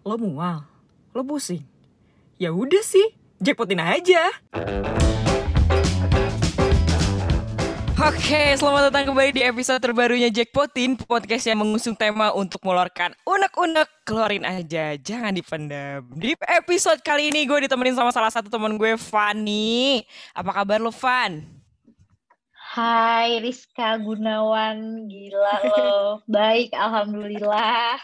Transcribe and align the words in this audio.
Lo 0.00 0.16
mual? 0.16 0.64
Lo 1.12 1.20
pusing? 1.20 1.60
Ya 2.40 2.48
udah 2.56 2.80
sih, 2.80 3.04
jackpotin 3.36 3.84
aja. 3.84 4.32
Oke, 8.00 8.56
selamat 8.56 8.88
datang 8.88 9.12
kembali 9.12 9.36
di 9.36 9.44
episode 9.44 9.76
terbarunya 9.76 10.32
Jackpotin, 10.32 10.96
podcast 10.96 11.44
yang 11.52 11.60
mengusung 11.60 11.92
tema 11.92 12.32
untuk 12.32 12.64
mengeluarkan 12.64 13.12
unek-unek, 13.28 14.08
keluarin 14.08 14.48
aja, 14.48 14.96
jangan 14.96 15.36
dipendam. 15.36 16.08
Di 16.16 16.32
episode 16.48 17.04
kali 17.04 17.28
ini 17.28 17.44
gue 17.44 17.68
ditemenin 17.68 17.92
sama 17.92 18.08
salah 18.08 18.32
satu 18.32 18.48
teman 18.48 18.80
gue, 18.80 18.96
Fanny. 18.96 20.00
Apa 20.32 20.64
kabar 20.64 20.80
lo, 20.80 20.88
Fan? 20.88 21.59
Hai 22.70 23.42
Rizka 23.42 23.98
Gunawan, 23.98 25.10
gila 25.10 25.54
lo. 25.74 26.22
Baik, 26.30 26.70
alhamdulillah. 26.70 27.98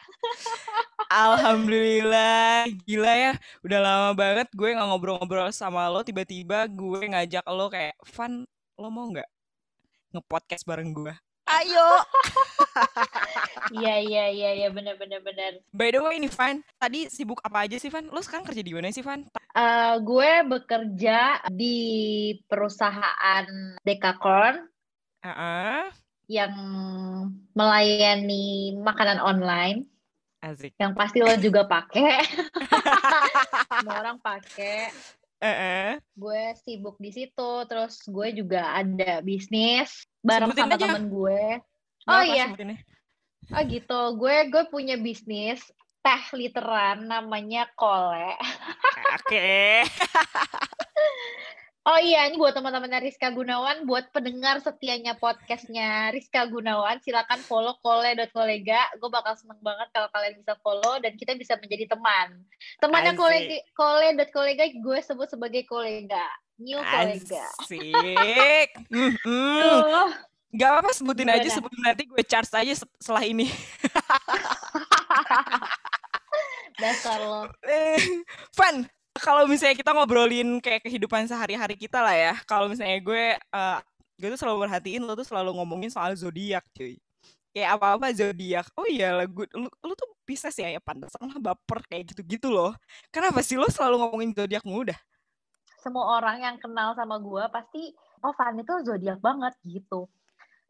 Alhamdulillah, 1.06 2.66
gila 2.82 3.12
ya. 3.14 3.32
Udah 3.62 3.78
lama 3.78 4.10
banget 4.18 4.50
gue 4.50 4.74
nggak 4.74 4.88
ngobrol-ngobrol 4.90 5.54
sama 5.54 5.86
lo, 5.86 6.02
tiba-tiba 6.02 6.66
gue 6.66 6.98
ngajak 6.98 7.46
lo 7.46 7.70
kayak, 7.70 7.94
Fan, 8.02 8.42
lo 8.74 8.88
mau 8.90 9.06
nggak 9.06 9.30
ngepodcast 10.10 10.66
bareng 10.66 10.90
gue? 10.90 11.14
Ayo! 11.46 11.88
Iya, 13.70 13.94
iya, 14.02 14.24
iya, 14.30 14.50
iya, 14.62 14.68
bener, 14.70 14.98
bener, 14.98 15.22
bener. 15.22 15.62
By 15.70 15.94
the 15.94 16.02
way 16.02 16.18
nih, 16.18 16.30
Van, 16.30 16.62
tadi 16.78 17.06
sibuk 17.10 17.38
apa 17.42 17.66
aja 17.66 17.78
sih, 17.78 17.90
Van? 17.90 18.06
Lo 18.10 18.22
sekarang 18.22 18.46
kerja 18.46 18.62
di 18.62 18.72
mana 18.74 18.90
sih, 18.90 19.02
Van? 19.02 19.26
Eh, 19.56 19.94
gue 20.02 20.30
bekerja 20.46 21.46
di 21.50 21.78
perusahaan 22.46 23.46
Dekakorn 23.82 24.68
Heeh, 25.22 25.90
yang 26.30 26.54
melayani 27.54 28.76
makanan 28.78 29.22
online. 29.22 29.86
asik. 30.42 30.74
Yang 30.78 30.92
pasti 30.94 31.18
lo 31.22 31.34
juga 31.42 31.66
pakai. 31.66 32.22
Semua 33.82 33.98
orang 33.98 34.18
pakai. 34.22 34.94
Heeh. 35.40 36.00
Gue 36.16 36.42
sibuk 36.64 36.96
di 36.96 37.10
situ. 37.12 37.50
Terus 37.68 38.00
gue 38.08 38.28
juga 38.32 38.76
ada 38.76 39.20
bisnis 39.20 40.06
bareng 40.24 40.52
Sebutin 40.52 40.64
sama 40.64 40.74
aja. 40.76 40.84
temen 40.88 41.04
gue. 41.12 41.42
Oh 42.06 42.22
iya, 42.22 42.44
sebutinnya. 42.48 42.78
Oh 43.54 43.62
gitu, 43.62 44.00
gue 44.18 44.36
gue 44.50 44.64
punya 44.70 44.98
bisnis 44.98 45.62
teh 46.02 46.24
literan 46.34 47.06
namanya 47.06 47.66
Kole. 47.74 48.34
Oke. 49.18 49.82
Oh 51.86 52.02
iya, 52.02 52.26
ini 52.26 52.34
buat 52.34 52.50
teman-teman 52.50 52.90
Rizka 52.98 53.30
Gunawan, 53.30 53.86
buat 53.86 54.10
pendengar 54.10 54.58
setianya 54.58 55.14
podcastnya 55.22 56.10
Rizka 56.10 56.42
Gunawan, 56.50 56.98
silakan 56.98 57.38
follow 57.46 57.78
kole.kolega. 57.78 58.90
Gue 58.98 59.06
bakal 59.06 59.38
seneng 59.38 59.62
banget 59.62 59.86
kalau 59.94 60.10
kalian 60.10 60.34
bisa 60.34 60.58
follow 60.66 60.98
dan 60.98 61.14
kita 61.14 61.38
bisa 61.38 61.54
menjadi 61.62 61.94
teman. 61.94 62.42
Temannya 62.82 63.14
kolega, 63.14 63.62
kole.kolega 63.78 64.66
gue 64.74 64.98
sebut 64.98 65.30
sebagai 65.30 65.62
kolega, 65.62 66.26
new 66.58 66.82
kolega. 66.82 67.46
Asik. 67.62 68.70
Tuh, 69.22 70.10
Gak 70.58 70.66
apa-apa 70.72 70.90
sebutin 70.90 71.30
aja, 71.30 71.38
Gimana? 71.38 71.54
sebutin 71.54 71.82
nanti 71.86 72.02
gue 72.10 72.22
charge 72.26 72.50
aja 72.50 72.82
se- 72.82 72.94
setelah 72.98 73.22
ini. 73.22 73.46
dasar 76.82 77.22
lo. 77.22 77.46
Van, 78.58 78.90
kalau 79.20 79.44
misalnya 79.48 79.76
kita 79.76 79.90
ngobrolin 79.92 80.58
kayak 80.58 80.84
kehidupan 80.86 81.28
sehari-hari 81.28 81.76
kita 81.76 82.00
lah 82.02 82.16
ya. 82.16 82.34
Kalau 82.44 82.66
misalnya 82.66 82.98
gue, 83.00 83.36
eh, 83.36 83.78
gue 84.16 84.28
tuh 84.34 84.40
selalu 84.40 84.66
merhatiin 84.66 85.02
lo 85.04 85.12
tuh 85.12 85.26
selalu 85.26 85.56
ngomongin 85.56 85.92
soal 85.92 86.16
zodiak, 86.16 86.64
cuy. 86.72 86.96
Kayak 87.52 87.80
apa-apa 87.80 88.12
zodiak. 88.12 88.66
Oh 88.76 88.84
iya, 88.84 89.16
lah, 89.16 89.26
gue, 89.28 89.46
lu, 89.56 89.68
lu 89.68 89.92
tuh 89.96 90.08
Pisces 90.26 90.58
ya, 90.58 90.74
ya 90.74 90.82
pantesan 90.82 91.22
lah 91.30 91.38
baper 91.38 91.86
kayak 91.86 92.10
gitu-gitu 92.10 92.50
loh. 92.50 92.74
Kenapa 93.14 93.40
sih 93.46 93.54
lo 93.54 93.70
selalu 93.70 94.02
ngomongin 94.02 94.30
zodiak 94.34 94.66
muda? 94.66 94.98
Semua 95.78 96.18
orang 96.18 96.42
yang 96.42 96.56
kenal 96.58 96.98
sama 96.98 97.22
gue 97.22 97.46
pasti, 97.54 97.94
oh 98.26 98.34
Fanny 98.34 98.66
tuh 98.66 98.82
zodiak 98.82 99.22
banget 99.22 99.54
gitu. 99.62 100.10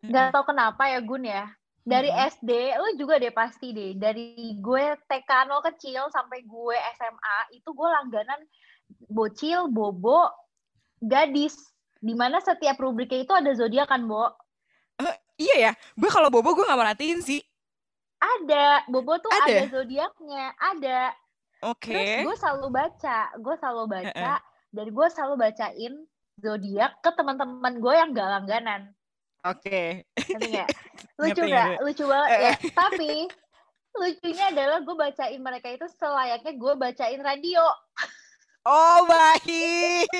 nggak 0.04 0.28
tahu 0.28 0.52
kenapa 0.52 0.86
ya 0.92 1.00
Gun 1.02 1.24
ya 1.24 1.50
dari 1.86 2.10
Mm-mm. 2.10 2.26
SD 2.34 2.50
lu 2.74 2.88
juga 2.98 3.22
deh 3.22 3.30
pasti 3.30 3.70
deh. 3.70 3.94
Dari 3.94 4.58
gue 4.58 4.84
TK 5.06 5.30
nol 5.46 5.62
kecil 5.62 6.10
sampai 6.10 6.42
gue 6.42 6.76
SMA 6.98 7.38
itu 7.54 7.70
gue 7.70 7.88
langganan 7.88 8.42
bocil 9.06 9.70
bobo 9.70 10.26
gadis. 10.98 11.54
Di 12.02 12.12
mana 12.12 12.42
setiap 12.42 12.76
rubriknya 12.82 13.22
itu 13.22 13.32
ada 13.32 13.50
zodiak 13.54 13.86
kan 13.88 14.04
Bo? 14.04 14.28
Iya 15.36 15.56
ya, 15.70 15.72
gue 15.94 16.10
kalau 16.10 16.28
bobo 16.32 16.56
gue 16.56 16.64
gak 16.66 16.80
merhatiin 16.80 17.22
sih. 17.22 17.40
ada. 18.16 18.82
Bobo 18.88 19.20
tuh 19.20 19.28
Ada? 19.28 19.44
ada, 19.44 19.62
zodiaknya. 19.70 20.44
Ada. 20.56 21.00
Oke. 21.70 21.92
terus 21.92 22.24
gue 22.26 22.36
selalu 22.40 22.68
baca. 22.72 23.18
Gue 23.38 23.54
selalu 23.60 23.84
baca. 23.86 24.32
Dan 24.72 24.86
gue 24.90 25.06
selalu 25.12 25.34
bacain 25.36 25.94
zodiak 26.40 26.98
ke 27.04 27.10
teman-teman 27.14 27.78
gue 27.78 27.94
yang 27.94 28.10
gak 28.16 28.28
langganan 28.28 28.95
Oke. 29.52 30.04
Nggak? 30.16 30.68
Lucu 31.20 31.42
nggak? 31.46 31.68
Lucu 31.82 32.04
banget 32.04 32.28
Eh, 32.30 32.40
ya. 32.42 32.54
Tapi 32.74 33.12
lucunya 33.96 34.44
adalah 34.52 34.78
gue 34.84 34.96
bacain 34.96 35.40
mereka 35.40 35.72
itu 35.72 35.86
selayaknya 35.96 36.52
gue 36.52 36.72
bacain 36.76 37.20
radio. 37.24 37.64
Oh 38.66 39.06
baik. 39.06 40.10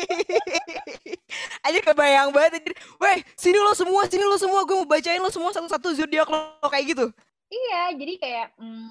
Aja 1.66 1.78
kebayang 1.82 2.30
banget. 2.30 2.62
Weh, 3.02 3.18
sini 3.34 3.58
lo 3.58 3.74
semua, 3.74 4.06
sini 4.06 4.22
lo 4.22 4.38
semua. 4.38 4.62
Gue 4.62 4.80
mau 4.80 4.88
bacain 4.88 5.18
lo 5.18 5.28
semua 5.28 5.50
satu-satu 5.50 5.92
zodiak 5.98 6.30
lo 6.30 6.70
kayak 6.70 6.94
gitu. 6.94 7.06
Iya, 7.50 7.94
jadi 7.98 8.14
kayak 8.22 8.46
mm, 8.58 8.90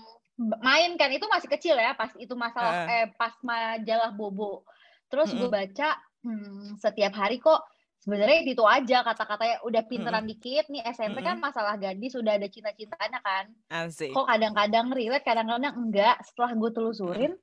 main 0.59 0.91
kan 0.99 1.11
itu 1.11 1.23
masih 1.27 1.47
kecil 1.47 1.75
ya 1.75 1.95
pas 1.95 2.11
itu 2.19 2.31
masalah 2.35 2.87
eh 2.91 3.07
pas 3.15 3.31
majalah 3.39 4.11
Bobo. 4.11 4.67
Terus 5.07 5.31
gue 5.31 5.47
baca 5.47 5.95
hmm, 6.27 6.75
setiap 6.83 7.15
hari 7.15 7.39
kok 7.39 7.63
sebenarnya 8.05 8.45
itu 8.45 8.61
aja 8.61 9.01
kata-katanya 9.01 9.65
udah 9.65 9.81
pinteran 9.83 10.23
dikit 10.23 10.69
nih 10.69 10.85
SMP 10.93 11.19
kan 11.19 11.41
masalah 11.41 11.73
gadis 11.75 12.13
sudah 12.13 12.37
ada 12.37 12.45
cinta-cintaannya 12.45 13.19
kan. 13.19 13.45
Asik. 13.67 14.13
kok 14.13 14.29
kadang-kadang 14.29 14.93
relate 14.93 15.25
kadang-kadang 15.25 15.73
enggak 15.73 16.21
setelah 16.21 16.53
gue 16.53 16.69
telusurin 16.69 17.33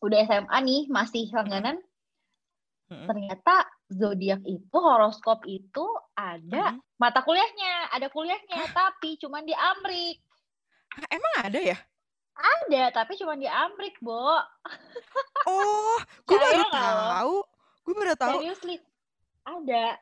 udah 0.00 0.18
SMA 0.24 0.58
nih 0.64 0.82
masih 0.88 1.28
langganan 1.30 1.76
Mm-mm. 2.88 3.06
ternyata 3.06 3.54
zodiak 3.86 4.40
itu 4.42 4.74
horoskop 4.74 5.44
itu 5.44 5.84
ada 6.12 6.74
Mm-mm. 6.74 6.82
mata 6.96 7.20
kuliahnya 7.20 7.92
ada 7.92 8.08
kuliahnya 8.08 8.72
tapi 8.72 9.20
cuman 9.20 9.44
di 9.44 9.52
Amrik 9.52 10.18
Emang 11.08 11.34
ada 11.40 11.56
ya? 11.56 11.76
ada 12.32 12.82
tapi 12.92 13.16
cuman 13.16 13.36
di 13.36 13.46
Amrik 13.46 13.96
Bo 14.00 14.40
Oh, 15.44 15.98
gue 16.26 16.36
baru 16.36 16.64
tahu. 16.68 17.34
Gue 17.82 17.94
baru 17.94 18.14
tahu. 18.14 18.38
seriously 18.40 18.76
ada 19.42 19.98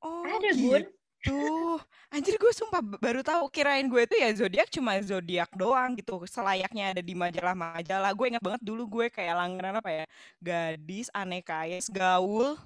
Oh, 0.00 0.24
ada 0.24 0.48
gitu. 0.56 1.76
Anjir 2.08 2.40
gue 2.40 2.52
sumpah 2.56 2.80
baru 2.80 3.20
tahu 3.20 3.52
kirain 3.52 3.84
gue 3.84 4.08
tuh 4.08 4.16
ya 4.16 4.32
zodiak 4.32 4.72
cuma 4.72 4.96
zodiak 5.04 5.52
doang 5.52 5.92
gitu. 5.92 6.24
Selayaknya 6.24 6.96
ada 6.96 7.02
di 7.04 7.12
majalah-majalah. 7.12 8.10
Gue 8.16 8.32
ingat 8.32 8.40
banget 8.40 8.62
dulu 8.64 8.88
gue 8.88 9.06
kayak 9.12 9.36
langganan 9.36 9.84
apa 9.84 9.90
ya? 9.92 10.04
Gadis, 10.40 11.12
aneka 11.12 11.68
gaul. 11.92 12.56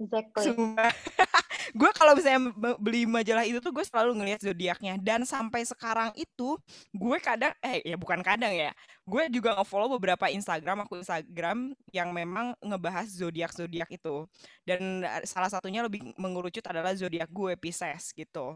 Exactly. 0.00 0.42
Sumpah. 0.52 0.92
gue 1.76 1.90
kalau 1.92 2.14
misalnya 2.16 2.54
be- 2.54 2.78
beli 2.80 3.02
majalah 3.04 3.42
itu 3.44 3.58
tuh 3.58 3.74
gue 3.74 3.84
selalu 3.84 4.16
ngelihat 4.22 4.40
zodiaknya. 4.40 4.96
Dan 5.02 5.26
sampai 5.26 5.66
sekarang 5.66 6.14
itu 6.16 6.56
gue 6.94 7.18
kadang 7.20 7.52
eh 7.60 7.82
ya 7.84 7.96
bukan 7.98 8.20
kadang 8.22 8.54
ya 8.54 8.70
gue 9.06 9.22
juga 9.30 9.54
ngefollow 9.54 9.98
beberapa 9.98 10.26
Instagram 10.26 10.82
aku 10.82 10.98
Instagram 10.98 11.74
yang 11.94 12.10
memang 12.10 12.54
ngebahas 12.62 13.06
zodiak 13.06 13.52
zodiak 13.52 13.88
itu. 13.90 14.24
Dan 14.62 15.02
eh, 15.04 15.22
salah 15.26 15.50
satunya 15.50 15.82
lebih 15.84 16.02
mengerucut 16.16 16.64
adalah 16.66 16.94
zodiak 16.94 17.28
gue 17.30 17.54
Pisces 17.58 18.10
gitu. 18.14 18.54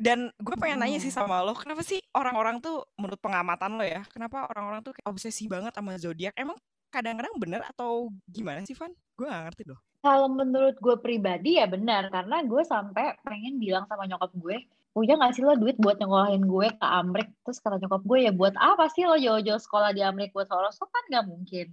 Dan 0.00 0.32
gue 0.40 0.56
pengen 0.56 0.80
nanya 0.80 0.96
sih 0.96 1.12
Hmm. 1.12 1.28
sama 1.28 1.44
lo 1.44 1.52
kenapa 1.52 1.84
sih 1.84 2.00
orang-orang 2.16 2.56
tuh 2.64 2.80
menurut 2.96 3.20
pengamatan 3.20 3.76
lo 3.76 3.84
ya 3.84 4.00
kenapa 4.08 4.48
orang-orang 4.48 4.80
tuh 4.80 4.96
kayak 4.96 5.08
obsesi 5.12 5.44
banget 5.44 5.76
sama 5.76 5.96
zodiak? 6.00 6.32
Emang 6.40 6.56
kadang-kadang 6.88 7.36
bener 7.36 7.60
atau 7.68 8.08
gimana 8.26 8.64
sih 8.64 8.72
Van? 8.74 8.90
Gue 9.14 9.28
gak 9.28 9.52
ngerti 9.52 9.64
loh 9.68 9.80
Kalau 10.00 10.32
menurut 10.32 10.80
gue 10.80 10.96
pribadi 10.96 11.60
ya 11.60 11.68
benar, 11.68 12.08
karena 12.08 12.40
gue 12.40 12.62
sampai 12.64 13.20
pengen 13.20 13.60
bilang 13.60 13.84
sama 13.84 14.08
nyokap 14.08 14.32
gue, 14.32 14.64
punya 14.96 15.20
nggak 15.20 15.36
sih 15.36 15.44
lo 15.44 15.54
duit 15.60 15.76
buat 15.76 16.00
nyekolahin 16.00 16.48
gue 16.48 16.68
ke 16.72 16.86
Amrik? 16.88 17.28
Terus 17.44 17.60
kata 17.60 17.76
nyokap 17.76 18.02
gue 18.08 18.18
ya 18.24 18.32
buat 18.32 18.56
apa 18.56 18.88
sih 18.88 19.04
lo 19.04 19.20
jauh-jauh 19.20 19.60
sekolah 19.60 19.92
di 19.92 20.00
Amrik 20.00 20.32
buat 20.32 20.48
horoskop 20.48 20.88
kan 20.88 21.04
nggak 21.12 21.26
mungkin. 21.28 21.68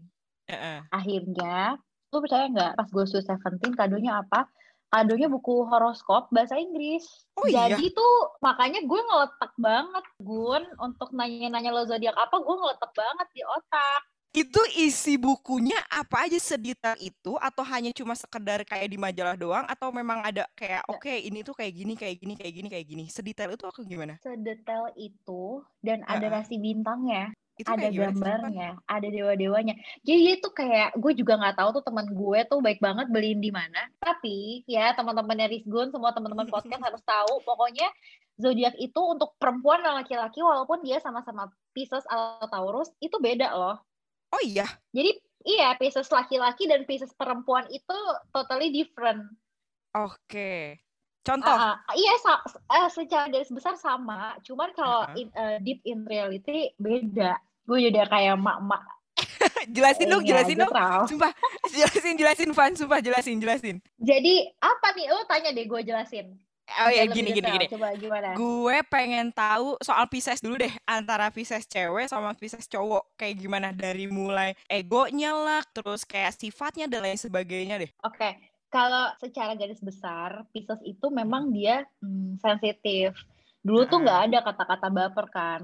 Heeh. 0.51 0.79
Akhirnya, 0.91 1.79
lo 2.11 2.17
percaya 2.19 2.51
nggak 2.51 2.71
pas 2.75 2.87
gue 2.91 3.05
Sweet 3.07 3.25
Seventeen 3.31 3.73
kadonya 3.79 4.19
apa? 4.19 4.51
Kadonya 4.87 5.27
buku 5.27 5.67
horoskop 5.67 6.27
bahasa 6.31 6.59
Inggris. 6.59 7.03
Oh 7.39 7.47
iya? 7.47 7.71
Jadi 7.71 7.95
tuh 7.95 8.39
makanya 8.43 8.83
gue 8.83 9.01
ngeletak 9.07 9.51
banget 9.59 10.05
Gun 10.19 10.63
untuk 10.79 11.11
nanya-nanya 11.15 11.71
lo 11.75 11.83
zodiak 11.87 12.15
apa, 12.15 12.35
gue 12.39 12.55
ngeletak 12.59 12.91
banget 12.91 13.27
di 13.31 13.41
otak. 13.43 14.01
Itu 14.37 14.61
isi 14.77 15.17
bukunya 15.17 15.81
apa 15.89 16.29
aja 16.29 16.37
sedetail 16.37 16.93
itu 17.01 17.33
atau 17.41 17.65
hanya 17.65 17.89
cuma 17.89 18.13
sekedar 18.13 18.61
kayak 18.69 18.85
di 18.85 18.93
majalah 18.93 19.33
doang 19.33 19.65
atau 19.65 19.89
memang 19.89 20.21
ada 20.21 20.45
kayak 20.53 20.85
oke 20.85 21.09
ini 21.09 21.41
tuh 21.41 21.57
kayak 21.57 21.73
gini 21.73 21.97
kayak 21.97 22.21
gini 22.21 22.37
kayak 22.37 22.53
gini 22.53 22.67
kayak 22.69 22.85
gini 22.85 23.03
sedetail 23.09 23.57
itu 23.57 23.65
aku 23.65 23.81
gimana? 23.81 24.21
Sedetail 24.21 24.93
itu 24.93 25.65
dan 25.81 26.05
ada 26.05 26.29
Heeh. 26.29 26.37
rasi 26.37 26.61
bintangnya. 26.61 27.33
Itu 27.57 27.65
ada 27.65 27.89
kayak 27.89 27.93
gimana 27.97 28.13
gambarnya, 28.13 28.69
ada 28.85 29.07
dewa-dewanya. 29.09 29.73
Jadi 30.05 30.19
dia 30.21 30.35
tuh 30.37 30.53
kayak 30.53 30.93
gue 30.93 31.13
juga 31.17 31.33
nggak 31.41 31.57
tahu 31.57 31.69
tuh 31.81 31.83
teman 31.89 32.05
gue 32.05 32.39
tuh 32.45 32.59
baik 32.61 32.77
banget 32.77 33.09
beliin 33.09 33.41
di 33.41 33.49
mana. 33.49 33.89
Tapi 33.97 34.61
ya 34.69 34.93
teman-temannya 34.93 35.49
Rizgun, 35.49 35.89
semua 35.89 36.13
teman-teman 36.13 36.45
podcast 36.45 36.85
harus 36.85 37.01
tahu. 37.01 37.41
Pokoknya 37.41 37.89
zodiak 38.37 38.77
itu 38.77 39.01
untuk 39.01 39.33
perempuan 39.41 39.81
dan 39.81 39.97
laki-laki 39.97 40.45
walaupun 40.45 40.85
dia 40.85 41.01
sama-sama 41.01 41.49
Pisces 41.73 42.05
atau 42.05 42.45
Taurus 42.45 42.93
itu 43.01 43.17
beda 43.17 43.49
loh. 43.57 43.81
Oh 44.29 44.41
iya, 44.41 44.67
Jadi 44.91 45.11
iya 45.43 45.71
Pisces 45.73 46.07
laki-laki 46.07 46.65
dan 46.65 46.83
Pisces 46.83 47.13
perempuan 47.13 47.65
itu 47.69 47.97
totally 48.29 48.69
different. 48.69 49.23
oke. 49.93 50.77
Contoh. 51.21 51.51
Ah, 51.51 51.75
ah, 51.77 51.91
iya 51.91 52.15
sa- 52.17 52.39
eh, 52.47 52.87
secara 52.87 53.27
garis 53.27 53.51
besar 53.51 53.75
sama, 53.75 54.39
cuman 54.41 54.71
kalau 54.71 55.03
Ah. 55.03 55.11
in- 55.13 55.33
eh, 55.33 55.59
deep 55.59 55.83
in 55.83 56.03
reality 56.03 56.71
beda. 56.77 57.35
Gue 57.63 57.91
udah 57.91 58.07
kayak 58.07 58.39
mak-mak. 58.39 58.79
jelasin 59.75 60.07
dong, 60.07 60.23
Iya, 60.23 60.39
jelasin 60.39 60.55
dong. 60.57 60.71
Sumpah, 61.05 61.33
jelasin, 61.67 62.15
jelasin, 62.15 62.49
Van. 62.55 62.71
Sumpah, 62.73 62.99
jelasin, 63.01 63.37
jelasin. 63.37 63.75
Jadi 63.97 64.47
apa 64.55 64.87
nih? 64.93 65.11
Lo 65.11 65.27
tanya 65.27 65.51
deh, 65.51 65.67
gue 65.67 65.81
jelasin. 65.83 66.31
Oh 66.67 66.91
ya, 66.91 67.07
gini, 67.07 67.31
gini, 67.31 67.47
gini. 67.47 67.65
Coba 67.71 67.95
gimana? 67.95 68.35
Gue 68.35 68.77
pengen 68.91 69.31
tahu 69.31 69.79
soal 69.79 70.03
Pisces 70.11 70.43
dulu 70.43 70.59
deh, 70.59 70.73
antara 70.83 71.31
Pisces 71.31 71.63
cewek 71.63 72.11
sama 72.11 72.35
Pisces 72.35 72.67
cowok. 72.67 73.15
Kayak 73.15 73.35
gimana 73.39 73.69
dari 73.71 74.05
mulai 74.05 74.51
egonya 74.67 75.31
lah, 75.31 75.63
terus 75.71 76.03
kayak 76.03 76.35
sifatnya 76.35 76.85
dan 76.91 77.07
lain 77.07 77.15
sebagainya 77.15 77.79
deh. 77.79 77.91
Oke, 78.03 78.35
kalau 78.67 79.15
secara 79.17 79.55
garis 79.55 79.79
besar, 79.79 80.43
Pisces 80.51 80.83
itu 80.83 81.07
memang 81.07 81.55
dia 81.55 81.87
hmm, 82.03 82.43
sensitif. 82.43 83.15
Dulu 83.63 83.87
tuh 83.87 83.99
Ah. 83.99 84.03
nggak 84.03 84.19
ada 84.27 84.37
kata-kata 84.51 84.87
baper 84.91 85.27
kan. 85.31 85.61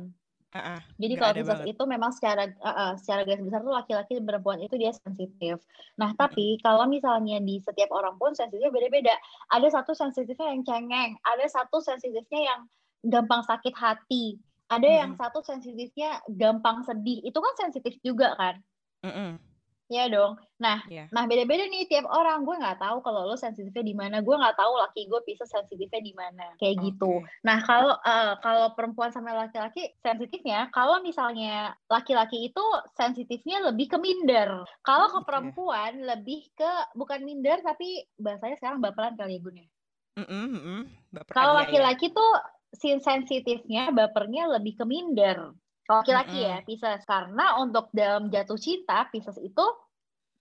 Heeh. 0.54 0.80
Jadi 1.02 1.14
kalau 1.18 1.34
Pisces 1.34 1.62
itu 1.66 1.84
memang 1.90 2.14
secara 2.14 2.46
uh, 2.62 2.70
uh, 2.70 2.92
secara 3.02 3.26
garis 3.26 3.42
besar 3.42 3.66
tuh 3.66 3.74
laki-laki 3.74 4.22
dan 4.22 4.26
perempuan 4.30 4.62
itu 4.62 4.78
dia 4.78 4.94
sensitif. 4.94 5.58
Nah, 5.98 6.14
tapi 6.14 6.62
kalau 6.62 6.86
misalnya 6.86 7.42
di 7.42 7.58
setiap 7.58 7.90
orang 7.90 8.22
pun 8.22 8.38
sensitifnya 8.38 8.70
beda-beda. 8.70 9.18
Ada 9.50 9.82
satu 9.82 9.98
sensitifnya 9.98 10.54
yang 10.54 10.62
cengeng, 10.62 11.18
ada 11.26 11.46
satu 11.50 11.82
sensitifnya 11.82 12.42
yang 12.54 12.60
gampang 13.02 13.42
sakit 13.50 13.74
hati, 13.74 14.38
ada 14.70 14.86
yang 14.86 15.18
Mm-mm. 15.18 15.22
satu 15.26 15.42
sensitifnya 15.42 16.22
gampang 16.30 16.86
sedih. 16.86 17.26
Itu 17.26 17.42
kan 17.42 17.54
sensitif 17.58 17.98
juga 18.06 18.38
kan? 18.38 18.62
Mm-mm. 19.02 19.42
Iya 19.92 20.08
dong. 20.08 20.40
Nah, 20.64 20.80
Iya. 20.88 21.12
nah 21.12 21.28
beda-beda 21.28 21.68
nih 21.68 21.86
tiap 21.92 22.08
orang. 22.08 22.48
Gue 22.48 22.56
nggak 22.56 22.80
tahu 22.80 23.04
kalau 23.04 23.28
lo 23.28 23.36
sensitifnya 23.36 23.84
di 23.84 23.96
mana. 23.96 24.24
Gue 24.24 24.40
nggak 24.40 24.56
tahu 24.56 24.74
laki 24.80 25.12
gue 25.12 25.22
bisa 25.28 25.44
sensitifnya 25.44 26.00
di 26.00 26.14
mana. 26.16 26.56
Kayak 26.56 26.76
gitu. 26.88 27.20
Oke. 27.20 27.28
Nah, 27.44 27.60
kalau 27.68 27.94
eh, 28.00 28.34
kalau 28.40 28.68
perempuan 28.74 29.12
sama 29.12 29.36
laki-laki 29.36 29.92
sensitifnya, 30.00 30.72
kalau 30.72 31.04
misalnya 31.04 31.76
laki-laki 31.92 32.48
itu 32.48 32.66
sensitifnya 32.96 33.60
lebih 33.70 33.92
ke 33.92 33.98
minder. 34.00 34.64
Kalau 34.88 35.12
ke 35.12 35.20
perempuan 35.28 36.00
lebih 36.00 36.48
ke 36.56 36.72
bukan 36.96 37.20
minder 37.28 37.60
tapi 37.60 38.08
bahasanya 38.16 38.56
sekarang 38.56 38.80
baperan 38.80 39.20
kali 39.20 39.36
ya 39.38 39.42
Gun 39.44 39.58
ya. 39.60 39.68
Kalau 41.34 41.54
iya, 41.58 41.60
iya. 41.60 41.62
laki-laki 41.68 42.14
tuh 42.14 42.32
sin 42.74 42.98
sensitifnya 43.04 43.94
bapernya 43.94 44.50
lebih 44.50 44.80
ke 44.80 44.86
minder. 44.88 45.54
Kalau 45.84 46.00
laki-laki 46.02 46.40
Mm-mm. 46.40 46.52
ya 46.52 46.58
Pisces 46.64 47.04
karena 47.04 47.60
untuk 47.60 47.92
dalam 47.92 48.32
jatuh 48.32 48.56
cinta 48.56 49.04
Pisces 49.12 49.36
itu 49.40 49.66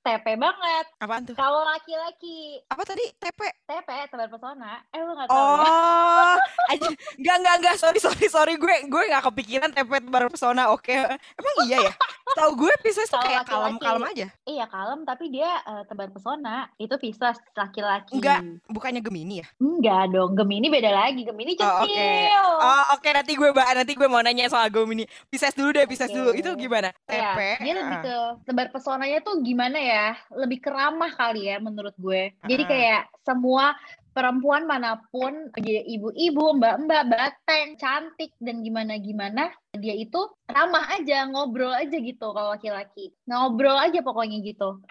TP 0.03 0.27
banget. 0.35 0.85
Apaan 0.99 1.23
tuh? 1.23 1.35
Kalau 1.39 1.63
laki-laki 1.63 2.59
Apa 2.67 2.83
tadi? 2.83 3.07
TP? 3.23 3.41
TP 3.71 3.89
tebar 4.11 4.27
pesona, 4.27 4.83
eh 4.91 4.99
lu 4.99 5.15
nggak 5.15 5.31
tahu 5.31 5.39
ya? 5.39 5.71
Oh, 5.71 6.35
aja. 6.75 6.89
Enggak, 7.15 7.37
enggak, 7.39 7.55
enggak. 7.63 7.75
Sorry, 7.79 8.01
sorry, 8.03 8.27
sorry. 8.27 8.55
Gue 8.59 8.75
gue 8.91 9.03
nggak 9.07 9.25
kepikiran 9.31 9.71
TP 9.71 9.91
baru 10.11 10.27
pesona. 10.27 10.75
Oke. 10.75 10.91
Emang 10.93 11.55
iya 11.71 11.87
ya? 11.87 11.93
Tahu 12.35 12.51
gue 12.67 12.73
Pisces 12.83 13.07
tuh 13.07 13.21
kayak 13.23 13.47
kalem-kalem 13.47 14.03
aja. 14.09 14.27
Iya 14.43 14.65
kalem 14.67 15.07
tapi 15.07 15.31
dia 15.31 15.51
eh, 15.63 15.83
tebar 15.87 16.11
pesona 16.11 16.67
itu 16.83 16.95
Pisces 16.99 17.39
laki-laki. 17.55 18.19
Enggak. 18.19 18.41
Bukannya 18.67 19.01
Gemini 19.05 19.45
ya? 19.45 19.47
Enggak 19.63 20.11
dong, 20.11 20.35
Gemini 20.35 20.67
beda 20.67 20.91
lagi. 20.91 21.23
Gemini 21.23 21.55
Oh, 21.63 21.87
oke. 21.87 21.95
centil. 21.95 22.47
Oh, 22.59 22.85
oke. 22.99 23.09
Nanti 23.13 23.33
gue 23.39 23.49
nanti 23.55 23.93
gue 23.95 24.09
mau 24.11 24.19
nanya 24.25 24.51
soal 24.51 24.67
Gemini. 24.67 25.07
Pisces 25.31 25.55
dulu 25.55 25.71
deh, 25.77 25.87
Pisces 25.87 26.11
Oke. 26.11 26.17
dulu. 26.19 26.31
Itu 26.35 26.51
gimana? 26.59 26.91
TP. 27.07 27.39
dia 27.63 27.75
lebih 27.79 27.97
ah. 27.99 28.03
ke 28.03 28.15
tebar 28.49 28.67
pesonanya 28.73 29.19
tuh 29.21 29.39
gimana 29.45 29.79
ya? 29.79 29.92
Lebih 30.33 30.59
keramah 30.61 31.13
kali 31.13 31.49
ya 31.49 31.57
menurut 31.59 31.93
gue. 31.97 32.33
Jadi 32.45 32.63
kayak 32.65 33.13
semua 33.23 33.77
perempuan 34.13 34.69
mana 34.69 35.01
pun, 35.09 35.49
jadi 35.57 35.89
ibu-ibu, 35.89 36.61
mbak-mbak, 36.61 37.03
bateng, 37.09 37.81
cantik 37.81 38.37
dan 38.37 38.61
gimana-gimana, 38.61 39.49
dia 39.73 39.97
itu 39.97 40.21
ramah 40.45 40.85
aja, 40.93 41.25
ngobrol 41.25 41.73
aja 41.73 41.97
gitu 41.97 42.29
kalau 42.31 42.53
laki-laki. 42.53 43.17
Ngobrol 43.25 43.81
aja 43.81 44.05
pokoknya 44.05 44.45
gitu. 44.45 44.85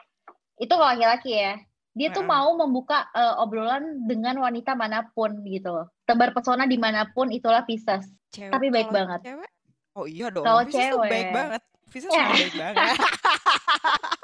Itu 0.58 0.74
kalau 0.74 0.90
laki-laki 0.98 1.38
ya. 1.38 1.62
Dia 1.92 2.08
tuh 2.10 2.24
mau 2.24 2.56
membuka 2.56 3.12
eh, 3.12 3.36
obrolan 3.38 4.08
dengan 4.08 4.40
wanita 4.40 4.74
mana 4.74 5.06
pun 5.12 5.44
gitu. 5.44 5.86
Tebar 6.08 6.32
pesona 6.32 6.64
di 6.66 6.80
mana 6.80 7.04
pun 7.12 7.30
itulah 7.30 7.68
Pisces. 7.68 8.08
Cewek, 8.32 8.48
Tapi 8.48 8.68
baik 8.72 8.90
banget. 8.90 9.20
Cewek? 9.28 9.52
Oh 10.00 10.08
iya 10.08 10.32
dong. 10.32 10.48
Kalau 10.48 10.64
Pisces 10.64 10.88
tuh 10.88 11.04
baik 11.04 11.12
cewek. 11.12 11.36
banget. 11.36 11.62
Pisces 11.92 12.10
Ya. 12.10 12.24
emang 12.24 12.40
baik 12.40 12.56
banget. 12.56 12.96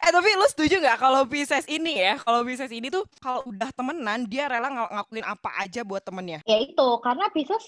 eh 0.00 0.10
tapi 0.10 0.28
lu 0.34 0.46
setuju 0.50 0.82
nggak 0.82 0.98
kalau 0.98 1.22
Pisces 1.26 1.66
ini 1.66 1.98
ya? 1.98 2.14
Kalau 2.18 2.42
Pisces 2.42 2.72
ini 2.72 2.90
tuh 2.90 3.06
kalau 3.18 3.44
udah 3.46 3.70
temenan 3.72 4.26
dia 4.26 4.50
rela 4.50 4.68
ng- 4.70 4.90
ngelakuin 4.90 5.26
apa 5.26 5.50
aja 5.60 5.80
buat 5.82 6.02
temennya. 6.02 6.40
Ya 6.44 6.58
itu, 6.58 6.88
karena 7.00 7.30
Pisces 7.30 7.64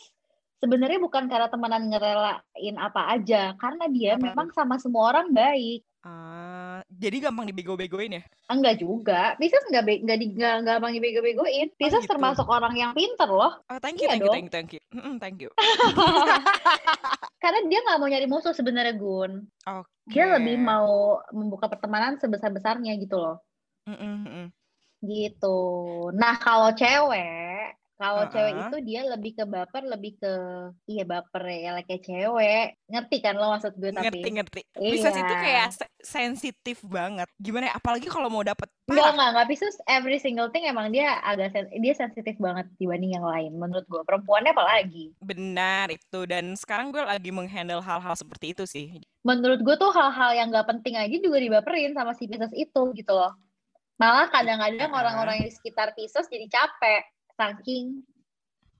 sebenarnya 0.58 0.99
bukan 0.99 1.28
karena 1.28 1.46
temenan 1.46 1.87
ngerelain 1.88 2.76
apa 2.81 3.02
aja, 3.12 3.55
karena 3.61 3.84
dia 3.93 4.17
Apa 4.17 4.32
memang 4.32 4.49
sama 4.56 4.81
semua 4.81 5.12
orang 5.14 5.31
baik. 5.31 5.84
Ah, 6.06 6.87
jadi 6.87 7.19
gampang 7.19 7.50
dibego-begoin 7.50 8.23
ya? 8.23 8.23
Enggak 8.46 8.78
juga, 8.78 9.34
Pisces 9.43 9.67
enggak 9.67 9.84
be- 9.90 10.00
enggak 10.06 10.19
di 10.23 10.26
enggak, 10.38 10.62
gampang 10.62 10.94
dibego-begoin. 10.94 11.67
Pisces 11.75 12.06
gitu. 12.06 12.12
termasuk 12.14 12.46
orang 12.46 12.78
yang 12.78 12.94
pinter 12.94 13.26
loh, 13.26 13.58
Oh, 13.67 13.78
thank 13.82 13.99
you, 13.99 14.06
Iya 14.06 14.14
thank 14.14 14.23
you, 14.23 14.31
thank 14.31 14.46
you, 14.46 14.52
thank 14.55 14.70
you. 14.70 14.81
Thank 15.19 15.38
you. 15.43 15.50
karena 17.43 17.58
dia 17.67 17.78
nggak 17.82 17.99
mau 17.99 18.06
nyari 18.06 18.26
musuh 18.31 18.55
sebenarnya 18.55 18.94
Gun. 18.94 19.50
Oke. 19.67 19.95
Dia 20.06 20.24
lebih 20.38 20.56
mau 20.62 21.18
membuka 21.34 21.66
pertemanan 21.66 22.18
sebesar-besarnya 22.22 22.94
gitu 23.02 23.18
loh. 23.18 23.36
Mm-mm, 23.90 24.14
mm-mm. 24.26 24.46
Gitu. 25.02 25.58
Nah, 26.14 26.34
kalau 26.38 26.70
cewek, 26.74 27.45
kalau 27.96 28.28
cewek 28.28 28.52
Uh-uh. 28.52 28.69
itu 28.69 28.76
dia 28.84 29.00
lebih 29.02 29.32
ke 29.32 29.44
baper, 29.44 29.82
lebih 29.82 30.12
ke 30.16 30.32
iya 30.84 31.02
baper 31.02 31.43
ya 31.43 31.81
kayak 31.81 32.02
cewek. 32.02 32.66
Ngerti 32.87 33.16
kan 33.19 33.34
lo 33.34 33.48
maksud 33.50 33.72
gue 33.75 33.88
tapi? 33.88 34.04
Ngerti, 34.06 34.28
ngerti. 34.31 34.60
Pisces 34.70 35.14
itu 35.14 35.25
Iya. 35.26 35.40
kayak 35.40 35.66
se- 35.72 35.94
sensitif 35.98 36.78
banget. 36.82 37.25
Gimana 37.35 37.68
ya? 37.68 37.75
Apalagi 37.75 38.06
kalau 38.06 38.28
mau 38.28 38.40
dapet 38.40 38.68
Enggak, 38.87 39.12
enggak, 39.12 39.28
enggak. 39.32 39.47
Pisces 39.49 39.76
every 39.87 40.16
single 40.16 40.47
thing 40.49 40.62
emang 40.62 40.88
dia 40.88 41.18
agak 41.20 41.50
sen- 41.50 41.73
dia 41.75 41.90
sensitif 41.90 42.37
banget 42.37 42.68
dibanding 42.76 43.12
yang 43.12 43.25
lain 43.25 43.50
menurut 43.52 43.82
gue. 43.85 44.02
Perempuannya 44.04 44.52
apalagi. 44.52 45.16
Benar 45.18 45.88
itu. 45.88 46.20
Dan 46.23 46.52
sekarang 46.54 46.92
gue 46.92 47.00
lagi 47.00 47.30
menghandle 47.30 47.80
hal-hal 47.80 48.12
seperti 48.12 48.52
itu 48.52 48.64
sih. 48.64 49.00
Menurut 49.23 49.59
gue 49.59 49.75
tuh 49.75 49.90
hal-hal 49.90 50.37
yang 50.37 50.49
gak 50.49 50.68
penting 50.68 50.94
aja 50.94 51.16
juga 51.16 51.37
dibaperin 51.37 51.90
sama 51.90 52.12
si 52.12 52.25
Pisces 52.25 52.52
itu 52.52 52.82
gitu 52.92 53.11
loh. 53.11 53.32
Malah 53.97 54.28
kadang-kadang 54.28 54.92
Ah. 54.92 54.99
orang-orang 55.00 55.42
di 55.42 55.50
sekitar 55.50 55.97
Pisces 55.97 56.28
jadi 56.28 56.44
capek. 56.47 57.15
Saking, 57.37 58.00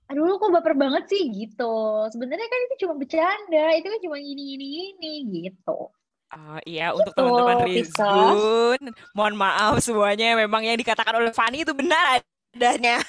aduh 0.09 0.25
lu 0.25 0.35
kok 0.41 0.49
baper 0.49 0.73
banget 0.73 1.05
sih 1.07 1.29
gitu. 1.29 1.77
Sebenarnya 2.09 2.47
kan 2.49 2.59
itu 2.65 2.75
cuma 2.85 2.93
bercanda. 2.97 3.65
Itu 3.77 3.87
kan 3.93 3.99
cuma 4.01 4.17
gini-gini 4.17 5.13
gitu. 5.29 5.93
Oh 6.27 6.59
iya, 6.67 6.91
untuk 6.91 7.15
Gitu, 7.15 7.23
teman-teman 7.23 7.55
Pisces. 7.63 7.95
Rizgun, 7.95 8.81
mohon 9.15 9.35
maaf 9.39 9.79
semuanya. 9.79 10.35
Memang 10.35 10.59
yang 10.65 10.75
dikatakan 10.75 11.15
oleh 11.15 11.31
Fanny 11.31 11.63
itu 11.63 11.71
benar 11.71 12.19
adanya. 12.51 12.99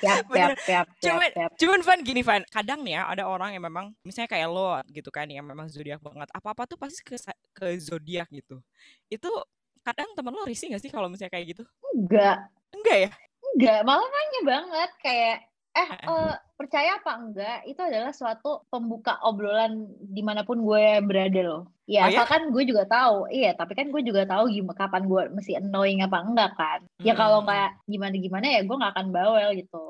Siap, 0.00 0.32
siap, 0.32 0.56
siap, 0.64 0.86
Cuman- 1.04 1.34
siap. 1.36 1.50
Cuman 1.60 1.80
Van 1.84 2.00
gini 2.00 2.22
Van, 2.24 2.40
kadang 2.48 2.80
nih 2.80 2.96
ya 2.96 3.02
ada 3.04 3.28
orang 3.28 3.52
yang 3.52 3.66
memang 3.68 3.92
misalnya 4.00 4.32
kayak 4.32 4.48
lo 4.48 4.80
gitu 4.88 5.12
kan 5.12 5.28
yang 5.28 5.44
memang 5.44 5.68
zodiak 5.68 6.00
banget. 6.00 6.24
Apa-apa 6.32 6.64
tuh 6.64 6.80
pasti 6.80 7.04
ke 7.04 7.20
ke 7.52 7.76
zodiak 7.76 8.30
gitu. 8.32 8.64
Itu 9.12 9.28
kadang 9.84 10.08
temen 10.16 10.32
lo 10.32 10.48
risih 10.48 10.72
gak 10.72 10.80
sih 10.80 10.88
kalau 10.88 11.12
misalnya 11.12 11.34
kayak 11.36 11.52
gitu? 11.52 11.62
Enggak. 11.92 12.48
Enggak 12.72 12.96
ya? 12.96 13.10
Enggak, 13.56 13.80
malah 13.82 14.08
nanya 14.08 14.40
banget 14.46 14.90
kayak 15.02 15.36
eh 15.70 15.90
eh, 16.02 16.34
percaya 16.58 16.98
apa 16.98 17.12
enggak 17.14 17.58
itu 17.62 17.78
adalah 17.78 18.10
suatu 18.10 18.66
pembuka 18.66 19.22
obrolan 19.22 19.86
di 20.02 20.18
mana 20.18 20.42
pun 20.42 20.58
gue 20.66 20.98
berada 21.06 21.40
loh. 21.46 21.62
Ya 21.86 22.06
Oh 22.06 22.10
ya? 22.10 22.22
asalkan 22.22 22.50
gue 22.50 22.64
juga 22.66 22.90
tahu, 22.90 23.30
iya 23.30 23.54
tapi 23.54 23.78
kan 23.78 23.86
gue 23.94 24.02
juga 24.02 24.26
tahu 24.26 24.50
gimana 24.50 24.74
kapan 24.74 25.06
gue 25.06 25.22
mesti 25.30 25.58
annoying 25.62 26.02
apa 26.02 26.18
enggak 26.26 26.50
kan. 26.58 26.80
Ya 26.98 27.14
kalau 27.14 27.46
nggak 27.46 27.86
gimana 27.86 28.14
gimana 28.18 28.46
ya 28.50 28.60
gue 28.66 28.76
nggak 28.76 28.92
akan 28.98 29.08
bawel 29.14 29.48
gitu. 29.54 29.86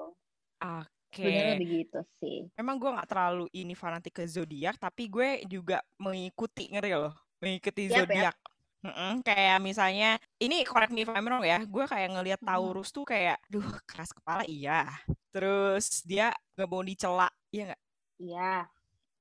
Oke. 0.61 1.17
Sebenarnya 1.17 1.57
begitu 1.57 1.99
sih. 2.21 2.39
Memang 2.61 2.77
gue 2.77 2.91
nggak 2.93 3.09
terlalu 3.09 3.47
ini 3.57 3.73
fanatik 3.73 4.21
ke 4.21 4.25
zodiak, 4.29 4.77
tapi 4.77 5.09
gue 5.09 5.43
juga 5.49 5.81
mengikuti 5.97 6.69
ngeri 6.69 6.93
loh, 6.93 7.17
mengikuti 7.41 7.89
yap. 7.89 8.05
zodiak. 8.05 8.37
Mm-mm, 8.81 9.21
kayak 9.21 9.61
misalnya 9.61 10.17
ini 10.41 10.65
correct 10.65 10.89
me 10.89 11.05
if 11.05 11.13
I'm 11.13 11.29
wrong 11.29 11.45
ya, 11.45 11.61
gue 11.61 11.85
kayak 11.85 12.09
ngelihat. 12.17 12.41
Taurus 12.41 12.89
tuh 12.89 13.05
kayak, 13.05 13.37
duh 13.53 13.65
keras 13.85 14.09
kepala 14.17 14.41
iya. 14.49 14.89
Terus 15.29 16.01
dia 16.09 16.33
nggak 16.57 16.69
mau 16.69 16.81
dicela, 16.81 17.29
iya 17.53 17.73
nggak? 17.73 17.83
Iya. 18.19 18.55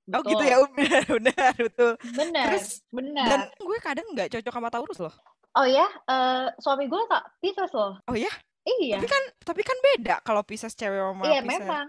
Oh 0.09 0.23
gitu 0.25 0.41
Betul. 0.41 0.49
ya, 0.49 0.57
benar 0.79 1.03
benar 1.05 1.53
betul. 1.59 1.91
Benar, 2.15 2.45
Terus 2.49 2.67
dan 2.89 2.95
benar. 2.95 3.39
gue 3.53 3.77
kadang 3.83 4.07
nggak 4.15 4.29
cocok 4.33 4.53
sama 4.55 4.69
Taurus 4.71 4.99
loh. 5.03 5.15
Oh 5.53 5.67
ya, 5.67 5.85
eh, 6.07 6.45
suami 6.57 6.87
gue 6.87 7.01
tak 7.11 7.23
Pisces 7.43 7.71
loh. 7.75 7.99
Oh 8.07 8.15
ya? 8.15 8.31
Iya. 8.63 8.97
Tapi 9.01 9.07
kan 9.11 9.23
tapi 9.43 9.61
kan 9.61 9.77
beda 9.81 10.15
kalau 10.23 10.41
Pisces 10.41 10.71
cewek 10.73 10.97
sama 10.97 11.23
Iya 11.27 11.41
Pisces. 11.43 11.51
memang. 11.67 11.85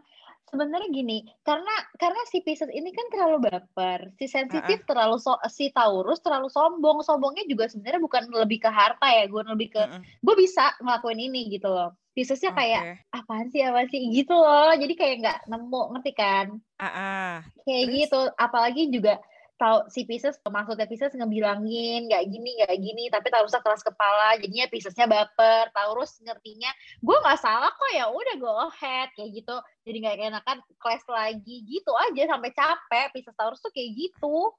Sebenarnya 0.51 0.91
gini, 0.91 1.23
karena 1.47 1.71
karena 1.95 2.19
si 2.27 2.43
Pisces 2.43 2.75
ini 2.75 2.91
kan 2.91 3.07
terlalu 3.15 3.47
baper, 3.47 4.11
si 4.19 4.27
sensitif 4.27 4.83
terlalu 4.83 5.23
so, 5.23 5.39
si 5.47 5.71
Taurus 5.71 6.19
terlalu 6.19 6.51
sombong, 6.51 7.07
sombongnya 7.07 7.47
juga 7.47 7.71
sebenarnya 7.71 8.03
bukan 8.03 8.27
lebih 8.35 8.67
ke 8.67 8.71
harta 8.71 9.07
ya, 9.15 9.31
gue 9.31 9.43
lebih 9.47 9.71
ke 9.79 9.83
Mm-mm. 9.87 10.03
gue 10.03 10.35
bisa 10.35 10.75
ngelakuin 10.83 11.23
ini 11.31 11.55
gitu 11.55 11.71
loh. 11.71 11.95
Piscesnya 12.11 12.51
kayak 12.51 12.83
Oke. 12.83 13.23
apaan 13.23 13.47
sih 13.55 13.63
apaan 13.63 13.87
sih 13.95 14.03
gitu 14.11 14.35
loh, 14.35 14.75
jadi 14.75 14.95
kayak 14.99 15.17
nggak 15.23 15.39
nemu 15.47 15.83
ngerti 15.95 16.13
kan? 16.19 16.47
Ah, 16.83 16.87
ah. 16.91 17.35
Kayak 17.63 17.87
Terus? 17.87 17.95
gitu, 18.03 18.21
apalagi 18.35 18.83
juga 18.91 19.15
tahu 19.61 19.79
si 19.93 20.01
Pisces 20.09 20.37
maksudnya 20.49 20.89
Pisces 20.89 21.13
ngebilangin 21.13 22.09
nggak 22.09 22.23
gini 22.33 22.49
nggak 22.59 22.75
gini 22.81 23.03
tapi 23.13 23.29
Taurusnya 23.29 23.61
keras 23.61 23.85
kepala 23.85 24.41
jadinya 24.41 24.67
Piscesnya 24.73 25.07
baper 25.07 25.69
Taurus 25.77 26.17
ngertinya 26.25 26.71
gue 27.05 27.17
nggak 27.21 27.39
salah 27.45 27.71
kok 27.71 27.91
ya 27.93 28.09
udah 28.09 28.35
go 28.41 28.53
ahead 28.73 29.09
kayak 29.17 29.31
gitu 29.37 29.57
jadi 29.85 29.97
nggak 30.03 30.17
enakan 30.33 30.59
clash 30.81 31.05
lagi 31.13 31.55
gitu 31.69 31.93
aja 31.95 32.23
sampai 32.33 32.51
capek 32.57 33.07
Pisces 33.13 33.37
Taurus 33.37 33.61
tuh 33.61 33.73
kayak 33.77 33.91
gitu 34.01 34.51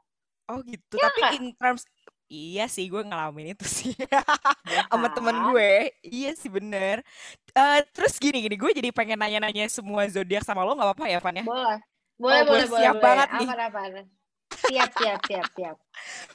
Oh 0.52 0.60
gitu. 0.68 0.96
Iya 0.98 1.04
Tapi 1.06 1.20
nggak? 1.20 1.36
in 1.38 1.46
terms 1.58 1.84
Iya 2.32 2.64
sih, 2.72 2.88
gue 2.88 3.04
ngalamin 3.04 3.52
itu 3.52 3.68
sih 3.68 3.92
Ya 4.72 4.82
sama 4.88 5.12
temen 5.12 5.36
kan? 5.36 5.52
gue. 5.52 5.92
Iya 6.00 6.32
sih 6.40 6.48
bener. 6.48 7.04
Eh, 7.52 7.80
terus 7.92 8.16
gini 8.24 8.40
gini, 8.48 8.56
gue 8.56 8.72
jadi 8.72 8.88
pengen 8.96 9.20
nanya-nanya 9.20 9.68
semua 9.68 10.08
zodiak 10.08 10.44
sama 10.48 10.64
lo, 10.64 10.72
nggak 10.80 10.88
apa-apa 10.96 11.06
ya, 11.12 11.20
Van 11.20 11.36
ya? 11.36 11.46
boleh 11.48 11.80
boleh 12.22 12.42
Oh, 12.42 12.46
boleh 12.48 12.66
boleh 12.72 12.88
siap 12.88 12.96
boleh. 12.96 13.04
banget 13.04 13.30
nih. 13.36 13.50
apa 13.52 13.82
apa 13.84 14.21
siap 14.68 14.90
siap 14.98 15.20
siap 15.26 15.48
siap 15.58 15.76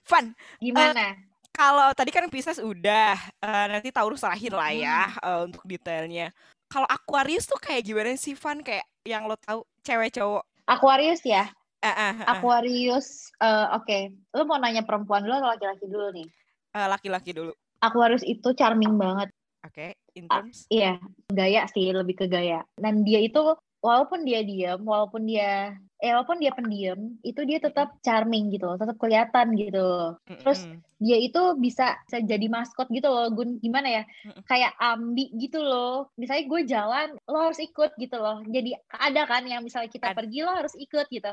Van, 0.06 0.34
gimana 0.62 1.16
kalau 1.56 1.88
tadi 1.96 2.12
kan 2.12 2.28
Pisces 2.28 2.60
udah, 2.60 3.16
eh, 3.40 3.66
nanti 3.72 3.88
Taurus 3.88 4.20
terakhir 4.20 4.52
lah 4.52 4.70
ya 4.76 5.08
Hmm. 5.08 5.24
eh, 5.24 5.40
untuk 5.48 5.64
detailnya. 5.64 6.28
Kalau 6.68 6.84
Aquarius 6.84 7.48
tuh 7.48 7.56
kayak 7.56 7.80
gimana 7.86 8.12
sih, 8.18 8.36
Van? 8.36 8.60
Kayak 8.60 8.84
yang 9.08 9.24
lo 9.24 9.40
tahu 9.40 9.64
cewek 9.80 10.12
cowok. 10.12 10.44
Aquarius 10.68 11.24
ya 11.24 11.48
Eh, 11.80 11.88
eh, 11.88 12.12
eh, 12.20 12.26
Aquarius 12.28 13.30
eh, 13.38 13.66
oke 13.72 13.98
lu 14.34 14.42
mau 14.44 14.58
nanya 14.58 14.82
perempuan 14.82 15.22
dulu 15.22 15.38
atau 15.38 15.48
laki-laki 15.54 15.86
dulu 15.86 16.06
nih 16.12 16.28
eh, 16.76 16.86
laki-laki 16.90 17.30
dulu. 17.32 17.52
Aquarius 17.80 18.26
itu 18.26 18.52
charming 18.52 18.98
banget 19.00 19.30
Oke, 19.66 19.98
in 20.14 20.30
Ah, 20.30 20.46
terms. 20.46 20.70
Iya, 20.70 21.02
gaya 21.26 21.66
sih 21.74 21.90
lebih 21.90 22.14
ke 22.22 22.26
gaya. 22.30 22.62
Dan 22.78 23.02
dia 23.02 23.18
itu 23.18 23.42
walaupun 23.82 24.22
dia 24.22 24.46
diam, 24.46 24.78
walaupun 24.86 25.26
dia 25.26 25.74
eh 26.02 26.10
walaupun 26.14 26.38
dia 26.42 26.52
pendiam, 26.58 27.00
itu 27.24 27.40
dia 27.48 27.58
tetap 27.66 27.88
charming 28.04 28.44
gitu 28.54 28.64
loh, 28.68 28.76
tetap 28.82 28.96
kelihatan 29.02 29.46
gitu 29.60 29.78
loh. 29.80 30.10
Terus 30.44 30.60
Mm-mm. 30.64 30.82
dia 31.00 31.16
itu 31.20 31.38
bisa, 31.64 31.84
bisa 32.06 32.18
jadi 32.24 32.46
maskot 32.48 32.86
gitu 32.96 33.08
loh, 33.08 33.26
Gun. 33.36 33.50
Gimana 33.64 33.88
ya? 33.96 34.02
Mm-mm. 34.24 34.44
Kayak 34.48 34.72
ambi 34.78 35.22
gitu 35.42 35.58
loh. 35.64 36.12
Misalnya 36.20 36.44
gue 36.52 36.60
jalan, 36.72 37.08
lo 37.30 37.38
harus 37.50 37.60
ikut 37.60 37.90
gitu 38.02 38.16
loh. 38.20 38.36
Jadi 38.46 38.70
ada 38.92 39.22
kan 39.30 39.42
yang 39.48 39.60
misalnya 39.66 39.90
kita 39.90 40.08
Ada. 40.08 40.16
pergi 40.16 40.38
lo 40.46 40.52
harus 40.54 40.74
ikut 40.78 41.06
gitu. 41.10 41.32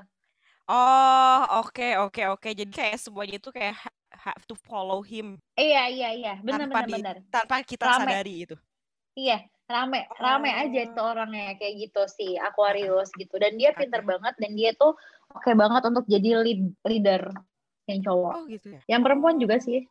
Oh, 0.68 1.40
oke, 1.60 1.84
oke, 2.08 2.22
oke. 2.34 2.48
Jadi 2.60 2.72
kayak 2.72 2.96
semuanya 3.04 3.36
itu 3.40 3.50
kayak 3.52 3.76
ha- 3.84 3.98
have 4.26 4.44
to 4.48 4.56
follow 4.56 5.00
him 5.04 5.40
Iya, 5.60 5.80
iya, 5.94 6.08
iya. 6.18 6.30
Benar, 6.48 6.68
benar, 6.72 6.88
benar. 6.94 7.16
tanpa 7.34 7.56
kita 7.70 7.86
Rame. 7.88 8.00
sadari 8.00 8.30
itu. 8.46 8.56
Iya, 9.20 9.34
rame, 9.66 10.06
rame 10.16 10.50
aja 10.52 10.80
Oh. 10.80 10.88
itu 10.90 11.00
orangnya 11.02 11.56
kayak 11.56 11.76
gitu 11.82 12.02
sih 12.08 12.32
Aquarius 12.36 13.10
gitu. 13.14 13.36
Dan 13.36 13.56
dia 13.56 13.72
pinter 13.72 14.02
banget 14.02 14.36
dan 14.38 14.52
dia 14.54 14.72
tuh 14.74 14.94
oke 15.30 15.52
banget 15.54 15.82
untuk 15.86 16.06
jadi 16.06 16.40
lead, 16.40 16.62
leader 16.84 17.32
yang 17.86 18.00
cowok. 18.02 18.34
Oh 18.34 18.44
gitu 18.46 18.68
ya. 18.72 18.82
Yang 18.88 19.02
perempuan 19.04 19.36
juga 19.38 19.58
sih. 19.58 19.84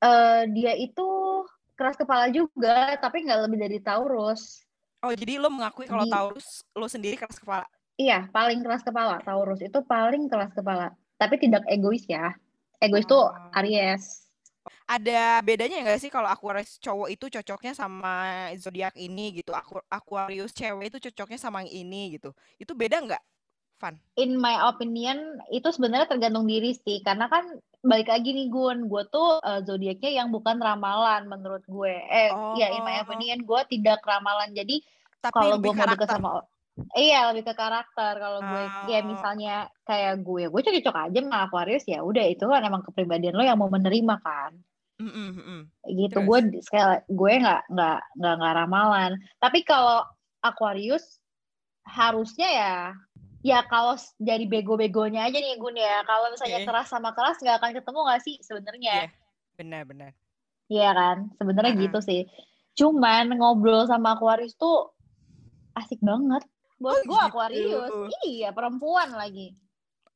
Eh 0.00 0.42
dia 0.52 0.72
itu 0.74 1.06
keras 1.74 1.96
kepala 1.96 2.28
juga, 2.28 2.96
tapi 2.96 3.24
nggak 3.24 3.40
lebih 3.48 3.58
dari 3.60 3.78
Taurus. 3.80 4.60
Oh, 5.00 5.12
jadi 5.12 5.40
lo 5.40 5.48
mengakui 5.48 5.88
kalau 5.88 6.04
Di- 6.04 6.12
Taurus 6.12 6.60
lo 6.76 6.84
sendiri 6.84 7.16
keras 7.16 7.40
kepala. 7.40 7.64
Iya, 7.96 8.28
paling 8.28 8.60
keras 8.60 8.80
kepala 8.80 9.20
Taurus 9.20 9.60
itu 9.60 9.80
paling 9.84 10.28
keras 10.28 10.52
kepala. 10.52 10.92
Tapi 11.16 11.36
tidak 11.36 11.64
egois 11.68 12.04
ya. 12.04 12.32
Egois 12.76 13.04
tuh 13.04 13.28
Oh. 13.28 13.56
Aries. 13.56 14.28
Ada 14.84 15.40
bedanya 15.40 15.80
nggak 15.86 16.00
sih 16.02 16.10
kalau 16.10 16.26
Aquarius 16.26 16.76
cowok 16.82 17.08
itu 17.14 17.26
cocoknya 17.30 17.72
sama 17.72 18.12
zodiak 18.58 18.94
ini 18.98 19.40
gitu. 19.40 19.54
Aqu- 19.54 19.86
Aquarius 19.88 20.52
cewek 20.52 20.90
itu 20.92 20.98
cocoknya 21.10 21.38
sama 21.38 21.62
yang 21.64 21.86
ini 21.86 22.18
gitu. 22.18 22.34
Itu 22.58 22.74
beda 22.74 23.00
nggak, 23.00 23.22
Van? 23.80 23.94
in 24.20 24.36
my 24.36 24.60
opinion 24.68 25.40
itu 25.48 25.64
sebenarnya 25.72 26.04
tergantung 26.10 26.44
diri 26.44 26.76
sih 26.76 27.00
karena 27.00 27.32
kan 27.32 27.48
balik 27.80 28.12
lagi 28.12 28.36
nih 28.36 28.52
Gun 28.52 28.92
gue 28.92 29.02
tuh 29.08 29.40
eh, 29.40 29.64
zodiaknya 29.64 30.20
yang 30.20 30.28
bukan 30.28 30.60
ramalan 30.60 31.24
menurut 31.24 31.64
gue 31.64 31.96
eh 31.96 32.28
ya 32.60 32.68
in 32.76 32.84
my 32.84 33.00
Oh. 33.00 33.08
opinion 33.08 33.40
gue 33.40 33.60
tidak 33.72 34.04
ramalan 34.04 34.52
jadi 34.52 34.84
kalau 35.32 35.56
gue 35.56 35.72
mau 35.72 35.88
deket 35.88 36.08
sama 36.12 36.44
iya 36.94 37.30
lebih 37.30 37.44
ke 37.46 37.54
karakter 37.54 38.12
kalau 38.16 38.40
gue 38.40 38.62
ya 38.88 39.00
Oh. 39.00 39.06
misalnya 39.06 39.54
kayak 39.84 40.20
gue 40.20 40.48
gue 40.48 40.60
cocok 40.60 40.96
aja 41.08 41.18
sama 41.20 41.38
Aquarius 41.46 41.84
ya 41.84 42.00
udah 42.00 42.24
itu 42.26 42.44
kan 42.44 42.62
emang 42.62 42.82
kepribadian 42.82 43.36
lo 43.36 43.44
yang 43.44 43.58
mau 43.58 43.70
menerima 43.70 44.16
kan 44.20 44.52
Mm-mm, 45.00 45.28
mm-mm. 45.40 45.60
gitu 45.88 46.20
Terus? 46.20 46.26
gue 46.28 46.38
sekali 46.60 47.00
gue 47.08 47.32
nggak 47.40 47.62
nggak 47.72 47.98
nggak 48.20 48.34
nggak 48.36 48.54
ramalan 48.54 49.12
tapi 49.40 49.64
kalau 49.64 50.04
Aquarius 50.40 51.20
harusnya 51.88 52.48
ya 52.48 52.74
ya 53.40 53.64
kalau 53.64 53.96
dari 54.20 54.44
bego-begonya 54.44 55.24
aja 55.24 55.40
nih 55.40 55.56
Gun 55.56 55.72
ya 55.74 56.04
kalau 56.04 56.28
misalnya 56.28 56.60
Oke. 56.60 56.68
keras 56.68 56.88
sama 56.92 57.16
keras 57.16 57.40
nggak 57.40 57.56
akan 57.56 57.72
ketemu 57.72 57.98
nggak 58.04 58.22
sih 58.22 58.36
sebenarnya 58.44 58.94
Iya, 59.08 59.12
benar-benar. 59.56 60.12
Iya 60.70 60.90
kan 60.92 61.16
sebenarnya 61.40 61.72
Uh-uh. 61.72 61.84
gitu 61.88 61.98
sih 62.04 62.22
cuman 62.76 63.32
ngobrol 63.34 63.88
sama 63.88 64.14
Aquarius 64.16 64.54
tuh 64.54 64.92
asik 65.74 65.98
banget 66.04 66.44
buat 66.80 66.96
Oh, 66.96 67.02
gue 67.04 67.12
gitu. 67.12 67.28
Aquarius 67.28 67.92
iya 68.24 68.48
perempuan 68.50 69.12
lagi 69.12 69.52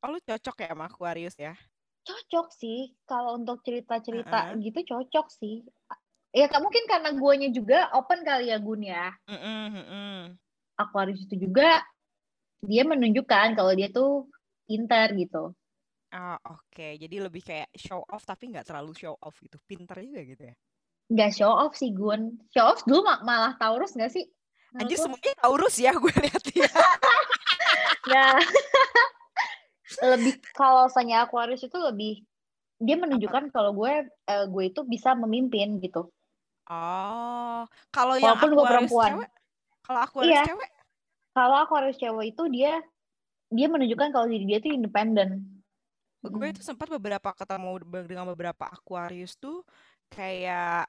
Oh, 0.04 0.12
lu 0.12 0.21
cocok 0.21 0.56
ya 0.64 0.68
sama 0.73 0.85
Aquarius 0.88 1.37
ya? 1.37 1.54
cocok 2.04 2.52
sih 2.52 2.92
kalau 3.09 3.40
untuk 3.40 3.64
cerita-cerita 3.64 4.52
Uh-uh. 4.52 4.61
gitu 4.61 4.80
cocok 4.92 5.26
sih 5.33 5.64
ya 6.37 6.50
mungkin 6.61 6.85
karena 6.85 7.16
guanya 7.16 7.49
juga 7.49 7.88
open 7.97 8.21
kali 8.21 8.52
ya 8.52 8.61
Gun 8.61 8.85
ya 8.85 9.09
mm-mm. 9.25 10.37
Aquarius 10.76 11.25
itu 11.25 11.49
juga 11.49 11.80
dia 12.64 12.85
menunjukkan 12.85 13.56
kalau 13.56 13.73
dia 13.76 13.92
tuh 13.92 14.26
pintar 14.64 15.12
gitu. 15.12 15.52
Oh, 16.14 16.38
oke. 16.47 16.88
Jadi 16.97 17.16
lebih 17.21 17.42
kayak 17.44 17.68
show 17.76 18.00
off 18.09 18.25
tapi 18.25 18.49
nggak 18.49 18.64
terlalu 18.71 18.97
show 18.97 19.14
off 19.21 19.37
gitu. 19.42 19.61
Pinter 19.68 20.00
juga 20.00 20.21
gitu 20.25 20.42
ya. 20.49 20.54
Nggak 21.12 21.30
show 21.37 21.52
off 21.52 21.76
sih 21.76 21.92
Gun. 21.92 22.40
Show 22.54 22.64
off 22.64 22.80
dulu 22.88 23.04
ma- 23.04 23.21
malah 23.21 23.52
Taurus 23.61 23.92
nggak 23.92 24.12
sih? 24.14 24.25
Anjir 24.75 24.99
lo? 24.99 25.04
semuanya 25.07 25.33
Taurus 25.38 25.76
ya 25.78 25.93
gue 25.95 26.14
lihat 26.19 26.45
ya. 26.50 26.71
Nggak. 28.11 28.37
lebih 30.14 30.33
kalau 30.59 30.90
misalnya 30.90 31.23
Aquarius 31.23 31.62
itu 31.62 31.78
lebih 31.78 32.26
dia 32.83 32.97
menunjukkan 32.99 33.54
kalau 33.54 33.71
gue 33.73 34.11
eh, 34.11 34.45
gue 34.50 34.64
itu 34.66 34.83
bisa 34.83 35.14
memimpin 35.14 35.78
gitu. 35.78 36.11
Oh, 36.66 37.62
kalau 37.95 38.19
yang 38.19 38.35
Walaupun 38.35 38.50
gue 38.50 38.64
Aquarius 38.64 38.73
perempuan. 38.90 39.11
cewek? 39.14 39.31
Kalau 39.85 40.00
Aquarius 40.02 40.33
Iya. 40.35 40.43
cewek? 40.50 40.71
Kalau 41.35 41.57
Aquarius 41.62 41.99
cewek 42.00 42.26
itu 42.35 42.43
dia 42.50 42.73
dia 43.54 43.66
menunjukkan 43.71 44.09
kalau 44.11 44.26
diri 44.26 44.45
dia 44.49 44.59
tuh 44.59 44.75
independen. 44.75 45.62
Gue 46.25 46.50
itu 46.50 46.64
sempat 46.64 46.88
beberapa 46.88 47.31
ketemu 47.37 47.85
dengan 48.09 48.26
beberapa 48.26 48.64
Aquarius 48.66 49.37
tuh 49.38 49.62
kayak 50.11 50.88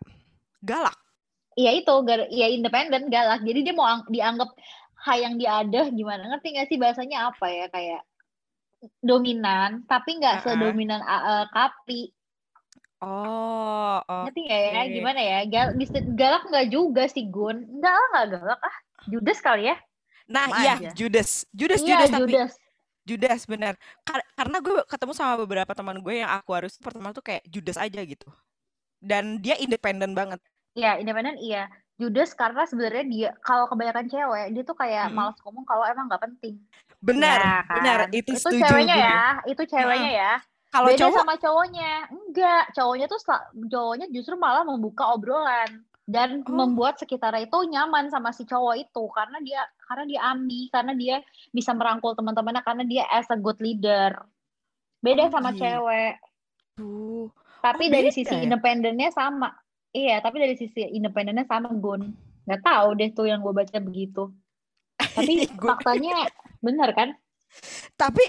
galak. 0.63 0.95
Iya 1.55 1.71
itu, 1.71 1.93
iya 2.35 2.47
independen, 2.51 3.07
galak. 3.07 3.39
Jadi 3.47 3.59
dia 3.63 3.73
mau 3.73 3.87
ang- 3.87 4.07
dianggap 4.11 4.51
hal 5.07 5.17
yang 5.23 5.35
dia 5.39 5.63
ada 5.63 5.87
gimana? 5.87 6.27
Ngerti 6.35 6.47
nggak 6.51 6.67
sih 6.67 6.77
bahasanya 6.77 7.31
apa 7.31 7.45
ya? 7.47 7.65
Kayak 7.71 8.01
dominan, 8.99 9.87
tapi 9.87 10.19
nggak 10.19 10.43
Uh-uh. 10.43 10.51
sedominan 10.51 11.01
A- 11.01 11.25
eh, 11.25 11.45
Kapri. 11.49 12.01
Oh, 12.99 14.03
Ngerti 14.27 14.39
nggak 14.51 14.61
ya? 14.61 14.81
Gimana 14.91 15.21
ya? 15.21 15.39
Gal 15.47 15.67
galak 16.15 16.43
nggak 16.51 16.67
juga 16.71 17.03
sih 17.07 17.23
Gun? 17.31 17.63
Enggak 17.79 17.93
lah, 17.93 18.07
nggak 18.11 18.27
galak 18.35 18.59
ah. 18.59 18.75
Judes 19.07 19.39
kali 19.39 19.69
ya? 19.71 19.75
Nah, 20.25 20.49
iya, 20.59 20.73
aja. 20.75 20.89
Judas. 20.97 21.45
Judas, 21.53 21.79
iya, 21.85 21.87
Judas 22.01 22.09
tapi 22.09 22.21
Judas. 22.33 22.51
Judas 23.05 23.41
benar. 23.45 23.73
Kar- 24.01 24.25
karena 24.33 24.57
gue 24.57 24.81
ketemu 24.89 25.13
sama 25.13 25.37
beberapa 25.37 25.71
teman 25.77 26.01
gue 26.01 26.25
yang 26.25 26.31
Aquarius 26.33 26.81
pertama 26.81 27.13
tuh 27.13 27.21
kayak 27.21 27.45
Judas 27.45 27.77
aja 27.77 28.01
gitu. 28.01 28.25
Dan 28.97 29.37
dia 29.37 29.53
independen 29.61 30.17
banget. 30.17 30.41
Iya, 30.75 30.99
independen 30.99 31.39
iya. 31.39 31.71
Judes 31.95 32.35
karena 32.35 32.67
sebenarnya 32.67 33.05
dia 33.07 33.29
kalau 33.39 33.71
kebanyakan 33.71 34.11
cewek 34.11 34.45
dia 34.51 34.63
tuh 34.67 34.75
kayak 34.75 35.07
Mm-mm. 35.07 35.15
malas 35.15 35.39
ngomong 35.47 35.63
kalau 35.63 35.87
emang 35.87 36.11
nggak 36.11 36.23
penting. 36.27 36.59
Benar, 36.99 37.39
Ya 37.39 37.55
benar. 37.71 37.97
kan? 38.03 38.09
Itu 38.11 38.35
Itu 38.35 38.39
setuju 38.43 38.63
ceweknya 38.67 38.95
gue. 38.99 39.07
ya, 39.07 39.19
itu 39.47 39.63
ceweknya 39.63 40.11
ya. 40.11 40.33
Kalau 40.75 40.87
cowok, 40.91 41.15
sama 41.23 41.35
cowoknya. 41.39 41.91
Enggak, 42.11 42.63
cowoknya 42.75 43.05
tuh 43.07 43.19
cowoknya 43.71 44.05
justru 44.11 44.35
malah 44.35 44.67
membuka 44.67 45.07
obrolan 45.15 45.71
dan 46.05 46.43
Oh. 46.45 46.53
membuat 46.53 46.99
sekitarnya 46.99 47.47
itu 47.47 47.57
nyaman 47.71 48.11
sama 48.11 48.35
si 48.35 48.43
cowok 48.43 48.75
itu 48.77 49.03
karena 49.15 49.39
dia 49.39 49.61
karena 49.87 50.03
dia 50.03 50.21
ambi, 50.27 50.67
karena 50.67 50.93
dia 50.93 51.15
bisa 51.55 51.71
merangkul 51.71 52.11
teman-temannya 52.11 52.61
karena 52.67 52.83
dia 52.83 53.03
as 53.07 53.31
a 53.31 53.39
good 53.39 53.57
leader. 53.63 54.19
Beda 54.99 55.25
Oh, 55.25 55.31
sama 55.31 55.55
gitu. 55.55 55.63
cewek. 55.63 56.13
Tapi 57.63 57.83
Oh, 57.87 57.91
dari 57.95 58.09
sisi 58.11 58.35
ya? 58.35 58.43
independennya 58.43 59.09
sama. 59.15 59.49
Iya, 59.95 60.19
tapi 60.19 60.43
dari 60.43 60.59
sisi 60.59 60.83
independennya 60.91 61.47
sama 61.47 61.71
Gun. 61.71 62.11
Nggak 62.43 62.61
tahu 62.61 62.87
deh 62.99 63.09
tuh 63.15 63.31
yang 63.31 63.39
gue 63.39 63.55
baca 63.55 63.77
begitu. 63.79 64.27
Tapi 64.99 65.47
Gua- 65.55 65.79
faktanya 65.79 66.27
benar 66.59 66.91
kan? 66.91 67.15
Tapi 67.95 68.23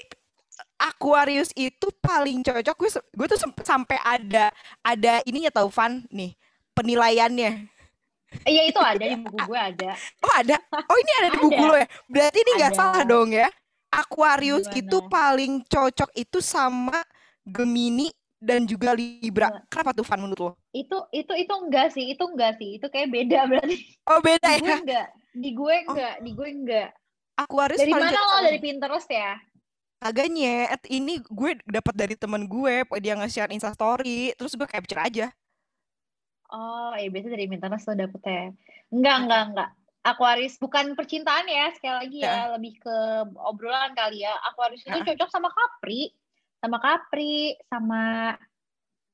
Aquarius 0.79 1.51
itu 1.59 1.91
paling 1.99 2.45
cocok 2.47 2.77
gue 2.79 2.91
gue 2.95 3.27
tuh 3.27 3.41
sampai 3.65 3.99
ada 3.99 4.53
ada 4.81 5.19
ininya 5.27 5.51
tau 5.51 5.67
Van 5.73 6.07
nih 6.09 6.39
penilaiannya. 6.71 7.67
Iya 8.45 8.63
itu 8.69 8.79
ada 8.79 9.03
di 9.03 9.17
buku 9.19 9.39
gue 9.51 9.59
ada. 9.59 9.91
Oh 10.23 10.33
ada. 10.37 10.57
Oh 10.71 10.97
ini 11.03 11.13
ada 11.19 11.29
di 11.35 11.39
buku 11.43 11.59
Ada. 11.59 11.71
lo 11.73 11.77
ya. 11.83 11.89
Berarti 12.07 12.39
ini 12.45 12.51
nggak 12.61 12.75
salah 12.77 13.03
dong 13.03 13.35
ya. 13.35 13.49
Aquarius 13.91 14.69
Gimana? 14.69 14.81
itu 14.85 14.99
paling 15.09 15.53
cocok 15.67 16.11
itu 16.15 16.39
sama 16.45 17.01
Gemini 17.43 18.13
dan 18.47 18.63
juga 18.65 18.95
Libra. 18.95 19.51
Iya. 19.51 19.61
Kenapa 19.67 19.91
tuh 19.91 20.07
Van 20.07 20.21
menurut 20.23 20.41
lo? 20.41 20.51
Itu 20.71 21.03
itu 21.11 21.33
itu 21.35 21.51
enggak 21.51 21.91
sih, 21.91 22.15
itu 22.15 22.23
enggak 22.23 22.55
sih. 22.57 22.79
Itu 22.79 22.87
kayak 22.87 23.11
beda 23.11 23.41
berarti. 23.51 23.77
Oh 24.07 24.23
beda 24.23 24.47
Di 24.47 24.63
gue 24.63 24.71
ya. 24.71 24.79
enggak. 24.79 25.07
Di 25.37 25.51
gue 25.53 25.75
Oh. 25.77 25.91
enggak, 25.91 26.15
di 26.23 26.31
gue 26.33 26.49
enggak. 26.49 26.89
Aquarius 27.37 27.81
Dari 27.83 27.93
mana 27.93 28.09
lo? 28.15 28.41
Dari 28.41 28.61
Pinterest 28.63 29.11
ya? 29.11 29.37
Kagak 29.97 30.29
nyet, 30.31 30.81
ini 30.89 31.21
gue 31.21 31.51
dapat 31.65 31.95
dari 31.97 32.15
temen 32.15 32.45
gue, 32.45 32.85
dia 33.01 33.17
nge-share 33.17 33.49
instastory, 33.51 34.33
terus 34.37 34.53
gue 34.53 34.65
capture 34.65 35.01
aja. 35.01 35.29
Oh, 36.47 36.95
ya 36.95 37.11
biasa 37.11 37.27
dari 37.27 37.51
Pinterest 37.51 37.85
lo 37.85 37.95
dapet 37.99 38.23
ya. 38.23 38.45
Enggak, 38.95 39.17
enggak, 39.27 39.43
enggak. 39.51 39.71
Aquarius 40.07 40.55
bukan 40.57 40.95
percintaan 40.95 41.51
ya, 41.51 41.75
sekali 41.75 41.97
lagi 41.99 42.19
ya, 42.23 42.55
lebih 42.55 42.79
ke 42.79 42.97
obrolan 43.43 43.91
kali 43.99 44.23
ya. 44.23 44.31
Aquarius 44.47 44.87
itu 44.87 44.95
cocok 45.03 45.27
sama 45.27 45.51
Capri, 45.51 46.15
sama 46.59 46.79
Capri, 46.81 47.55
sama 47.69 48.35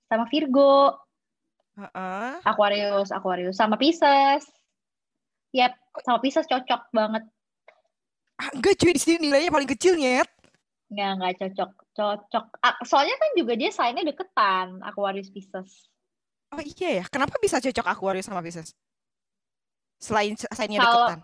sama 0.09 0.25
Virgo, 0.29 0.97
Heeh. 1.73 2.33
Aquarius, 2.45 3.09
Aquarius, 3.09 3.57
sama 3.57 3.81
Pisces. 3.81 4.45
Yap, 5.53 5.73
sama 6.05 6.21
Pisces 6.21 6.45
cocok 6.45 6.93
banget. 6.93 7.25
Ah, 8.37 8.49
enggak 8.53 8.77
cuy, 8.77 8.93
di 8.93 9.01
sini 9.01 9.29
nilainya 9.29 9.53
paling 9.53 9.69
kecil 9.69 9.97
nyet. 9.97 10.29
Enggak, 10.93 11.11
enggak 11.17 11.35
cocok. 11.41 11.71
Cocok. 11.93 12.45
Ah, 12.61 12.77
soalnya 12.85 13.17
kan 13.17 13.31
juga 13.37 13.53
dia 13.57 13.69
sign-nya 13.73 14.05
deketan, 14.05 14.81
Aquarius 14.85 15.33
Pisces. 15.33 15.89
Oh 16.53 16.61
iya 16.61 17.01
ya, 17.01 17.05
kenapa 17.09 17.41
bisa 17.41 17.57
cocok 17.57 17.87
Aquarius 17.89 18.29
sama 18.29 18.45
Pisces? 18.45 18.77
Selain 19.97 20.37
Kalau- 20.37 21.09
deketan. 21.09 21.21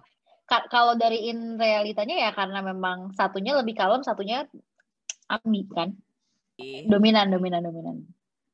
Ka- 0.48 0.64
kalau 0.72 0.96
dari 0.96 1.28
in 1.28 1.60
realitanya 1.60 2.16
ya 2.25 2.30
karena 2.32 2.64
memang 2.64 3.12
satunya 3.12 3.52
lebih 3.52 3.76
kalem, 3.76 4.00
satunya 4.00 4.48
ambi 5.28 5.68
kan. 5.68 5.92
Dominan, 6.58 7.30
dominan, 7.30 7.62
dominan. 7.62 7.96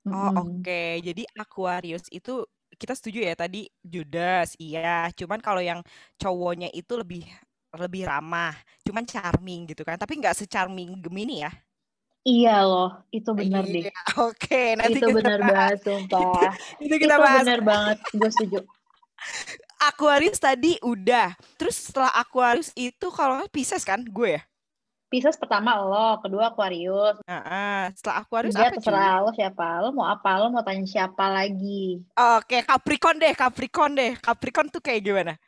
Oh 0.04 0.30
oke, 0.44 1.00
jadi 1.00 1.24
Aquarius 1.40 2.04
itu 2.12 2.44
kita 2.76 2.92
setuju 2.92 3.24
ya 3.24 3.32
tadi 3.32 3.64
Judas, 3.80 4.52
iya. 4.60 5.08
Cuman 5.16 5.40
kalau 5.40 5.64
yang 5.64 5.80
cowoknya 6.20 6.68
itu 6.76 6.92
lebih 7.00 7.24
lebih 7.72 8.04
ramah, 8.04 8.52
cuman 8.84 9.08
charming 9.08 9.64
gitu 9.72 9.80
kan. 9.80 9.96
Tapi 9.96 10.20
nggak 10.20 10.36
se-charming 10.36 11.00
Gemini 11.00 11.48
ya. 11.48 11.50
Iya 12.24 12.64
loh, 12.64 13.04
itu 13.12 13.30
benar 13.36 13.64
deh. 13.68 13.84
Iya, 13.84 14.00
Oke, 14.16 14.76
nanti 14.80 14.96
Itu 14.96 15.08
kita 15.08 15.16
benar 15.20 15.40
bahas. 15.44 15.52
banget, 15.52 15.78
sumpah. 15.84 16.50
Itu 16.80 16.84
itu 16.84 16.94
kita 17.04 17.16
bahas. 17.20 17.44
benar 17.44 17.60
banget, 17.60 17.98
gue 18.16 18.30
setuju. 18.32 18.58
Aquarius 19.80 20.40
tadi 20.40 20.80
udah. 20.80 21.36
Terus 21.60 21.76
setelah 21.76 22.12
Aquarius 22.16 22.72
itu 22.76 23.06
kalau 23.12 23.44
Pisces 23.52 23.84
kan 23.84 24.00
gue 24.04 24.40
ya. 24.40 24.42
Pisces 25.14 25.38
pertama 25.38 25.78
lo, 25.78 26.18
kedua 26.18 26.50
Aquarius. 26.50 27.22
Nah, 27.22 27.86
setelah 27.94 28.26
Aquarius 28.26 28.50
Tiga 28.50 28.66
apa 28.66 28.74
terserah 28.82 29.22
lo 29.22 29.30
siapa. 29.30 29.66
Lo 29.78 29.94
mau 29.94 30.10
apa? 30.10 30.42
Lo 30.42 30.50
mau 30.50 30.66
tanya 30.66 30.82
siapa 30.90 31.30
lagi? 31.30 32.02
Oke, 32.18 32.66
Capricorn 32.66 33.22
deh, 33.22 33.30
Capricorn 33.30 33.94
deh. 33.94 34.18
Capricorn 34.18 34.74
tuh 34.74 34.82
kayak 34.82 35.06
gimana? 35.06 35.38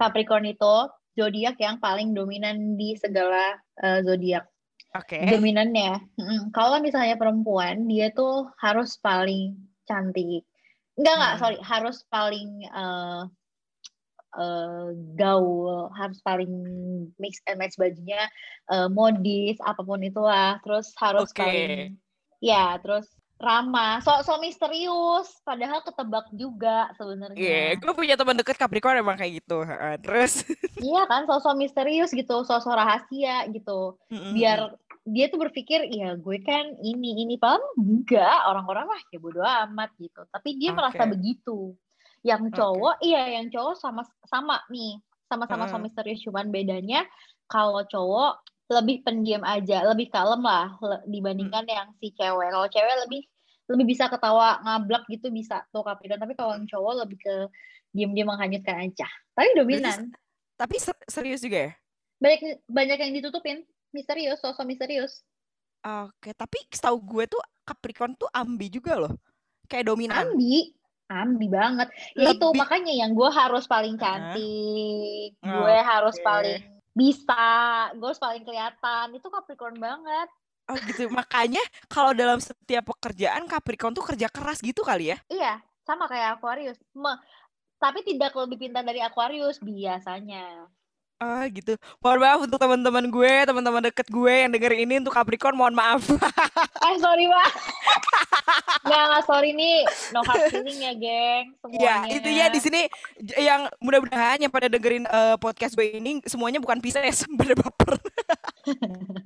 Capricorn 0.00 0.48
itu 0.48 0.74
zodiak 1.12 1.60
yang 1.60 1.76
paling 1.76 2.16
dominan 2.16 2.80
di 2.80 2.96
segala 2.96 3.52
eh, 3.84 4.00
zodiak. 4.00 4.48
Oke. 4.96 5.20
Dominannya. 5.28 6.16
Mm-mm. 6.16 6.40
Kalau 6.48 6.80
misalnya 6.80 7.20
perempuan, 7.20 7.84
dia 7.84 8.16
tuh 8.16 8.48
harus 8.64 8.96
paling 8.96 9.60
cantik. 9.84 10.40
Enggak, 10.96 11.14
enggak, 11.20 11.32
Hmm. 11.36 11.40
sorry. 11.44 11.58
Harus 11.60 11.96
paling 12.08 12.64
eh, 12.64 13.20
eh, 14.38 14.88
gaul, 15.14 15.88
harus 15.94 16.18
paling 16.20 16.50
mix 17.16 17.38
and 17.46 17.58
match 17.58 17.78
bajunya, 17.78 18.26
eh, 18.70 18.88
modis, 18.90 19.58
apa 19.62 19.80
pun 19.82 20.02
itulah. 20.02 20.58
Terus 20.62 20.90
harus 20.98 21.30
Oke. 21.30 21.38
paling, 21.38 21.70
ya, 22.42 22.78
terus 22.82 23.06
ramah. 23.38 23.98
So-so 24.02 24.38
misterius, 24.38 25.28
padahal 25.42 25.82
ketebak 25.82 26.30
juga 26.34 26.88
Iya, 26.90 26.96
sebenarnya. 26.98 27.80
gue 27.82 27.92
punya 27.92 28.14
teman 28.14 28.38
deket 28.38 28.56
Capricorn 28.56 28.98
emang 28.98 29.18
kayak 29.18 29.42
gitu. 29.42 29.66
Terus 30.02 30.46
Iya 30.84 31.06
kan, 31.06 31.26
so-so 31.26 31.54
misterius 31.54 32.10
gitu, 32.10 32.42
so-so 32.46 32.70
rahasia 32.70 33.46
gitu. 33.50 33.98
biar 34.34 34.74
dia 35.04 35.28
tuh 35.28 35.36
berpikir 35.36 35.84
ya 35.92 36.16
gue 36.16 36.40
kan 36.40 36.64
ini 36.80 37.28
ini 37.28 37.36
padahal 37.36 37.60
enggak 37.76 38.40
orang-orang 38.48 38.88
mah 38.88 39.00
ya 39.12 39.20
bodo 39.20 39.44
amat 39.44 39.92
gitu 40.00 40.24
tapi 40.32 40.56
dia 40.56 40.72
merasa 40.72 41.04
Oke. 41.04 41.12
begitu 41.12 41.76
yang 42.24 42.48
cowok 42.48 43.04
iya 43.04 43.36
yang 43.38 43.52
cowok 43.52 43.76
sama 43.76 44.02
sama 44.24 44.56
nih. 44.72 44.98
Sama-sama 45.28 45.68
Heeh. 45.68 45.72
so 45.76 45.82
misterius 45.84 46.24
cuman 46.24 46.48
bedanya 46.48 47.04
kalau 47.48 47.84
cowok 47.84 48.40
lebih 48.72 49.04
pendiam 49.04 49.44
aja 49.44 49.84
lebih 49.84 50.08
kalem 50.08 50.40
lah 50.40 50.72
le- 50.80 51.04
dibandingkan 51.04 51.68
yang 51.68 51.92
si 52.00 52.16
cewek. 52.16 52.48
Kalau 52.48 52.68
cewek 52.72 52.96
lebih 53.04 53.22
lebih 53.64 53.84
bisa 53.88 54.08
ketawa 54.08 54.60
ngablak 54.64 55.04
gitu 55.08 55.28
bisa 55.32 55.64
tuh 55.72 55.84
Capricorn 55.84 56.20
tapi 56.20 56.36
kalau 56.36 56.56
yang 56.56 56.68
cowok 56.68 56.92
lebih 57.04 57.18
ke 57.20 57.34
diam-diam 57.92 58.32
menghanyutkan 58.32 58.88
aja. 58.88 59.08
Tapi 59.36 59.52
dominan. 59.56 60.12
Tapi 60.56 60.76
ser- 60.80 61.04
serius 61.06 61.44
juga 61.44 61.70
ya? 61.70 61.72
banyak 62.24 62.64
banyak 62.64 62.98
yang 63.04 63.12
ditutupin. 63.20 63.58
Misterius 63.92 64.40
sosok 64.40 64.64
misterius. 64.64 65.22
Oke, 65.84 66.32
tapi 66.32 66.64
setahu 66.72 66.96
gue 67.04 67.24
tuh 67.28 67.42
Capricorn 67.68 68.16
tuh 68.16 68.26
ambi 68.32 68.72
juga 68.72 68.96
loh. 68.96 69.12
Kayak 69.68 69.92
dominan. 69.92 70.32
Ambi, 70.32 70.72
ambi 71.14 71.46
banget. 71.46 71.88
Ya 72.18 72.34
itu 72.34 72.48
makanya 72.50 72.90
yang 72.90 73.14
gue 73.14 73.30
harus 73.30 73.70
paling 73.70 73.94
cantik, 73.94 75.38
Oh, 75.46 75.62
gue 75.62 75.76
harus 75.78 76.16
oke. 76.18 76.26
paling 76.26 76.60
bisa, 76.90 77.46
gue 77.94 78.08
harus 78.10 78.22
paling 78.22 78.42
kelihatan. 78.42 79.06
Itu 79.14 79.30
Capricorn 79.30 79.78
banget. 79.78 80.28
Oh 80.64 80.76
gitu. 80.88 81.06
Makanya 81.12 81.60
kalau 81.86 82.16
dalam 82.16 82.40
setiap 82.40 82.90
pekerjaan 82.96 83.44
Capricorn 83.46 83.92
tuh 83.92 84.04
kerja 84.04 84.26
keras 84.32 84.58
gitu 84.64 84.80
kali 84.82 85.12
ya? 85.12 85.18
Iya, 85.28 85.60
sama 85.84 86.08
kayak 86.08 86.40
Aquarius. 86.40 86.80
Me- 86.96 87.20
tapi 87.76 88.00
tidak 88.00 88.32
lebih 88.32 88.56
pintar 88.56 88.80
dari 88.80 89.04
Aquarius 89.04 89.60
biasanya. 89.60 90.66
Oh 91.22 91.44
gitu. 91.46 91.78
Mohon 92.02 92.18
maaf 92.26 92.40
untuk 92.42 92.58
teman-teman 92.58 93.04
gue, 93.06 93.34
teman-teman 93.46 93.82
deket 93.86 94.06
gue 94.10 94.34
yang 94.34 94.50
dengerin 94.50 94.80
ini 94.82 94.94
untuk 94.98 95.14
Capricorn, 95.14 95.54
mohon 95.54 95.74
maaf. 95.74 96.02
Eh 96.84 97.00
sorry 97.00 97.24
pak. 97.24 97.48
Nggak, 98.84 99.02
nggak 99.08 99.24
sorry 99.24 99.50
nih. 99.56 99.88
No 100.12 100.20
hard 100.20 100.52
feeling 100.52 100.84
ya 100.84 100.92
geng. 100.92 101.44
Ya, 101.80 102.04
Semuanya. 102.04 102.12
itu 102.12 102.28
ya 102.28 102.46
di 102.52 102.60
sini 102.60 102.80
yang 103.40 103.72
mudah-mudahan 103.80 104.36
yang 104.44 104.52
pada 104.52 104.68
dengerin 104.68 105.08
eh, 105.08 105.36
podcast 105.40 105.72
gue 105.72 105.96
ini 105.96 106.20
semuanya 106.28 106.60
bukan 106.60 106.84
Pisces, 106.84 107.24
pada 107.40 107.56
baper. 107.56 107.96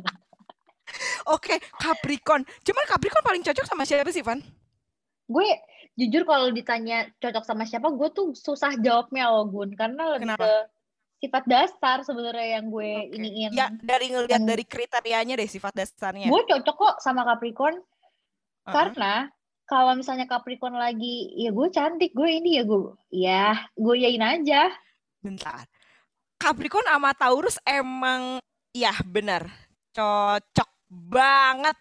Oke, 1.34 1.58
Capricorn. 1.82 2.46
Cuman 2.62 2.84
Capricorn 2.86 3.26
paling 3.26 3.42
cocok 3.42 3.66
sama 3.66 3.82
siapa 3.82 4.14
sih, 4.14 4.22
Van? 4.22 4.38
Gue 5.26 5.48
jujur 5.98 6.22
kalau 6.22 6.54
ditanya 6.54 7.10
cocok 7.18 7.42
sama 7.42 7.66
siapa, 7.66 7.90
gue 7.90 8.08
tuh 8.14 8.38
susah 8.38 8.78
jawabnya 8.78 9.34
loh 9.34 9.50
Gun. 9.50 9.74
Karena 9.74 10.14
lebih 10.14 10.30
Kenapa? 10.30 10.46
ke 10.46 10.52
sifat 11.18 11.44
dasar 11.50 12.06
sebenarnya 12.06 12.62
yang 12.62 12.70
gue 12.70 13.10
Oke. 13.10 13.14
iniin. 13.18 13.50
Ya, 13.50 13.74
dari 13.82 14.14
ngelihat 14.14 14.38
yang- 14.38 14.46
dari 14.46 14.64
kriterianya 14.64 15.34
deh 15.34 15.50
sifat 15.50 15.74
dasarnya. 15.74 16.30
Gue 16.30 16.42
cocok 16.46 16.76
kok 16.78 16.94
sama 17.02 17.26
Capricorn 17.26 17.74
Heeh. 17.74 18.70
karena 18.72 19.26
kalau 19.68 19.92
misalnya 19.98 20.24
Capricorn 20.24 20.78
lagi, 20.78 21.28
ya 21.36 21.52
gue 21.52 21.68
cantik, 21.68 22.16
gue 22.16 22.30
ini 22.40 22.56
ya 22.56 22.64
gue, 22.64 22.82
ya 23.12 23.44
gue 23.76 23.94
yain 24.00 24.22
aja. 24.24 24.72
Bentar. 25.20 25.66
Capricorn 26.38 26.86
sama 26.86 27.10
Taurus 27.12 27.58
emang 27.66 28.38
ya 28.70 28.94
benar. 29.04 29.50
Cocok 29.92 30.70
banget. 30.88 31.76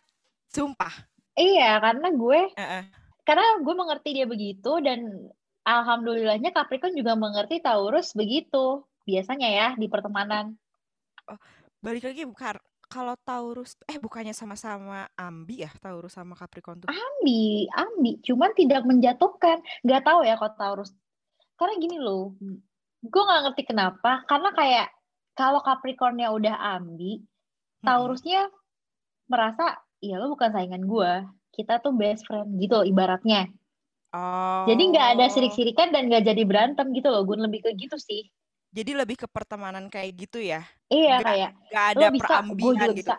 Sumpah. 0.49 0.91
Iya, 1.37 1.77
karena 1.77 2.09
gue, 2.09 2.39
Heeh. 2.57 2.83
karena 3.21 3.61
gue 3.61 3.75
mengerti 3.77 4.09
dia 4.17 4.25
begitu 4.25 4.81
dan 4.81 5.29
alhamdulillahnya 5.61 6.49
Capricorn 6.49 6.97
juga 6.97 7.13
mengerti 7.13 7.61
Taurus 7.61 8.17
begitu. 8.17 8.81
Biasanya 9.07 9.47
ya 9.47 9.67
di 9.79 9.87
pertemanan. 9.87 10.51
Balik 11.79 12.11
lagi 12.11 12.27
bukan 12.27 12.59
kalau 12.87 13.15
Taurus 13.23 13.79
eh 13.87 13.95
bukannya 13.99 14.35
sama-sama 14.35 15.07
ambi 15.15 15.63
ya 15.63 15.71
Taurus 15.79 16.19
sama 16.19 16.35
Capricorn 16.35 16.83
tuh. 16.83 16.91
Ambi, 16.91 17.71
ambi, 17.71 18.19
cuman 18.23 18.51
tidak 18.51 18.83
menjatuhkan. 18.83 19.63
Gak 19.87 20.03
tahu 20.03 20.27
ya 20.27 20.35
kalau 20.35 20.55
Taurus. 20.59 20.91
Karena 21.55 21.73
gini 21.79 21.97
loh, 21.97 22.35
gue 23.01 23.21
nggak 23.23 23.41
ngerti 23.49 23.63
kenapa. 23.63 24.27
Karena 24.27 24.51
kayak 24.51 24.87
kalau 25.33 25.63
Capricornnya 25.63 26.29
udah 26.35 26.75
ambi. 26.77 27.23
Taurusnya 27.81 28.51
merasa 29.27 29.75
iya 29.99 30.17
lo 30.17 30.31
bukan 30.31 30.49
saingan 30.55 30.87
gue 30.87 31.11
kita 31.51 31.83
tuh 31.83 31.93
best 31.93 32.23
friend 32.25 32.57
gitu 32.63 32.81
ibaratnya 32.87 33.51
oh 34.15 34.65
jadi 34.65 34.81
nggak 34.81 35.07
ada 35.19 35.25
sirik-sirikan 35.27 35.91
dan 35.91 36.07
nggak 36.07 36.23
jadi 36.25 36.43
berantem 36.47 36.95
gitu 36.95 37.11
loh 37.11 37.27
gue 37.27 37.35
lebih 37.37 37.67
ke 37.67 37.75
gitu 37.75 37.99
sih 37.99 38.31
jadi 38.77 38.91
lebih 38.93 39.17
ke 39.17 39.25
pertemanan 39.25 39.89
kayak 39.89 40.13
gitu 40.15 40.37
ya? 40.37 40.61
Iya 40.87 41.17
Nggak- 41.17 41.25
kayak 41.25 41.51
nggak 41.67 41.85
ada 41.89 42.05
bisa 42.13 42.27
perambingan 42.29 42.89
gitu? 42.93 42.99
bisa 43.01 43.15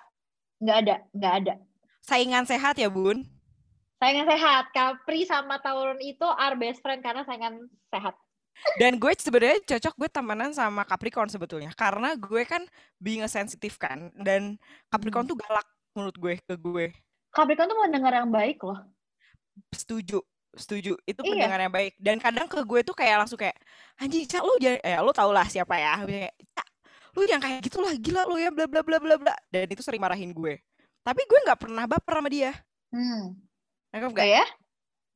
nggak 0.59 0.77
ada 0.79 0.94
nggak 1.11 1.35
ada. 1.37 1.55
Saingan 2.01 2.44
sehat 2.47 2.79
ya 2.79 2.87
bun? 2.87 3.27
Saingan 3.99 4.25
sehat. 4.25 4.71
Capri 4.71 5.27
sama 5.27 5.59
Tauron 5.59 5.99
itu 5.99 6.23
are 6.25 6.55
best 6.55 6.79
friend 6.79 7.03
karena 7.03 7.27
saingan 7.27 7.59
sehat. 7.90 8.14
Dan 8.81 8.99
gue 8.99 9.11
sebenarnya 9.14 9.59
cocok 9.66 9.94
gue 9.97 10.09
temenan 10.09 10.51
sama 10.51 10.83
Capricorn 10.83 11.27
sebetulnya. 11.27 11.75
Karena 11.75 12.14
gue 12.14 12.42
kan 12.42 12.62
being 12.97 13.23
a 13.23 13.31
sensitive 13.31 13.75
kan 13.77 14.14
dan 14.14 14.55
Capricorn 14.88 15.27
Hmm. 15.27 15.31
tuh 15.31 15.38
galak 15.38 15.66
menurut 15.92 16.16
gue 16.16 16.35
ke 16.38 16.55
gue. 16.55 16.87
Capricorn 17.31 17.66
tuh 17.66 17.79
mendengar 17.79 18.14
yang 18.14 18.31
baik 18.31 18.62
loh. 18.62 18.79
Setuju, 19.71 20.23
setuju. 20.59 20.92
Itu 21.07 21.21
Iya. 21.25 21.31
pendengar 21.35 21.59
yang 21.64 21.75
baik 21.75 21.94
dan 21.99 22.16
kadang 22.18 22.47
ke 22.51 22.59
gue 22.61 22.81
tuh 22.85 22.94
kayak 22.94 23.25
langsung 23.25 23.38
kayak 23.38 23.57
anjing 23.97 24.27
Cak 24.27 24.42
lu 24.42 24.55
jangan 24.59 24.81
eh 24.83 24.99
lu 25.01 25.11
tau 25.14 25.31
lah 25.33 25.47
siapa 25.49 25.75
ya. 25.79 26.03
Kayak, 26.05 26.33
Cak 26.55 26.66
lu 27.16 27.21
jangan 27.25 27.42
kayak 27.47 27.59
gitu 27.64 27.79
lah 27.83 27.92
gila 27.97 28.23
lu 28.29 28.37
ya 28.38 28.51
bla 28.53 28.66
bla 28.68 28.83
bla 28.85 28.99
bla 28.99 29.14
bla 29.16 29.35
dan 29.49 29.66
itu 29.71 29.83
sering 29.83 30.03
marahin 30.03 30.35
gue. 30.35 30.59
Tapi 31.07 31.21
gue 31.25 31.38
nggak 31.47 31.61
pernah 31.62 31.85
baper 31.88 32.14
sama 32.21 32.29
dia. 32.29 32.53
hmm. 32.92 33.25
Nangkep 33.88 34.11
oh 34.11 34.14
gak? 34.14 34.29
ya 34.29 34.44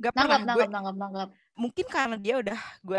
Gak 0.00 0.12
pernah. 0.16 0.40
nangkap 0.40 0.57
Gue 0.57 0.66
nangkap 0.72 0.96
nangkap 0.96 1.28
mungkin 1.52 1.87
karena 1.87 2.16
dia 2.16 2.35
udah 2.40 2.59
gue 2.81 2.96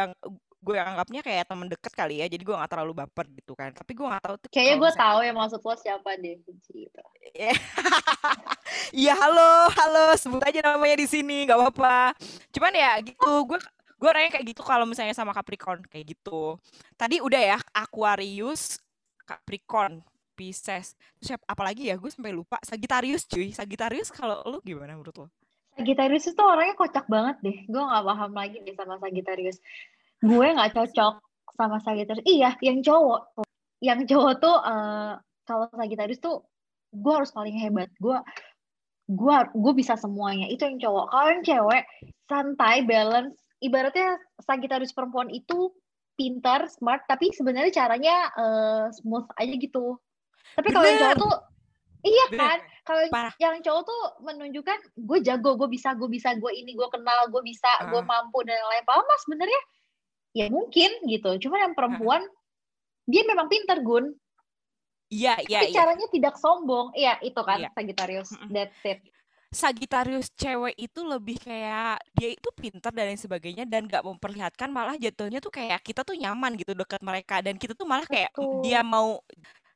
gue 0.64 0.80
anggapnya 0.80 1.20
kayak 1.20 1.44
temen 1.44 1.68
deket 1.68 1.92
kali 1.92 2.24
ya 2.24 2.32
jadi 2.32 2.40
gue 2.40 2.56
nggak 2.56 2.72
terlalu 2.72 3.04
baper 3.04 3.28
gitu 3.36 3.52
kan 3.52 3.76
tapi 3.76 3.92
gue 3.92 4.08
nggak 4.08 4.24
tahu 4.24 4.36
tuh 4.40 4.48
kayaknya 4.48 4.76
gue 4.80 4.90
misalnya- 4.90 5.04
tahu 5.04 5.20
ya 5.20 5.34
maksud 5.36 5.60
lo 5.60 5.74
siapa 5.76 6.10
deh 6.16 6.36
gitu 6.40 6.72
Iya 8.94 9.14
halo 9.18 9.70
halo 9.74 10.06
sebut 10.16 10.42
aja 10.46 10.60
namanya 10.64 10.98
di 10.98 11.08
sini 11.10 11.46
nggak 11.46 11.58
apa-apa. 11.58 12.14
Cuman 12.54 12.74
ya 12.74 13.02
gitu 13.02 13.32
gue 13.50 13.60
gue 13.98 14.08
orangnya 14.10 14.38
kayak 14.38 14.46
gitu 14.54 14.62
kalau 14.62 14.86
misalnya 14.86 15.18
sama 15.18 15.34
Capricorn 15.34 15.82
kayak 15.90 16.14
gitu. 16.14 16.58
Tadi 16.94 17.18
udah 17.18 17.42
ya 17.42 17.58
Aquarius, 17.74 18.78
Capricorn, 19.26 20.02
Pisces. 20.38 20.94
Terus 21.18 21.26
siapa 21.34 21.44
apalagi 21.50 21.90
ya 21.90 21.98
gue 21.98 22.10
sampai 22.10 22.34
lupa 22.34 22.62
Sagittarius 22.62 23.26
cuy. 23.26 23.50
Sagittarius 23.50 24.14
kalau 24.14 24.46
lu 24.46 24.62
gimana 24.62 24.94
menurut 24.94 25.26
lo? 25.26 25.28
Sagittarius 25.74 26.30
itu 26.30 26.42
orangnya 26.42 26.78
kocak 26.78 27.10
banget 27.10 27.36
deh 27.42 27.58
gue 27.66 27.82
nggak 27.82 28.06
paham 28.06 28.32
lagi 28.38 28.58
deh 28.62 28.76
sama 28.78 29.02
Sagittarius 29.02 29.58
gue 30.24 30.48
nggak 30.56 30.72
cocok 30.72 31.14
sama 31.54 31.78
Sagittarius. 31.84 32.24
Iya 32.24 32.56
yang 32.64 32.80
cowok. 32.80 33.36
Yang 33.84 34.00
cowok 34.16 34.34
tuh 34.40 34.56
eh, 34.64 35.14
kalau 35.44 35.66
Sagittarius 35.70 36.24
tuh 36.24 36.48
gue 36.96 37.14
harus 37.14 37.30
paling 37.30 37.54
hebat. 37.60 37.92
Gue 38.00 38.16
gue 39.12 39.36
gue 39.52 39.74
bisa 39.76 40.00
semuanya. 40.00 40.48
Itu 40.48 40.64
yang 40.64 40.80
cowok. 40.80 41.06
Kalau 41.12 41.28
yang 41.30 41.44
cewek 41.44 41.84
santai 42.26 42.88
balance. 42.88 43.36
Ibaratnya 43.60 44.20
Sagittarius 44.44 44.92
perempuan 44.92 45.32
itu 45.32 45.72
pintar 46.14 46.68
smart 46.70 47.02
tapi 47.10 47.32
sebenarnya 47.34 47.72
caranya 47.74 48.16
eh, 48.34 48.86
smooth 48.96 49.28
aja 49.36 49.54
gitu. 49.56 50.00
Tapi 50.56 50.68
kalau 50.72 50.86
yang 50.88 51.00
cowok 51.00 51.18
tuh 51.20 51.36
iya 52.04 52.26
Bener. 52.32 52.40
kan? 52.44 52.60
Kalau 52.84 53.02
yang- 53.40 53.64
cowok 53.64 53.84
tuh 53.88 54.02
menunjukkan 54.28 54.80
gue 55.00 55.20
jago 55.24 55.56
gue 55.56 55.70
bisa 55.72 55.96
gue 55.96 56.10
bisa 56.12 56.36
gue 56.36 56.52
ini 56.52 56.76
gue 56.76 56.88
kenal 56.92 57.32
gue 57.32 57.40
bisa 57.44 57.72
gue 57.88 58.02
Ah. 58.04 58.08
mampu 58.08 58.44
dan 58.44 58.60
lain-lain. 58.60 58.84
Padahal 58.84 59.08
mah 59.08 59.20
sebenarnya 59.24 59.62
ya 60.34 60.46
mungkin 60.50 60.90
gitu. 61.06 61.30
Cuma 61.48 61.62
yang 61.62 61.74
perempuan 61.78 62.22
dia 63.06 63.24
memang 63.28 63.48
pintar 63.52 63.80
gun. 63.82 64.14
Iya 65.14 65.34
iya 65.46 65.62
tapi 65.62 65.66
iya. 65.70 65.76
caranya 65.78 66.08
tidak 66.10 66.36
sombong. 66.42 66.88
Iya 66.98 67.14
itu 67.22 67.42
kan 67.46 67.60
Iya. 67.62 67.70
Sagittarius. 67.76 68.30
That's 68.50 68.82
it. 68.84 69.00
Sagittarius 69.54 70.34
cewek 70.34 70.74
itu 70.82 71.00
lebih 71.06 71.38
kayak 71.38 72.02
dia 72.18 72.34
itu 72.34 72.50
pintar 72.58 72.90
dan 72.90 73.06
lain 73.14 73.22
sebagainya 73.22 73.70
dan 73.70 73.86
gak 73.86 74.02
memperlihatkan 74.02 74.70
malah 74.74 74.98
jatuhnya 74.98 75.38
tuh 75.38 75.54
kayak 75.54 75.78
kita 75.86 76.02
tuh 76.02 76.18
nyaman 76.18 76.58
gitu 76.58 76.74
dekat 76.74 77.02
mereka. 77.06 77.38
Dan 77.46 77.62
kita 77.62 77.78
tuh 77.78 77.86
malah 77.86 78.08
kayak 78.10 78.34
Betul. 78.34 78.66
dia 78.66 78.82
mau 78.82 79.22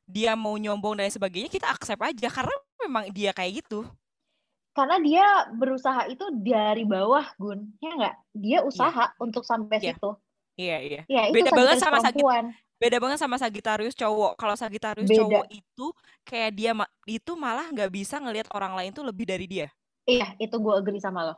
dia 0.08 0.32
mau 0.34 0.58
nyombong 0.58 0.98
dan 0.98 1.06
lain 1.06 1.14
sebagainya 1.14 1.50
kita 1.52 1.70
accept 1.70 2.02
aja. 2.02 2.28
Karena 2.28 2.56
memang 2.82 3.04
dia 3.14 3.30
kayak 3.30 3.62
gitu. 3.62 3.86
karena 4.74 4.96
dia 5.02 5.26
berusaha 5.50 6.06
itu 6.06 6.22
dari 6.38 6.86
bawah 6.86 7.26
gun. 7.34 7.66
Ya 7.82 7.90
nggak? 7.98 8.14
Dia 8.32 8.58
usaha 8.62 9.10
untuk 9.18 9.42
sampai 9.42 9.78
Iya. 9.80 9.98
situ 9.98 10.10
Iya 10.58 10.76
iya. 10.82 11.00
ya 11.06 11.22
itu 11.30 11.34
Beda 11.38 11.50
banget 11.54 11.76
sama 11.78 11.98
Sagit- 11.98 12.18
perempuan 12.18 12.44
Beda 12.78 12.96
banget 12.98 13.18
sama 13.18 13.34
Sagittarius 13.34 13.90
cowok. 13.92 14.38
Kalau 14.38 14.54
Sagittarius 14.54 15.06
Beda. 15.06 15.18
cowok 15.18 15.44
itu 15.50 15.86
kayak 16.22 16.50
dia 16.52 16.70
ma- 16.72 16.86
itu 17.04 17.32
malah 17.34 17.66
nggak 17.70 17.90
bisa 17.90 18.18
ngelihat 18.18 18.46
orang 18.52 18.74
lain 18.74 18.90
tuh 18.92 19.02
lebih 19.02 19.22
dari 19.24 19.46
dia. 19.46 19.66
iya 20.04 20.32
itu 20.36 20.54
gue 20.54 20.72
agree 20.72 20.98
sama 20.98 21.20
lo 21.22 21.34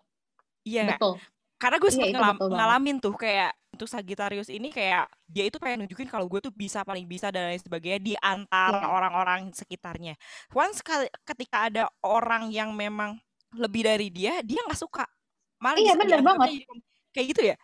Iya 0.63 0.95
betul 0.95 1.17
Karena 1.57 1.77
gue 1.77 1.91
Iya, 1.91 2.01
betul 2.09 2.21
banget. 2.47 2.57
ngalamin 2.57 2.97
tuh 2.99 3.15
kayak 3.15 3.51
untuk 3.71 3.85
Sagittarius 3.87 4.49
ini 4.49 4.69
kayak 4.69 5.09
dia 5.27 5.45
itu 5.45 5.57
pengen 5.57 5.85
nunjukin 5.85 6.07
kalau 6.07 6.25
gue 6.25 6.41
tuh 6.41 6.49
bisa 6.51 6.81
paling 6.83 7.05
bisa 7.05 7.29
dan 7.29 7.49
lain 7.49 7.59
sebagainya 7.59 7.99
di 7.99 8.15
antara 8.17 8.81
Iya. 8.81 8.89
orang-orang 8.91 9.41
sekitarnya. 9.51 10.15
Once 10.51 10.81
kali- 10.81 11.13
ketika 11.23 11.69
ada 11.69 11.85
orang 12.01 12.49
yang 12.49 12.73
memang 12.73 13.17
lebih 13.53 13.85
dari 13.85 14.09
dia, 14.09 14.41
dia 14.41 14.61
nggak 14.63 14.77
suka. 14.79 15.05
Malah 15.59 15.77
Iya, 15.77 15.93
dianggapnya 15.95 16.21
banget. 16.23 16.49
Kayak 17.11 17.27
gitu 17.29 17.43
ya? 17.45 17.57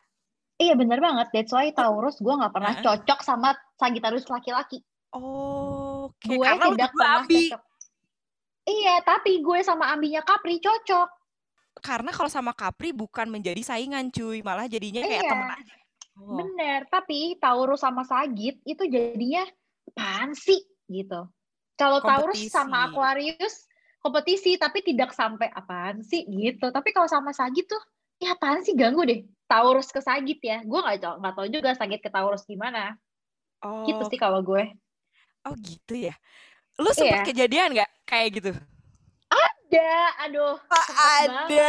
Iya 0.56 0.74
bener 0.74 0.98
banget 0.98 1.28
that's 1.32 1.52
why 1.52 1.68
Taurus 1.70 2.16
gue 2.18 2.32
nggak 2.32 2.52
pernah 2.52 2.74
cocok 2.80 3.20
sama 3.20 3.52
Sagittarius 3.76 4.26
laki-laki 4.26 4.80
Oh, 5.16 6.12
oke. 6.12 6.28
gue 6.28 6.44
Karena 6.44 6.66
tidak 6.76 6.90
pernah 6.92 7.12
ambi. 7.24 7.48
cocok. 7.48 7.62
Iya, 8.66 8.94
tapi 9.00 9.32
gue 9.40 9.58
sama 9.62 9.84
ambinya 9.88 10.20
Capri 10.20 10.58
cocok. 10.58 11.08
Karena 11.80 12.10
kalau 12.12 12.28
sama 12.28 12.52
Capri 12.52 12.90
bukan 12.92 13.30
menjadi 13.30 13.62
saingan, 13.64 14.12
cuy. 14.12 14.44
Malah 14.44 14.66
jadinya 14.68 15.00
kayak 15.00 15.22
Iya. 15.24 15.30
temen 15.32 15.48
aja. 15.56 15.74
Oh. 16.16 16.36
Bener, 16.40 16.80
tapi 16.88 17.36
Taurus 17.40 17.80
sama 17.80 18.04
Sagit 18.04 18.60
itu 18.64 18.82
jadinya 18.88 19.44
apaan 19.92 20.32
sih 20.36 20.60
gitu. 20.88 21.28
Kalau 21.76 22.00
Taurus 22.00 22.40
sama 22.48 22.88
Aquarius 22.88 23.68
kompetisi 24.00 24.56
tapi 24.56 24.80
tidak 24.84 25.12
sampai 25.12 25.48
apaan 25.48 26.00
sih 26.04 26.24
gitu. 26.28 26.72
Tapi 26.72 26.92
kalau 26.92 27.08
sama 27.08 27.32
Sagit 27.32 27.68
tuh 27.68 27.80
ya 28.16 28.33
apaan 28.33 28.61
sih 28.62 28.72
ganggu 28.72 29.05
deh. 29.05 29.20
Taurus 29.46 29.94
ke 29.94 30.02
Sagit 30.02 30.42
ya. 30.42 30.62
Gue 30.66 30.83
nggak 30.83 31.22
nggak 31.22 31.35
tahu 31.35 31.46
juga 31.48 31.70
Sagit 31.72 32.02
ke 32.02 32.11
Taurus 32.11 32.42
gimana. 32.44 32.98
Oh, 33.62 33.87
Gitu 33.87 34.02
sih 34.11 34.18
kalau 34.18 34.42
gue. 34.42 34.74
oh 35.46 35.55
gitu 35.62 35.94
ya. 35.94 36.14
Lu 36.76 36.90
sempet 36.90 37.22
Iya. 37.22 37.26
kejadian 37.26 37.68
nggak 37.72 37.90
kayak 38.05 38.29
gitu? 38.35 38.50
Ada, 39.31 39.92
aduh. 40.26 40.59
sempet 40.59 41.31
ada. 41.31 41.62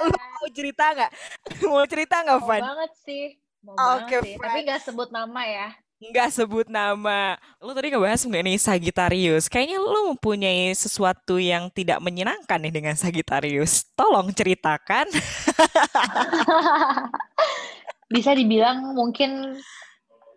Oh 0.00 0.06
Lu 0.08 0.16
mau 0.16 0.48
cerita 0.50 0.84
nggak? 0.92 1.10
mau 1.70 1.84
cerita 1.84 2.16
nggak, 2.24 2.38
Mau 2.40 2.48
Van? 2.48 2.62
banget 2.64 2.92
sih. 3.04 3.24
Oke, 3.68 4.16
sih. 4.24 4.34
Tapi 4.40 4.58
nggak 4.64 4.80
sebut 4.80 5.12
nama 5.12 5.42
ya. 5.44 5.68
Nggak 6.00 6.32
sebut 6.32 6.66
nama. 6.72 7.36
Lu 7.60 7.76
tadi 7.76 7.92
ngebahas 7.92 8.24
mengenai 8.24 8.56
Sagittarius. 8.56 9.52
Kayaknya 9.52 9.84
lu 9.84 10.16
mempunyai 10.16 10.72
sesuatu 10.72 11.36
yang 11.36 11.68
tidak 11.68 12.00
menyenangkan 12.00 12.56
nih 12.56 12.72
dengan 12.72 12.96
Sagittarius. 12.96 13.84
Tolong 13.92 14.32
ceritakan. 14.32 15.12
Bisa 18.16 18.32
dibilang 18.32 18.96
mungkin 18.96 19.60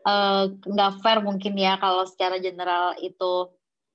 eh, 0.03 0.43
nggak 0.51 0.99
fair 0.99 1.23
mungkin 1.23 1.55
ya 1.55 1.79
kalau 1.79 2.03
secara 2.03 2.43
general 2.43 2.99
itu 2.99 3.47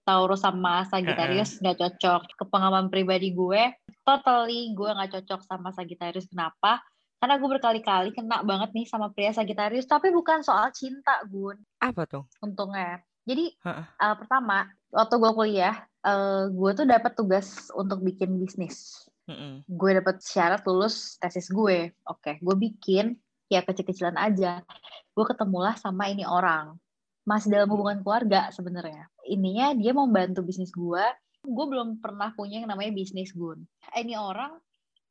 Taurus 0.09 0.40
sama 0.40 0.88
Sagittarius 0.88 1.61
nggak 1.61 1.85
cocok. 1.85 2.33
Kepengalaman 2.40 2.88
pribadi 2.88 3.37
gue, 3.37 3.76
totally 4.09 4.72
gue 4.72 4.88
nggak 4.88 5.20
cocok 5.20 5.44
sama 5.44 5.68
Sagittarius. 5.76 6.33
Kenapa? 6.33 6.81
Karena 7.18 7.35
gue 7.35 7.48
berkali-kali 7.50 8.14
kena 8.14 8.46
banget 8.46 8.70
nih 8.74 8.87
sama 8.87 9.11
pria 9.11 9.35
Sagittarius, 9.35 9.90
tapi 9.90 10.14
bukan 10.14 10.46
soal 10.46 10.70
cinta, 10.70 11.18
Gun. 11.26 11.59
Apa 11.83 12.07
tuh? 12.07 12.24
Untungnya. 12.38 13.02
Jadi 13.26 13.52
eh, 13.59 14.14
pertama, 14.16 14.70
waktu 14.94 15.14
gue 15.18 15.33
kuliah, 15.35 15.74
eh, 16.07 16.46
gue 16.48 16.70
tuh 16.78 16.87
dapat 16.87 17.12
tugas 17.18 17.68
untuk 17.74 18.00
bikin 18.07 18.38
bisnis. 18.38 19.07
Mm-mm. 19.28 19.61
gue 19.68 19.90
dapet 20.00 20.24
syarat 20.24 20.64
lulus 20.64 21.20
tesis 21.20 21.52
gue. 21.52 21.92
Oke, 22.09 22.40
gue 22.40 22.57
bikin 22.57 23.12
ya 23.52 23.61
kecil-kecilan 23.61 24.16
aja. 24.16 24.64
Gue 25.12 25.24
ketemulah 25.28 25.76
sama 25.76 26.09
ini 26.09 26.24
orang. 26.24 26.81
Masih 27.28 27.52
dalam 27.52 27.68
hubungan 27.68 28.00
keluarga 28.00 28.48
sebenarnya. 28.48 29.04
Ininya 29.28 29.76
dia 29.76 29.92
mau 29.92 30.09
bantu 30.09 30.40
bisnis 30.40 30.72
gue. 30.72 31.04
Gue 31.44 31.66
belum 31.68 32.00
pernah 32.00 32.33
punya 32.33 32.64
yang 32.64 32.72
namanya 32.72 32.88
bisnis 32.96 33.37
gun. 33.37 33.68
Ini 33.92 34.16
orang 34.16 34.57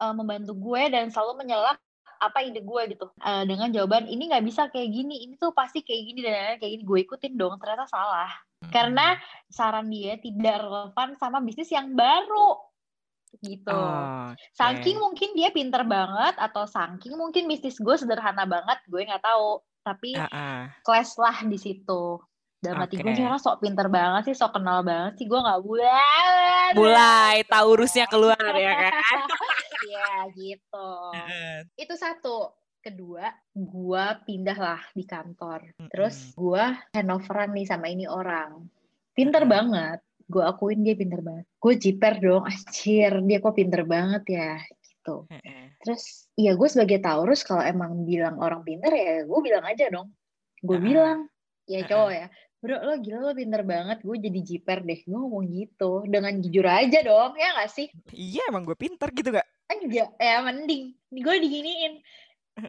eh, 0.01 0.13
membantu 0.17 0.57
gue 0.57 0.81
dan 0.89 1.13
selalu 1.13 1.45
menyela 1.45 1.77
apa 2.19 2.43
ide 2.43 2.61
gue 2.61 2.81
gitu 2.91 3.07
Eh, 3.17 3.43
dengan 3.45 3.69
jawaban 3.69 4.05
ini 4.05 4.29
nggak 4.29 4.45
bisa 4.45 4.67
kayak 4.67 4.89
gini 4.89 5.25
ini 5.25 5.33
tuh 5.35 5.53
pasti 5.53 5.81
kayak 5.81 6.01
gini 6.05 6.19
dan 6.21 6.31
lain-lain 6.33 6.59
kayak 6.59 6.73
gini 6.77 6.83
gue 6.83 6.99
ikutin 7.05 7.33
dong 7.33 7.55
ternyata 7.57 7.85
salah 7.85 8.31
karena 8.73 9.13
saran 9.47 9.85
dia 9.85 10.17
tidak 10.17 10.65
relevan 10.65 11.13
sama 11.15 11.37
bisnis 11.39 11.69
yang 11.69 11.93
baru 11.93 12.57
gitu 13.43 13.69
Oh, 13.69 14.31
Saking 14.55 14.97
oke. 14.97 15.03
mungkin 15.03 15.29
dia 15.37 15.49
pinter 15.53 15.83
banget 15.83 16.33
atau 16.41 16.65
saking 16.65 17.13
mungkin 17.13 17.45
bisnis 17.45 17.77
gue 17.77 17.93
sederhana 17.93 18.47
banget, 18.49 18.79
gue 18.87 19.03
nggak 19.03 19.21
tahu. 19.21 19.61
Tapi 19.83 20.15
Ah, 20.17 20.31
ah. 20.31 20.61
clash 20.81 21.15
lah 21.19 21.45
di 21.45 21.59
situ. 21.59 22.17
Dalam 22.57 22.81
hati 22.81 22.97
gue 22.97 23.13
nih 23.13 23.29
orang 23.29 23.37
sok 23.37 23.61
pinter 23.61 23.85
banget 23.85 24.33
sih 24.33 24.35
sok 24.35 24.57
kenal 24.57 24.81
banget 24.81 25.13
sih 25.21 25.29
gue 25.29 25.37
nggak 25.37 25.61
bulan 25.61 26.37
Mulai 26.75 27.45
Taurusnya 27.47 28.09
keluar 28.09 28.39
ya 28.57 28.73
kan. 28.75 28.93
ya 29.93 30.11
gitu. 30.35 30.89
Itu 31.79 31.93
satu. 31.95 32.51
Kedua 32.83 33.27
gue 33.51 34.05
pindah 34.23 34.57
lah 34.57 34.81
di 34.95 35.03
kantor. 35.03 35.75
Terus 35.91 36.31
gue 36.35 36.63
handoveran 36.95 37.51
nih 37.51 37.67
sama 37.67 37.91
ini 37.91 38.07
orang. 38.07 38.67
Pinter 39.11 39.43
banget. 39.43 39.99
Gue 40.27 40.43
akuin 40.43 40.83
dia 40.83 40.95
pinter 40.95 41.19
banget. 41.23 41.45
Gue 41.59 41.73
jiper 41.79 42.19
dong 42.19 42.43
anjir. 42.47 43.11
Dia 43.23 43.37
kok 43.43 43.55
pinter 43.55 43.83
banget 43.83 44.23
ya 44.27 44.55
gitu. 44.59 45.27
Terus 45.83 46.31
ya 46.35 46.55
gue 46.55 46.67
sebagai 46.67 46.99
Taurus 47.03 47.43
kalau 47.43 47.63
emang 47.63 48.03
bilang 48.03 48.39
orang 48.39 48.63
pinter 48.63 48.91
ya 48.91 49.23
gue 49.23 49.39
bilang 49.43 49.63
aja 49.67 49.87
dong. 49.91 50.11
Gue 50.63 50.79
bilang. 50.79 51.27
Ya 51.67 51.83
cowok 51.83 52.11
ya 52.15 52.27
bro 52.67 52.83
lo 52.83 52.99
gila 52.99 53.19
lo 53.23 53.31
pinter 53.31 53.63
banget 53.63 54.03
gue 54.03 54.17
jadi 54.19 54.39
jiper 54.43 54.83
deh. 54.83 54.99
Gue 55.07 55.15
ngomong 55.15 55.47
gitu 55.47 56.03
dengan 56.03 56.35
jujur 56.43 56.67
aja 56.67 56.99
dong 56.99 57.39
ya 57.39 57.55
gak 57.55 57.71
sih? 57.71 57.87
Iya 58.11 58.51
emang 58.51 58.67
gue 58.67 58.75
pinter 58.75 59.07
gitu 59.15 59.31
gak? 59.31 59.47
enggak 59.67 60.11
ya 60.19 60.43
mending 60.43 60.91
gue 61.15 61.35
diginiin. 61.39 62.03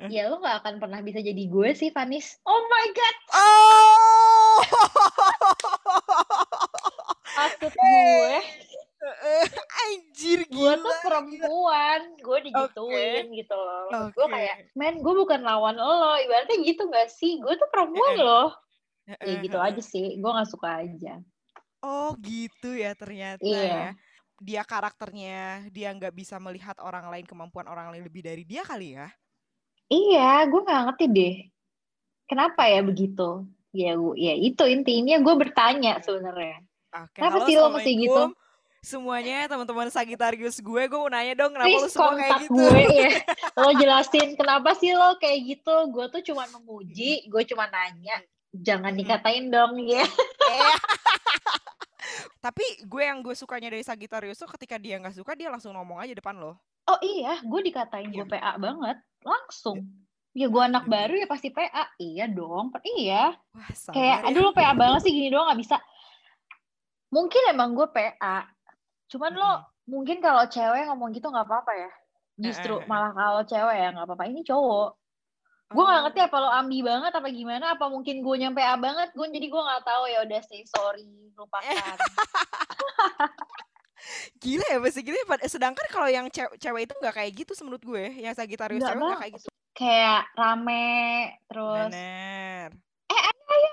Ya 0.06 0.30
lo 0.30 0.38
gak 0.38 0.62
akan 0.62 0.78
pernah 0.78 1.02
bisa 1.02 1.18
jadi 1.18 1.50
gue 1.50 1.68
sih 1.74 1.90
Vanis. 1.90 2.38
Oh 2.46 2.62
my 2.70 2.86
god. 2.94 3.16
Oh. 3.34 4.56
maksud 7.34 7.74
gue 7.82 8.34
Anjir 9.82 10.40
gue 10.46 10.72
gila. 10.74 10.78
tuh 10.78 10.96
perempuan 11.02 12.00
gue 12.22 12.38
digituin 12.46 13.24
gitu 13.34 13.54
loh. 13.58 13.90
Maksud 13.90 14.14
gue 14.14 14.26
kayak 14.30 14.56
men 14.78 15.02
gue 15.02 15.14
bukan 15.26 15.42
lawan 15.42 15.74
lo. 15.74 16.14
Ibaratnya 16.22 16.62
gitu 16.62 16.86
gak 16.86 17.10
sih? 17.10 17.42
Gue 17.42 17.58
tuh 17.58 17.66
perempuan 17.74 18.14
loh 18.14 18.54
ya 19.16 19.40
gitu 19.40 19.56
aja 19.56 19.80
sih 19.80 20.20
gue 20.20 20.30
gak 20.30 20.50
suka 20.50 20.84
aja 20.84 21.16
Oh 21.78 22.10
gitu 22.18 22.74
ya 22.74 22.90
ternyata 22.98 23.38
Iya. 23.38 23.62
ya. 23.62 23.88
Dia 24.38 24.62
karakternya 24.66 25.70
dia 25.70 25.94
nggak 25.94 26.10
bisa 26.10 26.34
melihat 26.42 26.74
orang 26.82 27.06
lain 27.06 27.22
kemampuan 27.22 27.70
orang 27.70 27.94
lain 27.94 28.02
lebih 28.02 28.26
dari 28.26 28.42
dia 28.42 28.66
kali 28.66 28.98
ya. 28.98 29.06
iya 29.86 30.42
gue 30.44 30.58
gak 30.58 30.82
ngerti 30.90 31.04
deh 31.08 31.36
kenapa 32.26 32.66
ya 32.66 32.82
begitu 32.82 33.46
ya 33.70 33.94
gue 33.94 34.14
ya 34.18 34.34
itu 34.34 34.66
intinya 34.66 35.16
gue 35.16 35.34
bertanya 35.38 36.02
sebenarnya 36.02 36.60
Oke, 36.88 37.20
Kenapa 37.20 37.44
sih 37.44 37.54
lo 37.54 37.68
mesti 37.68 37.92
gitu? 37.94 38.22
Semuanya 38.78 39.44
teman-teman 39.44 39.90
Sagittarius 39.90 40.56
gue, 40.58 40.82
gue 40.88 40.98
mau 40.98 41.10
nanya 41.10 41.34
dong 41.36 41.52
kenapa 41.52 41.68
please 41.68 41.92
semua 41.92 42.14
kayak 42.16 42.38
gitu? 42.42 42.52
gue 42.56 42.82
ya 42.96 43.10
lo 43.60 43.70
jelasin 43.74 44.28
kenapa 44.34 44.70
sih 44.74 44.92
lo 44.94 45.14
kayak 45.18 45.38
gitu 45.46 45.74
gue 45.92 46.04
tuh 46.10 46.22
cuma 46.26 46.44
memuji 46.48 47.26
gue 47.26 47.42
cuma 47.46 47.68
nanya 47.68 48.18
jangan 48.52 48.92
dikatain 48.92 49.48
dong 49.48 49.76
ya. 49.82 50.02
Eh. 50.02 50.76
Tapi 52.44 52.64
gue 52.86 53.02
yang 53.02 53.20
gue 53.20 53.34
sukanya 53.34 53.68
dari 53.68 53.82
Sagittarius 53.82 54.38
tuh 54.38 54.48
ketika 54.56 54.78
dia 54.78 54.96
nggak 54.96 55.16
suka 55.16 55.34
dia 55.34 55.50
langsung 55.50 55.74
ngomong 55.74 55.98
aja 55.98 56.14
depan 56.14 56.38
lo. 56.38 56.54
oh 56.88 56.98
iya? 57.04 57.42
Gue 57.44 57.60
dikatain 57.60 58.08
gue 58.08 58.24
Iya. 58.24 58.32
PA 58.32 58.52
banget. 58.56 58.96
Langsung. 59.20 59.84
Ya 60.32 60.46
gue 60.46 60.62
anak 60.62 60.86
baru 60.86 61.18
ya 61.18 61.26
pasti 61.26 61.50
PA 61.50 61.90
iya 61.98 62.30
dong 62.30 62.70
iya. 62.96 63.34
Wah, 63.34 63.68
kayak 63.90 64.18
ya. 64.22 64.26
aduh 64.30 64.40
lo 64.48 64.52
PA 64.54 64.70
banget 64.72 65.02
sih 65.04 65.12
gini 65.12 65.28
doang 65.28 65.50
nggak 65.50 65.60
bisa. 65.60 65.76
Mungkin 67.10 67.42
emang 67.50 67.74
gue 67.74 67.88
PA 67.90 68.46
cuman 69.08 69.32
lo 69.34 69.52
mungkin 69.88 70.20
kalau 70.20 70.44
cewek 70.46 70.84
ngomong 70.88 71.10
gitu 71.12 71.28
nggak 71.28 71.44
apa-apa 71.48 71.72
ya. 71.74 71.90
Justru 72.38 72.76
Eh, 72.76 72.80
eh, 72.80 72.84
eh. 72.84 72.88
malah 72.88 73.12
kalau 73.12 73.42
cewek 73.44 73.76
ya 73.76 73.88
nggak 73.92 74.06
apa-apa. 74.06 74.24
Ini 74.30 74.40
cowok 74.46 74.88
gue 75.68 75.78
Oh. 75.78 76.00
ngerti 76.00 76.20
apa 76.22 76.36
lo 76.38 76.48
ambi 76.48 76.80
banget 76.80 77.12
apa 77.12 77.28
gimana 77.28 77.76
apa 77.76 77.86
mungkin 77.86 78.18
gue 78.18 78.34
nyampe 78.38 78.58
A 78.58 78.74
banget 78.74 79.12
gue 79.12 79.26
jadi 79.28 79.46
gue 79.46 79.62
nggak 79.62 79.82
tahu 79.82 80.04
ya 80.06 80.24
udah 80.24 80.40
say 80.42 80.64
sorry 80.64 81.04
lupakan 81.34 81.68
Gila 84.38 84.64
ya 84.64 84.78
pasti 84.78 85.02
gila 85.02 85.16
ya. 85.16 85.26
Pad- 85.26 85.44
Sedangkan 85.44 85.86
kalau 85.88 86.08
yang 86.08 86.30
cewek, 86.30 86.56
cewek 86.56 86.86
itu 86.86 86.94
nggak 86.96 87.12
kayak 87.12 87.32
gitu 87.34 87.52
menurut 87.60 87.82
gue. 87.82 88.04
Yang 88.16 88.34
Sagittarius 88.36 88.80
Nggak 88.80 88.94
cewek 88.94 89.04
nggak 89.04 89.20
kayak 89.20 89.34
gitu. 89.34 89.48
kayak 89.74 90.22
rame 90.34 90.90
terus 91.46 91.86
Bener. 91.86 92.68
eh 93.06 93.20
ayo 93.22 93.70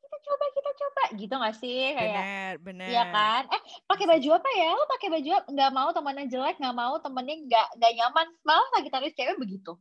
kita 0.00 0.16
coba 0.20 0.44
kita 0.48 0.70
coba 0.76 1.02
gitu 1.12 1.34
nggak 1.34 1.56
sih 1.56 1.80
kayak 1.90 2.12
Bener, 2.12 2.52
bener. 2.60 2.88
Iya 2.88 3.04
kan? 3.08 3.42
Eh, 3.48 3.60
pakai 3.84 4.06
baju 4.06 4.28
apa 4.32 4.48
ya? 4.52 4.70
Lo 4.70 4.84
pakai 4.86 5.08
baju 5.08 5.30
apa? 5.32 5.46
Nggak 5.48 5.70
mau 5.72 5.88
temennya 5.90 6.24
jelek, 6.28 6.56
nggak 6.58 6.76
mau 6.76 6.94
temennya 6.98 7.34
nggak 7.40 7.66
nggak 7.78 7.92
nyaman. 7.96 8.26
Malah 8.42 8.68
Sagittarius 8.70 9.14
cewek 9.14 9.36
begitu. 9.38 9.72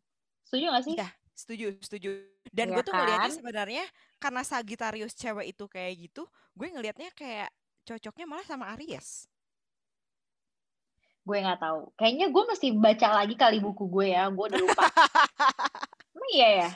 Setuju 0.44 0.66
nggak 0.70 0.86
sih? 0.86 0.96
Iya, 0.96 1.08
setuju, 1.40 1.66
setuju. 1.80 2.10
Dan 2.52 2.68
Iya 2.70 2.76
gue 2.76 2.84
tuh 2.88 2.94
ngeliatnya 2.98 3.32
kan? 3.32 3.38
sebenarnya 3.38 3.86
karena 4.24 4.42
Sagittarius 4.44 5.14
cewek 5.16 5.56
itu 5.56 5.66
kayak 5.72 5.94
gitu, 6.10 6.24
gue 6.58 6.68
ngelihatnya 6.74 7.10
kayak 7.16 7.50
cocoknya 7.88 8.26
malah 8.30 8.46
sama 8.46 8.66
Aries. 8.76 9.26
Gue 11.28 11.38
nggak 11.44 11.60
tahu. 11.64 11.80
Kayaknya 12.00 12.26
gue 12.34 12.44
mesti 12.52 12.68
baca 12.76 13.08
lagi 13.24 13.36
kali 13.38 13.58
buku 13.66 13.84
gue 13.94 14.08
ya. 14.16 14.24
Gue 14.36 14.46
udah 14.50 14.60
lupa. 14.66 14.84
Emang 16.16 16.32
iya 16.36 16.50
ya? 16.64 16.70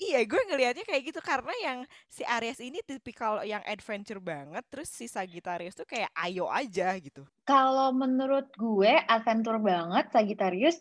Iya, 0.00 0.18
gue 0.30 0.40
ngelihatnya 0.48 0.84
kayak 0.88 1.02
gitu 1.12 1.20
karena 1.30 1.52
yang 1.66 1.78
si 2.08 2.22
Aries 2.24 2.58
ini 2.64 2.80
tipikal 2.80 3.44
yang 3.44 3.60
adventure 3.68 4.16
banget, 4.30 4.64
terus 4.72 4.88
si 4.88 5.04
Sagittarius 5.14 5.76
tuh 5.76 5.84
kayak 5.92 6.08
ayo 6.24 6.48
aja 6.48 6.96
gitu. 7.06 7.22
Kalau 7.50 7.88
menurut 8.02 8.46
gue 8.56 8.92
adventure 9.14 9.60
banget 9.60 10.04
Sagittarius. 10.14 10.78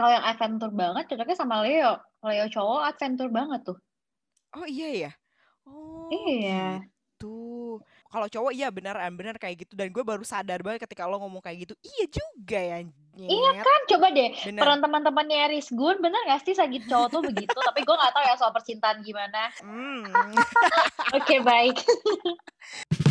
Kalau 0.00 0.16
yang 0.16 0.24
adventure 0.24 0.72
banget 0.72 1.04
cocoknya 1.12 1.36
sama 1.36 1.60
Leo. 1.60 1.92
Leo 2.24 2.48
cowok 2.48 2.88
adventure 2.88 3.28
banget 3.28 3.60
tuh. 3.62 3.76
Oh 4.56 4.64
iya 4.64 4.88
ya. 4.96 5.10
Oh 5.68 6.08
Iya. 6.08 6.80
gitu. 6.88 7.84
Kalau 8.08 8.24
cowok 8.26 8.56
iya 8.56 8.72
beneran 8.72 9.12
bener 9.12 9.36
kayak 9.36 9.68
gitu 9.68 9.76
dan 9.76 9.92
gue 9.92 10.00
baru 10.00 10.24
sadar 10.24 10.64
banget 10.64 10.88
ketika 10.88 11.04
lo 11.04 11.20
ngomong 11.20 11.44
kayak 11.44 11.68
gitu. 11.68 11.74
Iya 11.84 12.04
juga 12.08 12.56
ya. 12.58 12.78
Iya 13.12 13.50
Nyet. 13.52 13.60
kan? 13.60 13.80
Coba 13.92 14.06
deh. 14.08 14.30
Bener. 14.40 14.60
Peran 14.64 14.80
teman-temannya 14.80 15.36
Aries 15.44 15.68
Gun 15.68 16.00
bener 16.00 16.16
gak 16.24 16.48
sih 16.48 16.56
Sagit 16.56 16.88
cowok 16.88 17.08
tuh 17.12 17.20
begitu? 17.20 17.52
Tapi 17.68 17.84
gue 17.84 17.92
nggak 17.92 18.12
tahu 18.16 18.24
ya 18.24 18.34
soal 18.40 18.56
percintaan 18.56 19.04
gimana. 19.04 19.52
Hmm. 19.60 20.32
Oke 21.20 21.44
baik. 21.44 21.76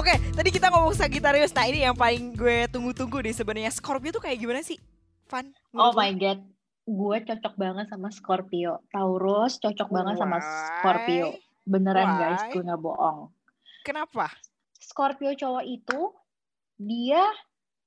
Oke, 0.00 0.16
tadi 0.32 0.48
kita 0.48 0.72
ngomong 0.72 0.96
Sagittarius. 0.96 1.52
Nah, 1.52 1.68
ini 1.68 1.84
yang 1.84 1.92
paling 1.92 2.32
gue 2.32 2.64
tunggu-tunggu 2.72 3.20
nih 3.20 3.36
sebenarnya. 3.36 3.68
Scorpio 3.68 4.08
tuh 4.08 4.24
kayak 4.24 4.40
gimana 4.40 4.64
sih? 4.64 4.80
Fun. 5.28 5.52
Oh 5.76 5.92
my 5.92 6.16
god, 6.16 6.40
gue 6.88 7.16
cocok 7.28 7.54
banget 7.60 7.84
sama 7.92 8.08
Scorpio. 8.08 8.80
Taurus 8.88 9.60
cocok 9.60 9.92
banget 9.92 10.16
sama 10.16 10.40
Scorpio. 10.40 11.36
Beneran 11.68 12.16
guys, 12.16 12.40
Why? 12.48 12.52
gue 12.56 12.62
nggak 12.64 12.80
bohong. 12.80 13.28
Kenapa? 13.84 14.32
Scorpio 14.80 15.36
cowok 15.36 15.68
itu 15.68 16.00
dia 16.80 17.20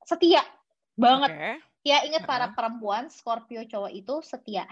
setia 0.05 0.45
banget. 0.93 1.33
Oke. 1.33 1.51
Ya 1.81 2.05
ingat 2.05 2.29
para 2.29 2.45
Heeh. 2.45 2.53
perempuan, 2.53 3.09
Scorpio 3.09 3.65
cowok 3.65 3.89
itu 3.89 4.21
setia, 4.21 4.69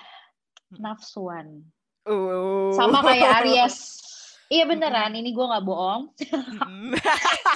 Hmm. 0.69 0.93
nafsuan. 0.93 1.65
Uh. 2.06 2.69
Sama 2.77 3.01
kayak 3.01 3.41
Aries. 3.41 3.97
Iya 4.52 4.68
beneran, 4.68 5.16
ini 5.16 5.32
gue 5.32 5.46
nggak 5.48 5.64
bohong. 5.64 6.12
Mm-mm. 6.60 6.92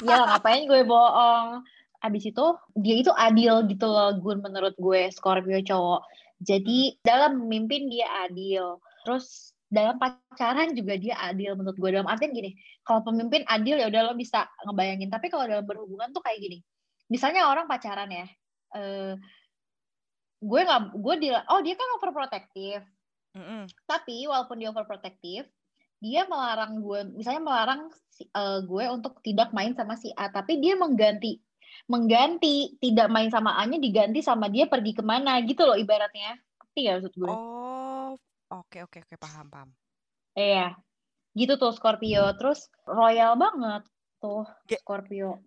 Ya 0.08 0.24
ngapain 0.24 0.64
gue 0.64 0.82
bohong. 0.88 1.60
Abis 2.00 2.32
itu 2.32 2.46
dia 2.80 2.96
itu 2.96 3.12
adil 3.12 3.68
gitu 3.68 3.84
loh 3.84 4.16
Gun 4.24 4.40
menurut 4.40 4.80
gue 4.80 5.12
Scorpio 5.12 5.60
cowok. 5.60 6.08
Jadi 6.40 6.96
dalam 7.04 7.44
memimpin 7.44 7.92
dia 7.92 8.08
adil. 8.24 8.80
Terus 9.04 9.52
dalam 9.68 10.00
pacaran 10.00 10.72
juga 10.72 10.96
dia 10.96 11.20
adil 11.20 11.60
menurut 11.60 11.76
gue. 11.76 11.90
Dalam 11.92 12.08
artian 12.08 12.32
gini, 12.32 12.56
kalau 12.88 13.04
pemimpin 13.04 13.44
adil 13.52 13.76
ya 13.76 13.92
udah 13.92 14.02
lo 14.08 14.14
bisa 14.16 14.48
ngebayangin. 14.64 15.12
Tapi 15.12 15.28
kalau 15.28 15.52
dalam 15.52 15.68
berhubungan 15.68 16.16
tuh 16.16 16.24
kayak 16.24 16.40
gini. 16.40 16.64
Misalnya 17.12 17.52
orang 17.52 17.68
pacaran 17.68 18.08
ya. 18.08 18.28
eh 18.76 19.16
gue 20.46 20.62
nggak 20.62 20.82
gue 21.00 21.16
dia 21.26 21.42
oh 21.50 21.60
dia 21.64 21.74
kan 21.74 21.90
overprotective 21.98 22.84
Mm-mm. 23.36 23.66
tapi 23.90 24.30
walaupun 24.30 24.62
dia 24.62 24.70
overprotective 24.70 25.48
dia 26.06 26.30
melarang 26.30 26.78
gue 26.86 27.18
misalnya 27.18 27.42
melarang 27.42 27.82
si- 28.14 28.30
eh, 28.30 28.60
gue 28.62 28.84
untuk 28.94 29.18
tidak 29.26 29.50
main 29.50 29.74
sama 29.74 29.98
si 29.98 30.14
A 30.14 30.30
tapi 30.30 30.62
dia 30.62 30.78
mengganti 30.78 31.42
mengganti 31.90 32.78
tidak 32.78 33.10
main 33.10 33.34
sama 33.34 33.58
A-nya 33.58 33.82
diganti 33.82 34.22
sama 34.22 34.46
dia 34.46 34.70
pergi 34.70 34.94
ke 34.94 35.02
mana 35.02 35.42
gitu 35.42 35.66
loh 35.66 35.74
ibaratnya 35.74 36.38
ngerti 36.62 36.80
gak 36.86 36.96
maksud 37.02 37.14
gue 37.18 37.34
Oh, 37.34 38.14
oke 38.54 38.78
oke 38.86 38.98
oke 39.02 39.16
paham 39.18 39.50
paham. 39.50 39.70
iya 40.38 40.78
gitu 41.34 41.58
tuh 41.58 41.74
Scorpio 41.74 42.38
terus 42.38 42.70
royal 42.86 43.34
banget 43.36 43.82
tuh 44.22 44.46
Ge- 44.70 44.82
Scorpio 44.82 45.42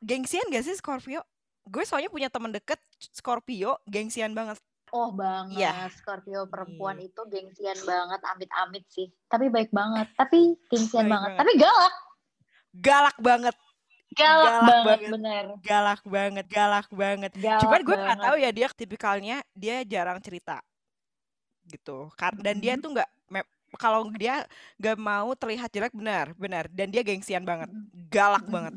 gengsian 0.00 0.46
gak 0.48 0.64
sih 0.64 0.78
Scorpio? 0.78 1.20
Gue 1.66 1.82
soalnya 1.82 2.08
punya 2.08 2.30
teman 2.30 2.54
deket 2.54 2.78
Scorpio, 3.10 3.82
gengsian 3.90 4.32
banget. 4.32 4.56
Oh 4.94 5.10
banget, 5.10 5.58
Iya. 5.58 5.90
Scorpio 5.90 6.46
perempuan 6.46 6.98
Iya. 6.98 7.10
itu 7.10 7.20
gengsian 7.26 7.78
banget, 7.82 8.20
amit-amit 8.22 8.84
sih. 8.86 9.10
Tapi 9.26 9.50
baik 9.50 9.74
banget, 9.74 10.06
tapi 10.14 10.54
gengsian 10.70 11.10
banget. 11.10 11.34
banget. 11.34 11.38
Tapi 11.42 11.52
galak, 11.58 11.94
Galak 12.76 13.16
banget, 13.18 13.56
galak, 14.12 14.44
Galak 14.44 14.62
banget, 14.62 14.84
banget. 14.86 15.10
bener. 15.10 15.44
galak 15.64 16.02
banget, 16.04 16.46
galak 16.46 16.88
banget. 16.92 17.32
Galak 17.34 17.60
Cuman 17.64 17.80
gue 17.82 17.96
nggak 17.96 18.20
tahu 18.20 18.36
ya 18.36 18.50
dia 18.52 18.66
tipikalnya 18.70 19.36
dia 19.56 19.76
jarang 19.82 20.20
cerita 20.20 20.60
gitu. 21.66 22.12
Dan 22.38 22.60
dia 22.60 22.76
tuh 22.76 22.92
nggak 22.92 23.10
kalau 23.76 24.08
dia 24.14 24.46
nggak 24.78 24.96
mau 24.96 25.34
terlihat 25.34 25.68
jelek 25.68 25.92
benar, 25.92 26.32
benar. 26.38 26.64
Dan 26.70 26.88
dia 26.94 27.02
gengsian 27.02 27.42
banget, 27.42 27.68
galak 28.08 28.44
banget 28.46 28.76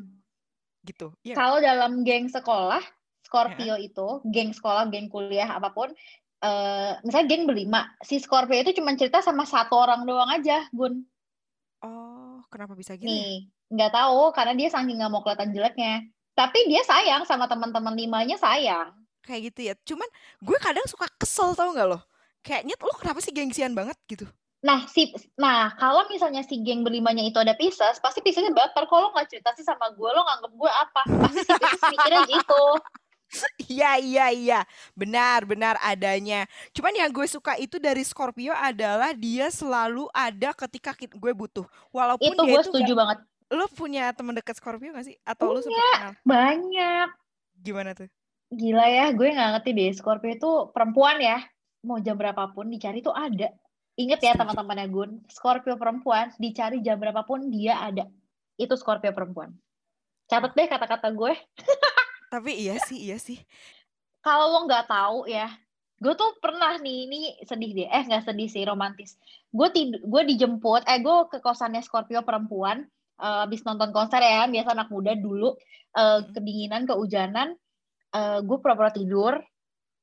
gitu. 0.84 1.12
Iya. 1.22 1.36
Kalau 1.36 1.60
dalam 1.60 2.02
geng 2.02 2.32
sekolah, 2.32 2.82
Scorpio 3.30 3.78
itu, 3.78 4.26
geng 4.26 4.50
sekolah, 4.50 4.90
geng 4.90 5.06
kuliah, 5.06 5.54
apa 5.54 5.70
pun, 5.70 5.94
eh 6.42 6.92
misalnya 7.06 7.28
geng 7.30 7.46
berlima, 7.46 7.94
si 8.02 8.18
Scorpio 8.18 8.58
itu 8.58 8.74
cuma 8.82 8.98
cerita 8.98 9.22
sama 9.22 9.46
satu 9.46 9.78
orang 9.78 10.02
doang 10.10 10.34
aja, 10.34 10.66
Gun. 10.74 11.06
Oh, 11.86 12.42
kenapa 12.50 12.74
bisa 12.74 12.98
gitu 12.98 13.06
ya? 13.06 13.14
Nih, 13.14 13.54
nggak 13.70 13.94
tahu 13.94 14.34
karena 14.34 14.58
dia 14.58 14.74
saking 14.74 14.98
nggak 14.98 15.12
mau 15.14 15.22
kelihatan 15.22 15.54
jeleknya. 15.54 16.10
Tapi 16.34 16.72
dia 16.72 16.82
sayang 16.82 17.24
sama 17.30 17.46
teman-teman 17.46 17.94
limanya 17.94 18.40
sayang. 18.40 18.96
Kayak 19.22 19.54
gitu 19.54 19.60
ya. 19.70 19.74
Cuman 19.86 20.10
gue 20.42 20.58
kadang 20.58 20.88
suka 20.90 21.06
kesel 21.20 21.54
tau 21.54 21.70
nggak 21.70 21.88
loh? 21.88 22.02
Kayaknya 22.42 22.76
lo 22.80 22.96
kenapa 22.96 23.20
sih 23.20 23.36
gengsian 23.36 23.76
banget 23.76 24.00
gitu? 24.08 24.26
Nah, 24.60 24.88
si 24.92 25.12
nah 25.40 25.72
kalau 25.80 26.08
misalnya 26.12 26.44
si 26.44 26.60
geng 26.64 26.84
berlimanya 26.84 27.24
itu 27.24 27.40
ada 27.40 27.56
Pisces, 27.56 28.00
pasti 28.00 28.20
Piscesnya 28.24 28.52
baper. 28.56 28.88
Kalau 28.88 29.08
lo 29.08 29.16
nggak 29.16 29.28
cerita 29.32 29.52
sih 29.56 29.64
sama 29.64 29.92
gue, 29.92 30.10
lo 30.10 30.24
nganggep 30.24 30.52
gue 30.56 30.72
apa? 30.72 31.02
Pasti 31.28 31.40
si 31.44 31.52
Pisces 31.56 31.84
mikirnya 31.92 32.24
gitu. 32.28 32.64
Iya, 33.70 34.02
iya, 34.02 34.26
iya. 34.34 34.60
Benar, 34.98 35.46
benar 35.46 35.78
adanya. 35.80 36.50
Cuman 36.74 36.90
yang 36.92 37.14
gue 37.14 37.26
suka 37.26 37.54
itu 37.56 37.78
dari 37.78 38.02
Scorpio 38.02 38.50
adalah 38.52 39.14
dia 39.14 39.48
selalu 39.48 40.10
ada 40.10 40.58
ketika 40.58 40.92
ki- 40.92 41.14
gue 41.14 41.34
butuh. 41.34 41.70
Walaupun 41.90 42.34
Itu 42.34 42.42
dia 42.44 42.50
gue 42.50 42.60
itu 42.60 42.68
setuju 42.68 42.92
nggak- 42.92 42.98
banget. 42.98 43.20
lo 43.50 43.66
punya 43.70 44.14
teman 44.14 44.34
dekat 44.34 44.58
Scorpio 44.58 44.90
gak 44.90 45.06
sih? 45.06 45.18
Atau 45.22 45.54
lo 45.54 45.62
sempat 45.62 45.74
Punya. 45.74 45.90
kenal? 45.94 46.14
Banyak. 46.24 47.10
Gimana 47.56 47.90
tuh? 47.94 48.10
Gila 48.50 48.86
ya, 48.86 49.06
gue 49.10 49.28
nggak 49.30 49.50
ngerti 49.58 49.70
deh. 49.74 49.90
Scorpio 49.94 50.30
itu 50.30 50.52
perempuan 50.74 51.18
ya. 51.18 51.38
Mau 51.86 51.98
jam 51.98 52.18
berapapun 52.18 52.70
dicari 52.70 53.00
tuh 53.00 53.14
ada. 53.14 53.54
Ingat 53.94 54.20
ya 54.20 54.34
teman-temannya 54.34 54.88
Gun, 54.88 55.12
Scorpio 55.30 55.78
perempuan 55.78 56.34
dicari 56.38 56.82
jam 56.82 56.98
berapapun 56.98 57.50
dia 57.50 57.78
ada. 57.78 58.10
Itu 58.56 58.74
Scorpio 58.74 59.14
perempuan. 59.14 59.54
Catat 60.26 60.54
deh 60.54 60.66
kata-kata 60.66 61.10
gue. 61.12 61.34
Tapi 62.30 62.52
iya 62.56 62.78
sih, 62.80 63.10
iya 63.10 63.18
sih. 63.18 63.42
Kalau 64.22 64.54
lo 64.54 64.60
nggak 64.66 64.86
tahu 64.86 65.26
ya, 65.26 65.50
gue 65.98 66.14
tuh 66.14 66.38
pernah 66.38 66.78
nih, 66.78 66.98
ini 67.08 67.20
sedih 67.42 67.72
deh. 67.74 67.88
Eh 67.88 68.04
nggak 68.06 68.26
sedih 68.26 68.46
sih, 68.46 68.64
romantis. 68.64 69.18
Gue 69.50 69.70
tid 69.70 69.98
gue 69.98 70.22
dijemput, 70.28 70.86
eh 70.86 71.00
gue 71.00 71.16
ke 71.28 71.40
kosannya 71.40 71.82
Scorpio 71.82 72.22
perempuan. 72.22 72.86
eh, 73.20 73.40
habis 73.44 73.68
nonton 73.68 73.92
konser 73.92 74.24
ya, 74.24 74.48
biasa 74.48 74.72
anak 74.72 74.88
muda 74.88 75.12
dulu. 75.12 75.52
eh, 75.92 76.22
Hmm. 76.22 76.32
kedinginan, 76.32 76.86
kehujanan. 76.86 77.58
eh, 78.10 78.40
gue 78.42 78.58
pura-pura 78.58 78.90
tidur 78.90 79.38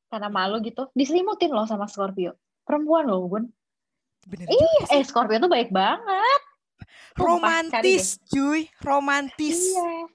karena 0.07 0.29
malu 0.29 0.62
gitu. 0.62 0.87
Diselimutin 0.93 1.51
loh 1.51 1.67
sama 1.67 1.87
Scorpio. 1.87 2.35
Perempuan 2.62 3.07
loh, 3.07 3.27
Gun. 3.27 3.45
Bener 4.27 4.47
Iya, 4.47 4.95
eh 4.95 5.03
Scorpio 5.03 5.39
tuh 5.39 5.47
baik 5.47 5.71
banget. 5.71 6.41
Sumpah. 7.17 7.62
Romantis, 7.67 8.19
cuy. 8.27 8.67
Romantis. 8.79 9.59
Iya. 9.73 10.06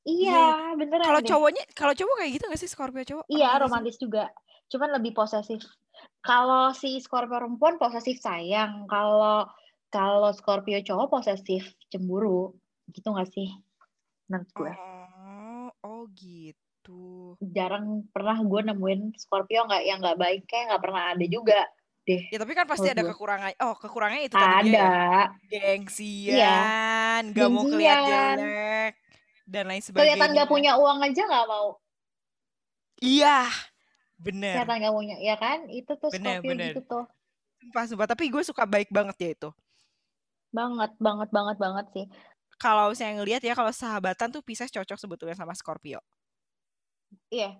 Iya, 0.00 0.32
Iya, 0.32 0.76
beneran 0.80 1.04
Kalau 1.04 1.20
cowoknya, 1.20 1.64
kalau 1.76 1.92
cowok 1.92 2.14
kayak 2.24 2.32
gitu 2.40 2.44
gak 2.48 2.60
sih 2.60 2.70
Scorpio 2.70 3.04
cowok? 3.04 3.24
Iya, 3.28 3.60
Romantis. 3.60 3.60
romantis 3.60 3.96
juga. 4.00 4.24
Cuman 4.72 4.88
lebih 4.96 5.12
posesif. 5.12 5.60
Kalau 6.24 6.72
si 6.72 6.96
Scorpio 7.04 7.36
perempuan 7.36 7.76
posesif 7.76 8.16
sayang. 8.20 8.88
Kalau 8.88 9.44
kalau 9.92 10.30
Scorpio 10.32 10.80
cowok 10.80 11.20
posesif 11.20 11.68
cemburu. 11.92 12.56
Gitu 12.88 13.12
gak 13.12 13.28
sih? 13.28 13.52
Menurut 14.32 14.50
gue. 14.56 14.72
Oh, 14.72 15.68
oh 15.84 16.02
gitu. 16.16 17.36
Jarang 17.44 18.08
pernah 18.08 18.40
gue 18.40 18.60
nemuin 18.72 19.20
Scorpio 19.20 19.68
nggak 19.68 19.84
yang 19.84 20.00
nggak 20.00 20.16
baik 20.16 20.42
kayak 20.48 20.72
nggak 20.72 20.82
pernah 20.82 21.02
ada 21.12 21.26
juga 21.28 21.60
deh. 22.08 22.24
Ya 22.32 22.40
tapi 22.40 22.56
kan 22.56 22.64
pasti 22.64 22.88
ada 22.88 23.04
gue. 23.04 23.12
kekurangan. 23.12 23.52
Oh, 23.60 23.76
kekurangannya 23.76 24.32
itu 24.32 24.34
tadi 24.34 24.72
dia 24.72 24.80
ya. 24.80 24.80
Ada. 24.80 24.90
Gengsian, 25.50 27.22
gak 27.36 27.48
mau 27.52 27.68
kelihatan 27.68 28.00
Gengsian. 28.00 28.36
jelek 28.40 28.94
dan 29.50 29.66
lain 29.66 29.82
sebagainya. 29.82 30.14
Kelihatan 30.14 30.30
nggak 30.38 30.48
punya 30.48 30.72
uang 30.78 30.98
aja 31.02 31.22
nggak 31.26 31.46
mau. 31.50 31.68
Iya, 33.02 33.50
bener. 34.14 34.54
Kelihatan 34.62 34.76
nggak 34.78 34.94
punya, 34.94 35.16
ya 35.18 35.34
kan? 35.34 35.66
Itu 35.66 35.92
tuh 35.98 36.14
Bener, 36.14 36.38
Scorpio 36.38 36.50
bener. 36.54 36.70
gitu 36.70 36.82
tuh. 36.86 37.04
Sumpah, 37.60 37.84
sumpah. 37.90 38.06
Tapi 38.06 38.24
gue 38.30 38.42
suka 38.46 38.62
baik 38.64 38.88
banget 38.88 39.16
ya 39.18 39.30
itu. 39.34 39.50
Banget, 40.54 40.92
banget, 41.02 41.28
banget, 41.28 41.56
banget 41.58 41.86
sih. 41.92 42.06
Kalau 42.60 42.92
saya 42.92 43.16
ngelihat 43.16 43.40
ya, 43.40 43.56
kalau 43.56 43.72
sahabatan 43.72 44.28
tuh 44.28 44.44
Pisces 44.44 44.70
cocok 44.70 44.98
sebetulnya 45.00 45.34
sama 45.34 45.56
Scorpio. 45.56 45.98
Iya. 47.32 47.56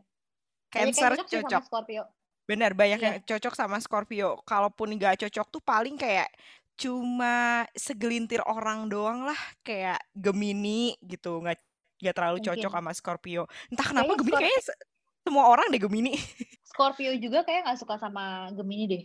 Cancer 0.71 1.17
cocok 1.17 1.27
sih 1.27 1.41
sama 1.41 1.49
cocok. 1.49 1.63
Scorpio. 1.67 2.03
Bener, 2.45 2.71
banyak 2.77 3.01
Iya. 3.01 3.07
yang 3.09 3.17
cocok 3.25 3.55
sama 3.57 3.77
Scorpio. 3.81 4.45
Kalaupun 4.45 4.93
nggak 4.95 5.25
cocok 5.27 5.47
tuh 5.49 5.63
paling 5.65 5.97
kayak 5.97 6.29
cuma 6.77 7.65
segelintir 7.73 8.45
orang 8.45 8.89
doang 8.93 9.25
lah. 9.25 9.41
Kayak 9.65 10.01
Gemini 10.13 10.97
gitu. 11.01 11.41
Nggak, 11.41 11.57
nggak 12.01 12.17
terlalu 12.17 12.39
cocok 12.41 12.73
Mungkin. 12.73 12.81
sama 12.81 12.93
Scorpio. 12.97 13.43
Entah 13.69 13.87
kenapa 13.87 14.13
Kayaknya 14.17 14.21
Gemini 14.21 14.33
Scorpio, 14.33 14.49
kayaknya 14.49 14.63
se- 14.65 14.81
semua 15.21 15.45
orang 15.47 15.67
deh 15.69 15.81
Gemini. 15.81 16.13
Scorpio 16.71 17.13
juga 17.21 17.39
kayak 17.45 17.61
nggak 17.69 17.79
suka 17.79 17.95
sama 18.01 18.49
Gemini 18.57 18.85
deh. 18.89 19.03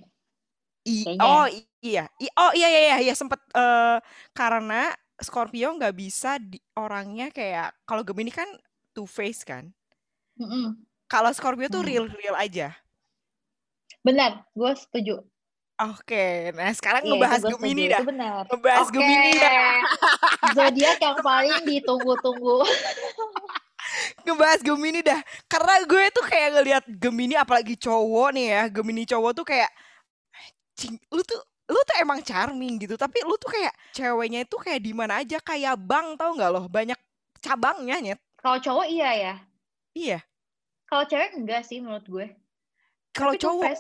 I, 0.86 0.96
Kayaknya. 1.02 1.26
oh 1.26 1.46
iya, 1.82 2.06
I, 2.22 2.28
oh 2.30 2.52
iya 2.54 2.68
iya 2.70 2.82
iya, 2.82 2.98
iya 3.10 3.14
sempet 3.18 3.42
eh, 3.58 3.98
karena 4.38 4.94
Scorpio 5.18 5.74
nggak 5.74 5.96
bisa 5.98 6.38
di, 6.38 6.62
orangnya 6.78 7.34
kayak 7.34 7.74
kalau 7.90 8.06
Gemini 8.06 8.30
kan 8.30 8.48
two 8.94 9.10
face 9.10 9.42
kan. 9.42 9.74
Mm-mm. 10.38 10.78
Kalau 11.10 11.34
Scorpio 11.34 11.68
tuh 11.74 11.82
real 11.82 12.06
real 12.06 12.38
aja. 12.38 12.74
Benar, 14.06 14.46
gue 14.54 14.72
setuju. 14.78 15.26
Oke, 15.76 16.56
nah 16.56 16.72
sekarang 16.72 17.04
Iya, 17.04 17.08
itu 17.12 17.16
ngebahas 17.20 17.42
setuju. 17.44 17.54
Gemini 17.60 17.84
Itu 17.84 17.92
dah. 17.92 18.04
benar. 18.08 18.42
Ngebahas 18.48 18.88
Oke. 18.88 18.94
Gemini 18.96 19.32
dah. 19.36 19.76
Zodiak 20.56 21.00
yang 21.04 21.18
paling 21.20 21.60
ditunggu-tunggu. 21.68 22.58
Ngebahas 24.24 24.60
Gemini 24.64 25.00
dah. 25.04 25.20
Karena 25.52 25.74
gue 25.84 26.04
tuh 26.16 26.24
kayak 26.24 26.50
ngelihat 26.56 26.84
Gemini 26.88 27.36
apalagi 27.36 27.76
cowok 27.76 28.30
nih 28.32 28.46
ya. 28.56 28.64
Gemini 28.72 29.04
cowok 29.04 29.32
tuh 29.36 29.46
kayak 29.52 29.72
cing, 30.80 30.96
lu 31.12 31.20
tuh 31.28 31.44
lu 31.66 31.80
tuh 31.82 31.96
emang 31.98 32.22
charming 32.22 32.78
gitu, 32.78 32.96
tapi 32.96 33.26
lu 33.26 33.36
tuh 33.36 33.50
kayak 33.50 33.74
ceweknya 33.92 34.46
itu 34.46 34.56
kayak 34.56 34.80
di 34.80 34.94
mana 34.94 35.20
aja 35.20 35.42
kayak 35.42 35.76
bank 35.82 36.14
tau 36.16 36.38
nggak 36.38 36.52
loh, 36.54 36.66
banyak 36.70 37.00
cabangnya 37.42 37.98
nyet. 38.00 38.20
Kalau 38.40 38.62
cowok 38.62 38.86
iya 38.88 39.12
ya. 39.12 39.34
Iya. 39.98 40.20
Kalau 40.86 41.04
cewek 41.10 41.34
enggak 41.36 41.66
sih 41.66 41.82
menurut 41.82 42.06
gue. 42.08 42.28
Kalau 43.12 43.34
cowok. 43.34 43.76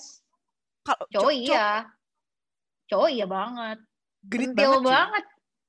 Kalau 0.85 1.05
Cowok 1.09 1.25
co- 1.25 1.33
co- 1.33 1.41
iya. 1.49 1.67
Cowok 2.85 3.09
iya 3.09 3.25
banget. 3.25 3.77
genit 4.25 4.53
banget, 4.53 4.81
banget. 4.81 5.25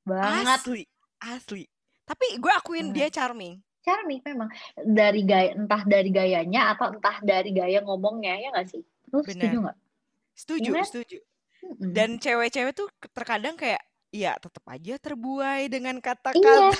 Banget. 0.06 0.58
Asli, 0.60 0.82
asli. 1.18 1.62
Tapi 2.06 2.26
gue 2.36 2.52
akuin 2.52 2.92
dia 2.92 3.08
charming. 3.08 3.58
Charming 3.80 4.20
memang. 4.22 4.48
Dari 4.76 5.22
gaya, 5.22 5.52
entah 5.52 5.82
dari 5.82 6.08
gayanya 6.08 6.72
atau 6.72 6.92
entah 6.92 7.20
dari 7.20 7.52
gaya 7.52 7.80
ngomongnya, 7.82 8.36
ya 8.38 8.48
nggak 8.52 8.68
sih? 8.68 8.82
Lu 9.10 9.20
Benar. 9.20 9.28
setuju 9.28 9.56
nggak? 9.60 9.76
Setuju, 10.36 10.68
Iya 10.68 10.76
kan? 10.76 10.86
setuju. 10.86 11.18
Dan 11.80 12.10
cewek-cewek 12.16 12.72
tuh 12.72 12.88
terkadang 13.10 13.56
kayak 13.56 13.82
ya 14.08 14.38
tetap 14.38 14.62
aja 14.70 14.94
terbuai 14.96 15.66
dengan 15.66 15.98
Iya, 15.98 16.04
kata-katanya. 16.06 16.70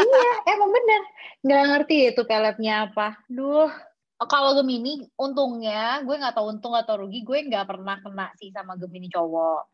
iya, 0.00 0.32
emang 0.48 0.70
bener. 0.72 1.00
Nggak 1.44 1.62
ngerti 1.68 1.96
itu 2.10 2.22
peletnya 2.24 2.74
apa. 2.88 3.14
Duh. 3.26 3.70
Kalau 4.20 4.52
Gemini, 4.52 5.00
untungnya, 5.16 6.04
gue 6.04 6.12
nggak 6.12 6.36
tahu 6.36 6.52
untung 6.52 6.76
atau 6.76 7.00
rugi, 7.00 7.24
gue 7.24 7.40
nggak 7.48 7.64
pernah 7.64 7.96
kena 8.04 8.28
sih 8.36 8.52
sama 8.52 8.76
Gemini 8.76 9.08
cowok. 9.08 9.64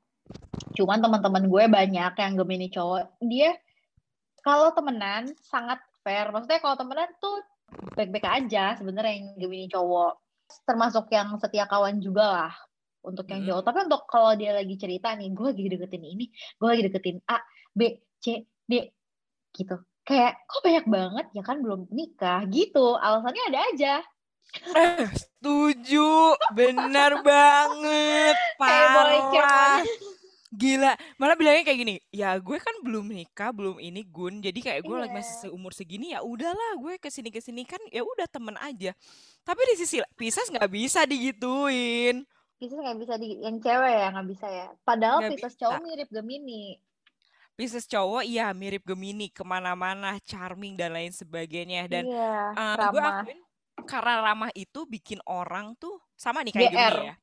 Cuman 0.79 1.03
teman-teman 1.03 1.51
gue 1.51 1.65
banyak 1.67 2.13
yang 2.15 2.33
Gemini 2.39 2.71
cowok. 2.71 3.19
Dia 3.27 3.59
kalau 4.47 4.71
temenan 4.71 5.35
sangat 5.43 5.83
fair. 6.07 6.31
Maksudnya 6.31 6.63
kalau 6.63 6.79
temenan 6.79 7.11
tuh 7.19 7.43
baik-baik 7.99 8.23
aja 8.23 8.79
sebenarnya 8.79 9.19
yang 9.19 9.27
Gemini 9.35 9.67
cowok. 9.67 10.15
Termasuk 10.63 11.11
yang 11.11 11.35
setia 11.43 11.67
kawan 11.67 11.99
juga 11.99 12.25
lah 12.31 12.53
untuk 13.03 13.27
yang 13.27 13.43
Mm. 13.43 13.49
cowok. 13.51 13.63
Tapi 13.67 13.79
untuk 13.91 14.03
kalau 14.07 14.33
dia 14.39 14.55
lagi 14.55 14.79
cerita 14.79 15.11
nih, 15.19 15.35
gue 15.35 15.47
lagi 15.51 15.67
deketin 15.75 16.05
ini, 16.07 16.31
gue 16.31 16.69
lagi 16.71 16.83
deketin 16.87 17.19
A, 17.27 17.43
B, 17.75 17.99
C, 18.23 18.47
D, 18.63 18.95
gitu. 19.51 19.83
Kayak 20.07 20.39
kok 20.47 20.63
banyak 20.63 20.87
banget 20.87 21.27
ya 21.35 21.43
kan 21.43 21.59
belum 21.59 21.91
nikah 21.91 22.47
gitu. 22.47 22.95
Alasannya 22.95 23.43
ada 23.51 23.61
aja. 23.75 23.95
Eh, 24.55 25.07
setuju, 25.13 26.33
benar 26.53 27.21
banget, 27.21 28.37
parah. 28.61 29.83
Gila, 30.57 30.97
malah 31.21 31.37
bilangnya 31.37 31.69
kayak 31.69 31.81
gini, 31.85 31.95
ya 32.09 32.33
gue 32.41 32.57
kan 32.57 32.73
belum 32.81 33.13
nikah, 33.13 33.53
belum 33.53 33.77
ini 33.77 34.01
Gun, 34.09 34.41
jadi 34.41 34.57
kayak 34.57 34.83
gue 34.89 34.97
lagi 34.97 35.13
masih 35.13 35.35
Iya. 35.37 35.43
seumur 35.53 35.73
segini 35.77 36.17
ya 36.17 36.25
udahlah 36.25 36.81
gue 36.81 36.97
ke 36.97 37.13
sini 37.13 37.29
ke 37.29 37.45
sini 37.45 37.67
kan 37.69 37.83
ya 37.93 38.01
udah 38.01 38.25
temen 38.25 38.57
aja. 38.57 38.97
Tapi 39.45 39.61
di 39.69 39.75
sisi 39.77 40.01
Pisces 40.17 40.49
nggak 40.49 40.71
bisa 40.73 41.05
digituin, 41.05 42.25
Pisces 42.57 42.79
nggak 42.81 42.97
bisa 42.97 43.15
di 43.21 43.37
yang 43.37 43.61
cewek 43.61 43.93
ya 44.01 44.07
nggak 44.17 44.29
bisa 44.33 44.47
ya. 44.49 44.67
Padahal 44.81 45.21
nggak 45.21 45.33
Pisces 45.37 45.53
bisa. 45.53 45.61
cowok 45.61 45.79
mirip 45.85 46.09
Gemini. 46.09 46.63
Pisces 47.53 47.85
cowok 47.85 48.23
iya 48.25 48.49
mirip 48.53 48.85
Gemini 48.85 49.29
ke 49.29 49.45
mana-mana, 49.45 50.17
charming 50.25 50.73
dan 50.77 50.93
lain 50.97 51.13
sebagainya. 51.13 51.85
Dan 51.85 52.05
Iya, 52.09 52.33
eh, 52.57 52.77
gue 52.89 53.03
akuin 53.03 53.41
karena 53.85 54.25
ramah 54.25 54.51
itu 54.57 54.89
bikin 54.89 55.21
orang 55.29 55.77
tuh 55.77 56.01
sama 56.17 56.41
nih 56.41 56.57
kayak 56.57 56.73
GR. 56.73 56.77
Gemini 56.81 57.09
ya, 57.13 57.15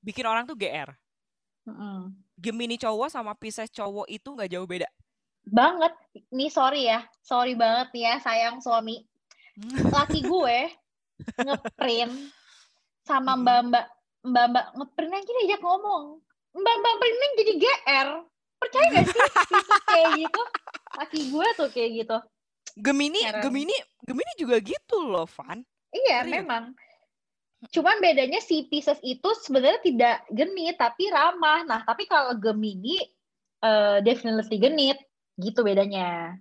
bikin 0.00 0.24
orang 0.24 0.44
tuh 0.48 0.56
GR. 0.56 0.90
Mm-mm. 1.68 2.16
Gemini 2.38 2.80
cowok 2.80 3.12
sama 3.12 3.36
Pisces 3.36 3.68
cowok 3.68 4.08
itu 4.08 4.28
nggak 4.32 4.48
jauh 4.48 4.64
beda. 4.64 4.88
Banget. 5.44 5.92
Nih 6.32 6.48
sorry 6.48 6.88
ya, 6.88 7.04
sorry 7.20 7.52
banget 7.52 7.92
nih 7.92 8.02
ya 8.08 8.14
sayang 8.24 8.64
suami. 8.64 9.04
Laki 9.94 10.24
gue 10.24 10.58
ngeprint 11.34 12.14
sama 13.02 13.34
mbak-mbak 13.34 13.84
mbak-mbak 14.22 14.64
ngeprint 14.78 15.12
aja 15.12 15.32
diajak 15.44 15.60
ngomong. 15.60 16.22
Mbak-mbak 16.56 16.94
printing 16.96 17.32
jadi 17.36 17.52
GR. 17.60 18.08
Percaya 18.58 18.86
gak 18.90 19.06
sih 19.06 19.20
kayak 19.86 20.10
gitu? 20.18 20.42
Laki 20.98 21.20
gue 21.30 21.46
tuh 21.54 21.68
kayak 21.70 21.90
gitu. 22.02 22.18
Gemini. 22.78 23.22
Gemini, 23.42 23.76
Gemini 24.02 24.32
juga 24.38 24.58
gitu 24.58 25.06
loh, 25.06 25.26
Van. 25.26 25.62
Iya, 25.92 26.24
Serius. 26.24 26.34
memang. 26.40 26.64
Cuman 27.74 27.98
bedanya 27.98 28.38
si 28.38 28.70
Pisces 28.70 29.02
itu 29.02 29.28
sebenarnya 29.42 29.82
tidak 29.82 30.16
genit 30.30 30.78
tapi 30.78 31.10
ramah. 31.10 31.66
Nah, 31.66 31.80
tapi 31.82 32.06
kalau 32.06 32.38
Gemini 32.38 33.02
eh 33.58 33.98
definitely 34.06 34.58
genit. 34.62 34.98
Gitu 35.38 35.62
bedanya. 35.62 36.34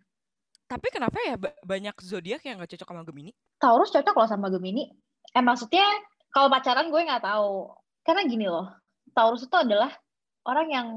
Tapi 0.67 0.87
kenapa 0.89 1.17
ya 1.23 1.37
ba- 1.37 1.57
banyak 1.63 1.95
zodiak 2.01 2.43
yang 2.43 2.59
nggak 2.59 2.75
cocok 2.75 2.89
sama 2.91 3.03
Gemini? 3.07 3.31
Taurus 3.57 3.93
cocok 3.93 4.15
loh 4.17 4.29
sama 4.29 4.47
Gemini. 4.51 4.91
Eh 5.31 5.41
maksudnya 5.41 5.85
kalau 6.29 6.51
pacaran 6.51 6.91
gue 6.91 7.01
nggak 7.01 7.23
tahu. 7.23 7.71
Karena 8.03 8.21
gini 8.27 8.45
loh, 8.45 8.67
Taurus 9.15 9.47
itu 9.47 9.55
adalah 9.57 9.89
orang 10.45 10.67
yang 10.69 10.87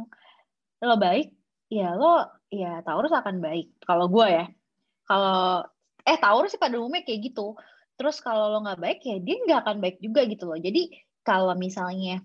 lo 0.80 0.96
baik, 0.96 1.32
ya 1.68 1.92
lo 1.94 2.24
ya 2.50 2.82
Taurus 2.82 3.14
akan 3.14 3.40
baik. 3.40 3.78
Kalau 3.84 4.10
gue 4.10 4.26
ya. 4.26 4.44
Kalau 5.06 5.64
eh 6.04 6.18
Taurus 6.18 6.50
sih 6.52 6.60
pada 6.60 6.76
umumnya 6.76 7.06
kayak 7.06 7.30
gitu. 7.32 7.54
Terus 8.00 8.16
kalau 8.24 8.48
lo 8.48 8.64
nggak 8.64 8.80
baik 8.80 9.00
ya 9.04 9.20
dia 9.20 9.36
nggak 9.44 9.60
akan 9.68 9.76
baik 9.84 10.00
juga 10.00 10.24
gitu 10.24 10.48
loh. 10.48 10.56
Jadi 10.56 10.88
kalau 11.20 11.52
misalnya 11.52 12.24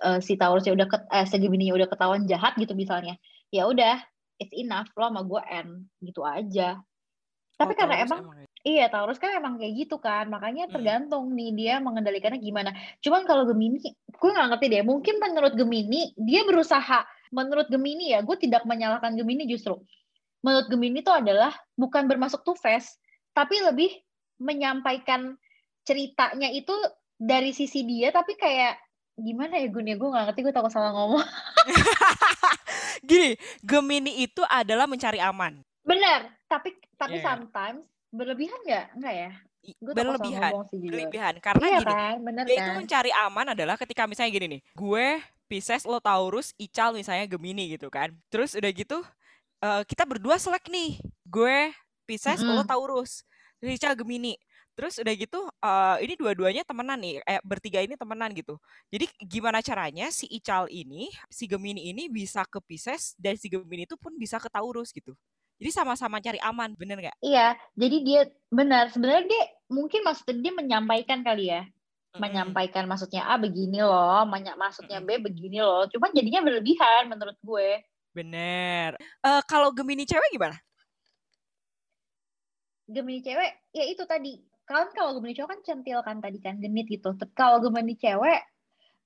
eh, 0.00 0.18
si 0.24 0.40
Taurusnya 0.40 0.72
udah 0.72 0.86
ket, 0.88 1.02
eh 1.12 1.28
Gemini 1.36 1.68
udah 1.68 1.84
ketahuan 1.84 2.24
jahat 2.24 2.56
gitu 2.56 2.72
misalnya, 2.72 3.20
ya 3.52 3.68
udah 3.68 4.00
it's 4.40 4.56
enough 4.56 4.88
lo 4.96 5.12
sama 5.12 5.20
gue 5.20 5.42
end 5.52 5.84
gitu 6.00 6.24
aja. 6.24 6.80
Tapi 7.60 7.76
Oh, 7.76 7.78
karena 7.78 7.96
emang 8.00 8.20
ya. 8.24 8.48
Iya, 8.62 8.86
Taurus 8.94 9.18
kan 9.18 9.34
emang 9.34 9.58
kayak 9.58 9.74
gitu 9.74 9.98
kan. 9.98 10.30
Makanya 10.30 10.70
Mm. 10.70 10.72
tergantung 10.72 11.34
nih 11.34 11.50
dia 11.50 11.74
mengendalikannya 11.82 12.38
gimana. 12.38 12.70
Cuman 13.02 13.26
kalau 13.26 13.42
Gemini, 13.42 13.82
gue 13.90 14.30
nggak 14.30 14.48
ngerti 14.54 14.66
deh. 14.70 14.82
Mungkin 14.86 15.18
menurut 15.18 15.58
Gemini, 15.58 16.14
dia 16.14 16.46
berusaha. 16.46 17.02
Menurut 17.34 17.66
Gemini 17.66 18.14
ya, 18.14 18.22
gue 18.22 18.36
tidak 18.38 18.62
menyalahkan 18.62 19.18
Gemini 19.18 19.50
justru. 19.50 19.82
Menurut 20.46 20.70
Gemini 20.70 21.02
itu 21.02 21.10
adalah 21.10 21.50
bukan 21.74 22.06
bermasuk 22.06 22.46
two 22.46 22.54
face, 22.54 23.02
tapi 23.34 23.58
lebih 23.66 23.90
menyampaikan 24.42 25.38
ceritanya 25.82 26.50
itu 26.50 26.74
dari 27.14 27.54
sisi 27.54 27.86
dia, 27.86 28.10
tapi 28.10 28.34
kayak 28.34 28.74
gimana 29.14 29.54
ya 29.56 29.70
Gun 29.70 29.86
ya? 29.86 29.94
Gue 29.94 30.10
nggak 30.10 30.24
ngerti, 30.30 30.40
gue 30.42 30.54
takut 30.54 30.72
salah 30.74 30.90
ngomong. 30.90 31.22
Gini, 33.02 33.34
Gemini 33.62 34.22
itu 34.22 34.42
adalah 34.46 34.86
mencari 34.86 35.18
aman. 35.18 35.62
Benar, 35.82 36.30
tapi 36.46 36.74
tapi 36.94 37.18
Iya. 37.18 37.24
sometimes 37.24 37.82
berlebihan 38.10 38.58
nggak? 38.62 38.86
Nggak 38.94 39.14
ya? 39.14 39.30
Gue 39.78 39.92
salah 39.92 40.18
Berlebihan, 40.18 40.52
sih 40.70 40.78
berlebihan. 40.80 41.34
Karena 41.38 41.64
Iya 41.64 41.78
gini, 41.78 41.94
kan, 41.94 42.16
bener 42.18 42.44
dia 42.46 42.54
itu 42.58 42.62
kan? 42.64 42.76
mencari 42.82 43.10
aman 43.14 43.46
adalah 43.54 43.76
ketika 43.78 44.02
misalnya 44.06 44.30
gini 44.32 44.46
nih, 44.58 44.62
gue 44.74 45.06
Pisces, 45.46 45.84
lo 45.84 46.00
Taurus, 46.00 46.50
Ical 46.56 46.96
misalnya 46.96 47.26
Gemini 47.28 47.76
gitu 47.76 47.86
kan. 47.86 48.10
Terus 48.26 48.56
udah 48.56 48.70
gitu, 48.70 48.98
eh, 49.60 49.82
kita 49.84 50.02
berdua 50.02 50.34
selek 50.34 50.66
nih. 50.66 50.98
Gue 51.22 51.70
Pisces, 52.02 52.40
lo 52.40 52.58
Mm-mm. 52.58 52.66
Taurus, 52.66 53.22
Ical 53.62 53.94
Gemini. 53.94 54.34
Terus 54.72 54.96
udah 54.98 55.14
gitu, 55.14 55.40
eh, 55.60 55.96
ini 56.02 56.14
dua-duanya 56.16 56.64
temenan 56.64 56.96
nih, 56.96 57.20
eh, 57.28 57.40
bertiga 57.44 57.84
ini 57.84 57.92
temenan 57.94 58.32
gitu. 58.32 58.56
Jadi 58.88 59.04
gimana 59.20 59.60
caranya 59.60 60.08
si 60.08 60.24
Ical 60.32 60.66
ini, 60.72 61.12
si 61.28 61.44
Gemini 61.44 61.92
ini 61.92 62.08
bisa 62.08 62.42
ke 62.48 62.58
Pisces, 62.64 63.12
dan 63.20 63.36
si 63.36 63.52
Gemini 63.52 63.84
itu 63.84 64.00
pun 64.00 64.16
bisa 64.16 64.40
ke 64.40 64.48
Taurus 64.48 64.88
gitu. 64.90 65.12
Jadi 65.60 65.70
sama-sama 65.70 66.18
cari 66.18 66.40
aman, 66.42 66.72
bener 66.74 66.98
nggak? 66.98 67.16
Iya, 67.22 67.54
jadi 67.76 67.96
dia 68.02 68.20
benar. 68.50 68.90
Sebenarnya 68.90 69.28
dia 69.28 69.42
mungkin 69.70 70.02
maksudnya 70.02 70.40
dia 70.40 70.52
menyampaikan 70.56 71.20
kali 71.22 71.52
ya, 71.52 71.62
Mm-mm. 71.62 72.18
menyampaikan 72.18 72.88
maksudnya 72.88 73.28
A 73.28 73.36
begini 73.38 73.78
loh, 73.78 74.24
menya- 74.26 74.56
maksudnya. 74.58 74.98
B 75.04 75.20
begini 75.20 75.60
loh. 75.60 75.84
Cuman 75.86 76.10
jadinya 76.16 76.40
berlebihan 76.42 77.12
menurut 77.12 77.36
gue. 77.44 77.78
Bener. 78.16 78.96
Eh, 79.22 79.42
kalau 79.46 79.70
Gemini 79.70 80.02
cewek 80.08 80.32
gimana? 80.32 80.56
Gemini 82.92 83.20
cewek, 83.24 83.52
ya 83.72 83.84
itu 83.88 84.04
tadi. 84.04 84.38
Kan 84.68 84.92
kalau 84.94 85.18
Gemini 85.18 85.34
cowok 85.34 85.50
kan 85.50 85.60
centil 85.64 85.98
kan 86.04 86.20
tadi 86.22 86.38
kan 86.38 86.60
genit 86.60 86.86
gitu. 86.86 87.16
Kalau 87.34 87.58
Gemini 87.64 87.96
cewek, 87.98 88.40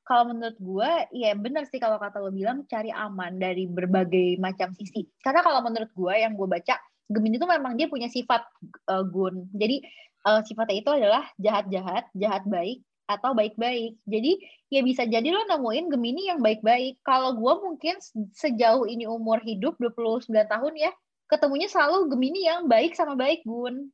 kalau 0.07 0.31
menurut 0.31 0.55
gue, 0.59 0.91
ya 1.19 1.35
benar 1.35 1.67
sih 1.67 1.83
kalau 1.83 1.99
kata 1.99 2.23
lo 2.23 2.31
bilang 2.31 2.63
cari 2.71 2.95
aman 2.95 3.43
dari 3.43 3.67
berbagai 3.67 4.39
macam 4.39 4.71
sisi. 4.75 5.11
Karena 5.19 5.43
kalau 5.43 5.59
menurut 5.67 5.91
gue 5.91 6.15
yang 6.15 6.39
gue 6.39 6.47
baca, 6.47 6.79
Gemini 7.11 7.39
itu 7.39 7.47
memang 7.47 7.75
dia 7.75 7.91
punya 7.91 8.07
sifat 8.07 8.47
uh, 8.87 9.03
gun. 9.03 9.51
Jadi 9.51 9.83
uh, 10.27 10.43
sifatnya 10.47 10.77
itu 10.79 10.91
adalah 10.91 11.25
jahat-jahat, 11.39 12.07
jahat 12.15 12.43
baik, 12.47 12.87
atau 13.07 13.35
baik-baik. 13.35 13.99
Jadi 14.07 14.43
ya 14.71 14.83
bisa 14.83 15.07
jadi 15.07 15.31
lo 15.31 15.47
nemuin 15.47 15.87
Gemini 15.91 16.31
yang 16.31 16.43
baik-baik. 16.43 17.03
Kalau 17.07 17.39
gue 17.39 17.55
mungkin 17.63 17.99
se- 18.03 18.31
sejauh 18.35 18.87
ini 18.91 19.07
umur 19.07 19.39
hidup 19.43 19.79
29 19.79 20.31
tahun 20.31 20.75
ya, 20.75 20.91
ketemunya 21.27 21.67
selalu 21.67 22.11
Gemini 22.11 22.47
yang 22.47 22.67
baik 22.67 22.95
sama 22.95 23.15
baik 23.15 23.43
gun. 23.43 23.91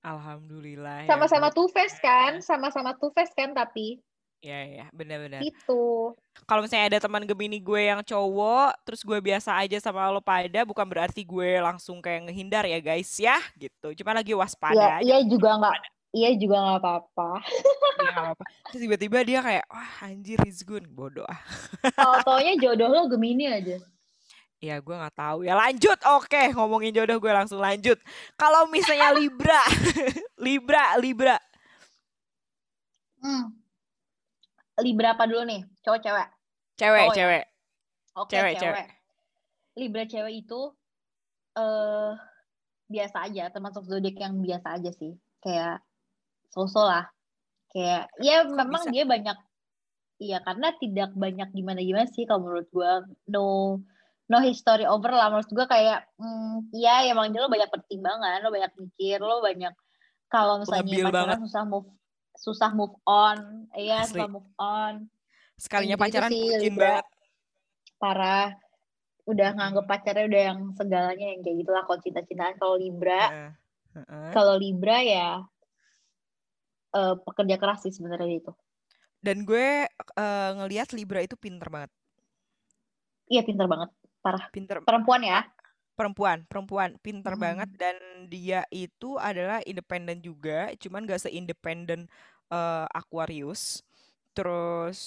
Alhamdulillah. 0.00 1.04
ya 1.04 1.08
Sama-sama 1.08 1.48
Gun. 1.48 1.56
two 1.56 1.68
face 1.72 1.96
kan, 1.96 2.44
sama-sama 2.44 2.92
two 2.96 3.08
face 3.10 3.32
kan 3.32 3.52
tapi 3.52 4.00
Ya 4.44 4.60
ya, 4.60 4.86
benar-benar. 4.92 5.40
itu. 5.40 6.12
Kalau 6.44 6.60
misalnya 6.60 6.92
ada 6.92 7.00
teman 7.00 7.24
Gemini 7.24 7.56
gue 7.56 7.80
yang 7.80 8.04
cowok, 8.04 8.76
terus 8.84 9.00
gue 9.00 9.16
biasa 9.16 9.56
aja 9.56 9.80
sama 9.80 10.04
lo 10.12 10.20
pada, 10.20 10.68
bukan 10.68 10.84
berarti 10.84 11.24
gue 11.24 11.64
langsung 11.64 12.04
kayak 12.04 12.28
ngehindar 12.28 12.68
ya 12.68 12.76
guys 12.76 13.08
ya, 13.16 13.40
gitu. 13.56 13.96
Cuma 13.96 14.12
lagi 14.12 14.36
waspada 14.36 14.76
Ya, 14.76 15.00
aja. 15.00 15.00
iya 15.00 15.18
juga 15.24 15.56
nggak, 15.56 15.76
iya 16.12 16.30
juga 16.36 16.60
nggak 16.60 16.76
apa-apa. 16.76 17.30
Ya, 17.40 18.04
nggak 18.04 18.24
apa-apa. 18.36 18.44
Terus 18.68 18.80
tiba-tiba 18.84 19.18
dia 19.24 19.40
kayak, 19.40 19.64
wah 19.64 19.92
anjir 20.04 20.36
Rizgun, 20.44 20.84
bodoh 20.92 21.24
ah. 21.24 21.40
Kalau 21.96 22.20
taunya 22.20 22.52
jodoh 22.60 22.92
lo 22.92 23.08
Gemini 23.08 23.48
aja. 23.48 23.80
Ya 24.64 24.80
gue 24.80 24.96
nggak 24.96 25.12
tahu. 25.12 25.44
Ya 25.44 25.52
lanjut, 25.52 25.98
oke 26.08 26.42
ngomongin 26.56 26.96
jodoh 26.96 27.20
gue 27.20 27.28
langsung 27.28 27.60
lanjut. 27.60 28.00
Kalau 28.40 28.64
misalnya 28.72 29.12
Libra, 29.12 29.60
Libra, 30.44 30.96
Libra. 30.96 31.36
Hmm. 33.20 33.52
Libra 34.80 35.12
apa 35.12 35.28
dulu 35.28 35.44
nih? 35.44 35.60
Cowok 35.84 36.00
cewek? 36.00 36.28
Cewek, 36.80 37.00
Cowok 37.04 37.12
ya? 37.12 37.16
cewek. 37.20 37.44
Oke, 38.14 38.30
Cewek, 38.32 38.54
cewek. 38.56 38.62
cewek. 38.64 38.86
Libra 39.76 40.04
cewek 40.08 40.34
itu 40.40 40.60
eh 41.54 42.10
biasa 42.88 43.16
aja, 43.28 43.44
termasuk 43.52 43.84
zodiak 43.84 44.16
yang 44.16 44.40
biasa 44.40 44.80
aja 44.80 44.90
sih. 44.96 45.12
Kayak 45.44 45.84
so-so 46.48 46.88
lah. 46.88 47.04
Kayak 47.68 48.08
ya 48.18 48.48
Kok 48.48 48.54
memang 48.56 48.82
bisa? 48.88 48.92
dia 48.96 49.04
banyak 49.04 49.38
Iya, 50.14 50.38
karena 50.46 50.70
tidak 50.78 51.10
banyak 51.18 51.50
gimana-gimana 51.52 52.06
sih 52.06 52.22
kalau 52.24 52.46
menurut 52.46 52.70
gua. 52.70 53.02
No 53.26 53.82
no 54.24 54.40
history 54.40 54.88
over 54.88 55.12
lah 55.12 55.28
menurut 55.28 55.50
gua 55.52 55.66
kayak 55.68 56.08
hmm, 56.16 56.72
ya 56.72 57.04
emang 57.08 57.28
dia 57.28 57.44
lo 57.44 57.52
banyak 57.52 57.68
pertimbangan, 57.68 58.40
lo 58.40 58.48
banyak 58.48 58.72
mikir, 58.76 59.20
lo 59.20 59.44
banyak 59.44 59.72
kalau 60.34 60.58
misalnya 60.58 60.82
pacaran 60.88 61.40
susah 61.46 61.64
move 61.68 61.88
susah 62.34 62.70
move 62.74 62.96
on, 63.06 63.70
iya 63.78 64.02
Asli. 64.02 64.18
susah 64.18 64.28
move 64.30 64.50
on. 64.58 65.06
Sekalinya 65.54 65.94
gitu-gitu 65.94 66.18
pacaran 66.18 66.30
sih, 66.30 66.42
bucin 66.42 66.62
Libra. 66.66 66.82
banget. 66.82 67.06
Parah. 68.02 68.48
Udah 69.24 69.48
nganggep 69.56 69.84
pacarnya 69.86 70.24
udah 70.26 70.42
yang 70.52 70.60
segalanya 70.74 71.26
yang 71.30 71.40
kayak 71.40 71.56
gitulah 71.62 71.82
kalau 71.86 71.98
cinta-cintaan 72.02 72.54
kalau 72.58 72.74
Libra. 72.74 73.22
Heeh. 73.30 73.50
Heeh. 73.94 74.30
Kalau 74.34 74.54
Libra 74.58 74.98
ya 75.06 75.28
eh, 76.98 77.14
pekerja 77.22 77.56
keras 77.56 77.86
sih 77.86 77.94
sebenarnya 77.94 78.42
itu. 78.42 78.52
Dan 79.22 79.46
gue 79.46 79.86
eh, 79.86 80.50
ngelihat 80.58 80.90
Libra 80.92 81.22
itu 81.22 81.38
pinter 81.38 81.70
banget. 81.70 81.94
Iya 83.30 83.40
pinter 83.40 83.64
banget, 83.64 83.88
parah. 84.24 84.44
Pinter 84.52 84.78
Perempuan 84.86 85.22
ya. 85.32 85.38
perempuan, 85.98 86.38
perempuan 86.50 86.90
pinter 87.04 87.34
Mm. 87.34 87.38
banget 87.38 87.70
dan 87.78 87.96
dia 88.26 88.60
itu 88.74 89.14
adalah 89.28 89.62
independen 89.70 90.18
juga, 90.28 90.74
cuman 90.82 91.06
gak 91.06 91.22
seindependen 91.30 92.00
eh, 92.50 92.86
Aquarius. 93.00 93.82
Terus 94.36 94.98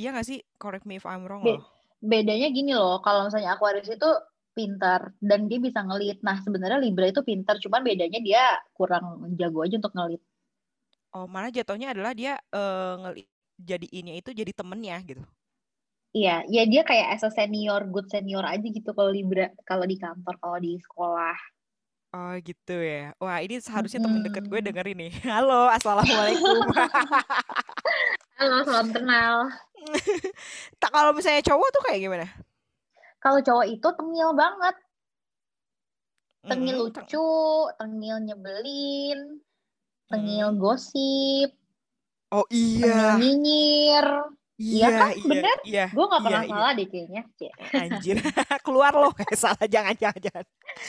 iya 0.00 0.10
gak 0.16 0.26
sih? 0.30 0.38
Correct 0.62 0.84
me 0.88 0.98
if 0.98 1.06
I'm 1.06 1.24
wrong 1.26 1.44
Be- 1.44 1.58
loh. 1.58 1.64
bedanya 2.12 2.48
gini 2.56 2.72
loh, 2.80 2.94
kalau 3.04 3.20
misalnya 3.26 3.50
Aquarius 3.54 3.90
itu 3.96 4.08
pintar 4.56 5.00
dan 5.28 5.40
dia 5.50 5.58
bisa 5.66 5.80
ngelit. 5.88 6.18
Nah, 6.26 6.36
sebenarnya 6.44 6.78
Libra 6.84 7.06
itu 7.12 7.20
pintar, 7.30 7.54
cuman 7.64 7.80
bedanya 7.88 8.18
dia 8.28 8.42
kurang 8.76 9.04
jago 9.40 9.58
aja 9.66 9.74
untuk 9.80 9.94
ngelit. 9.96 10.20
Oh, 11.16 11.24
mana 11.24 11.48
jatuhnya 11.48 11.96
adalah 11.96 12.12
dia 12.12 12.36
uh, 12.52 12.94
ngeli 13.00 13.24
jadi 13.58 13.86
ini 13.90 14.10
itu 14.20 14.30
jadi 14.30 14.52
temennya 14.54 14.96
gitu. 15.08 15.22
Iya, 16.16 16.40
ya 16.48 16.62
dia 16.64 16.82
kayak 16.88 17.20
as 17.20 17.24
a 17.24 17.28
senior, 17.28 17.84
good 17.92 18.08
senior 18.08 18.40
aja 18.40 18.64
gitu 18.64 18.96
kalau 18.96 19.12
Libra, 19.12 19.52
kalau 19.68 19.84
di 19.84 20.00
kantor, 20.00 20.40
kalau 20.40 20.56
di 20.56 20.80
sekolah. 20.80 21.36
Oh 22.16 22.32
gitu 22.40 22.80
ya. 22.80 23.12
Wah 23.20 23.44
ini 23.44 23.60
seharusnya 23.60 24.00
temen 24.00 24.24
deket 24.24 24.48
gue 24.48 24.60
denger 24.64 24.86
ini. 24.96 25.12
Halo, 25.28 25.68
assalamualaikum. 25.68 26.64
Halo, 28.40 28.56
salam 28.64 28.88
kenal. 28.96 29.52
tak 30.80 30.90
kalau 30.96 31.12
misalnya 31.12 31.44
cowok 31.44 31.68
tuh 31.76 31.82
kayak 31.84 32.00
gimana? 32.00 32.26
Kalau 33.20 33.44
cowok 33.44 33.66
itu 33.68 33.88
tengil 33.92 34.32
banget. 34.32 34.76
Tengil 36.48 36.76
mm 36.80 36.82
-hmm. 36.88 36.96
lucu, 36.96 37.28
tengil 37.76 38.16
nyebelin, 38.24 39.20
tengil 40.08 40.48
mm. 40.56 40.58
gosip. 40.62 41.52
Oh 42.32 42.48
iya. 42.48 43.20
Tengil 43.20 43.36
nyinyir. 43.36 44.37
Iya, 44.58 44.74
iya 44.74 44.88
kan? 44.90 45.14
Iya, 45.14 45.22
Bener? 45.30 45.58
Iya, 45.62 45.86
gue 45.94 46.04
gak 46.10 46.22
pernah 46.26 46.42
iya, 46.42 46.50
salah 46.50 46.70
iya. 46.74 46.78
deh 46.82 46.86
kayaknya. 46.90 47.22
Anjir. 47.86 48.16
Keluar 48.66 48.92
loh. 48.98 49.12
salah, 49.38 49.66
jangan, 49.70 49.94
jangan, 49.94 50.18
jangan. 50.18 50.46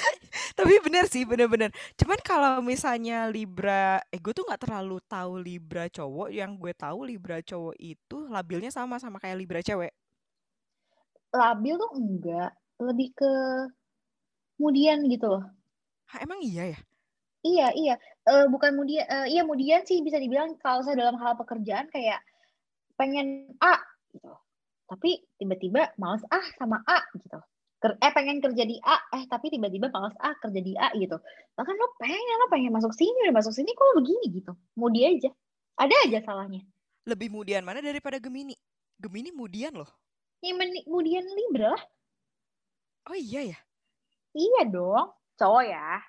Tapi 0.57 0.73
bener 0.81 1.05
sih, 1.05 1.21
bener-bener. 1.21 1.69
Cuman 1.93 2.17
kalau 2.25 2.65
misalnya 2.65 3.29
Libra, 3.29 4.01
eh 4.09 4.17
gue 4.17 4.33
tuh 4.33 4.49
gak 4.49 4.65
terlalu 4.65 4.97
tahu 5.05 5.37
Libra 5.37 5.85
cowok. 5.85 6.33
Yang 6.33 6.51
gue 6.57 6.73
tahu 6.73 6.99
Libra 7.05 7.37
cowok 7.45 7.77
itu 7.77 8.17
labilnya 8.33 8.73
sama 8.73 8.97
sama 8.97 9.21
kayak 9.21 9.37
Libra 9.37 9.61
cewek. 9.61 9.93
Labil 11.29 11.77
tuh 11.77 11.91
enggak. 11.93 12.51
Lebih 12.81 13.13
ke 13.13 13.33
kemudian 14.57 15.05
gitu 15.05 15.29
loh. 15.29 15.45
Hah, 16.09 16.25
emang 16.25 16.41
iya 16.41 16.73
ya? 16.73 16.79
Iya, 17.45 17.67
iya. 17.77 17.95
Uh, 18.25 18.49
bukan 18.49 18.73
kemudian, 18.73 19.05
uh, 19.05 19.29
iya 19.29 19.45
kemudian 19.45 19.85
sih 19.85 20.01
bisa 20.01 20.17
dibilang 20.17 20.57
kalau 20.57 20.81
saya 20.81 20.97
dalam 20.97 21.21
hal 21.21 21.37
pekerjaan 21.37 21.85
kayak 21.93 22.17
pengen 22.99 23.55
A 23.63 23.79
gitu. 24.11 24.35
Tapi 24.91 25.23
tiba-tiba 25.39 25.95
males 25.95 26.25
A 26.27 26.43
sama 26.59 26.83
A 26.83 26.99
gitu. 27.15 27.39
Eh 27.79 28.11
pengen 28.11 28.43
kerja 28.43 28.67
di 28.67 28.75
A, 28.83 28.99
eh 29.15 29.23
tapi 29.31 29.47
tiba-tiba 29.47 29.87
males 29.87 30.11
A 30.19 30.35
kerja 30.35 30.59
di 30.59 30.75
A 30.75 30.91
gitu. 30.99 31.15
Bahkan 31.55 31.75
lo 31.79 31.87
pengen, 31.95 32.35
lo 32.43 32.51
pengen 32.51 32.75
masuk 32.75 32.91
sini, 32.91 33.15
udah 33.23 33.39
masuk 33.39 33.55
sini 33.55 33.71
kok 33.71 33.95
begini 33.95 34.43
gitu. 34.43 34.51
Mau 34.75 34.91
dia 34.91 35.15
aja. 35.15 35.31
Ada 35.79 35.95
aja 36.11 36.19
salahnya. 36.27 36.59
Lebih 37.07 37.31
mudian 37.31 37.63
mana 37.63 37.79
daripada 37.79 38.19
Gemini? 38.19 38.59
Gemini 38.99 39.31
mudian 39.31 39.79
loh. 39.79 39.87
Ya 40.43 40.51
mudian 40.83 41.23
Libra 41.23 41.71
lah. 41.71 41.83
Oh 43.07 43.15
iya 43.15 43.55
ya? 43.55 43.59
Iya 44.35 44.67
dong, 44.67 45.15
cowok 45.39 45.63
ya. 45.63 46.03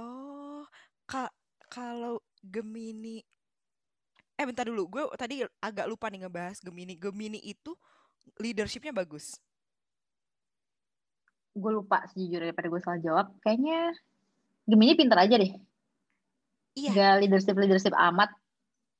Oh, 0.00 0.64
ka 1.04 1.28
kalau 1.68 2.24
Gemini 2.40 3.20
eh 4.40 4.46
bentar 4.48 4.64
dulu. 4.64 4.88
Gue 4.88 5.04
tadi 5.20 5.44
agak 5.60 5.84
lupa 5.84 6.08
nih 6.08 6.24
ngebahas 6.24 6.64
Gemini. 6.64 6.96
Gemini 6.96 7.36
itu 7.44 7.76
leadershipnya 8.40 8.96
bagus. 8.96 9.36
Gue 11.52 11.76
lupa 11.76 12.08
sejujurnya 12.08 12.48
daripada 12.48 12.72
gue 12.72 12.80
salah 12.80 13.00
jawab. 13.04 13.26
Kayaknya 13.44 13.92
Gemini 14.64 14.96
pinter 14.96 15.18
aja 15.20 15.36
deh. 15.36 15.52
Iya. 16.72 16.90
Gak 16.96 17.14
leadership 17.20 17.56
leadership 17.60 17.92
amat. 17.92 18.32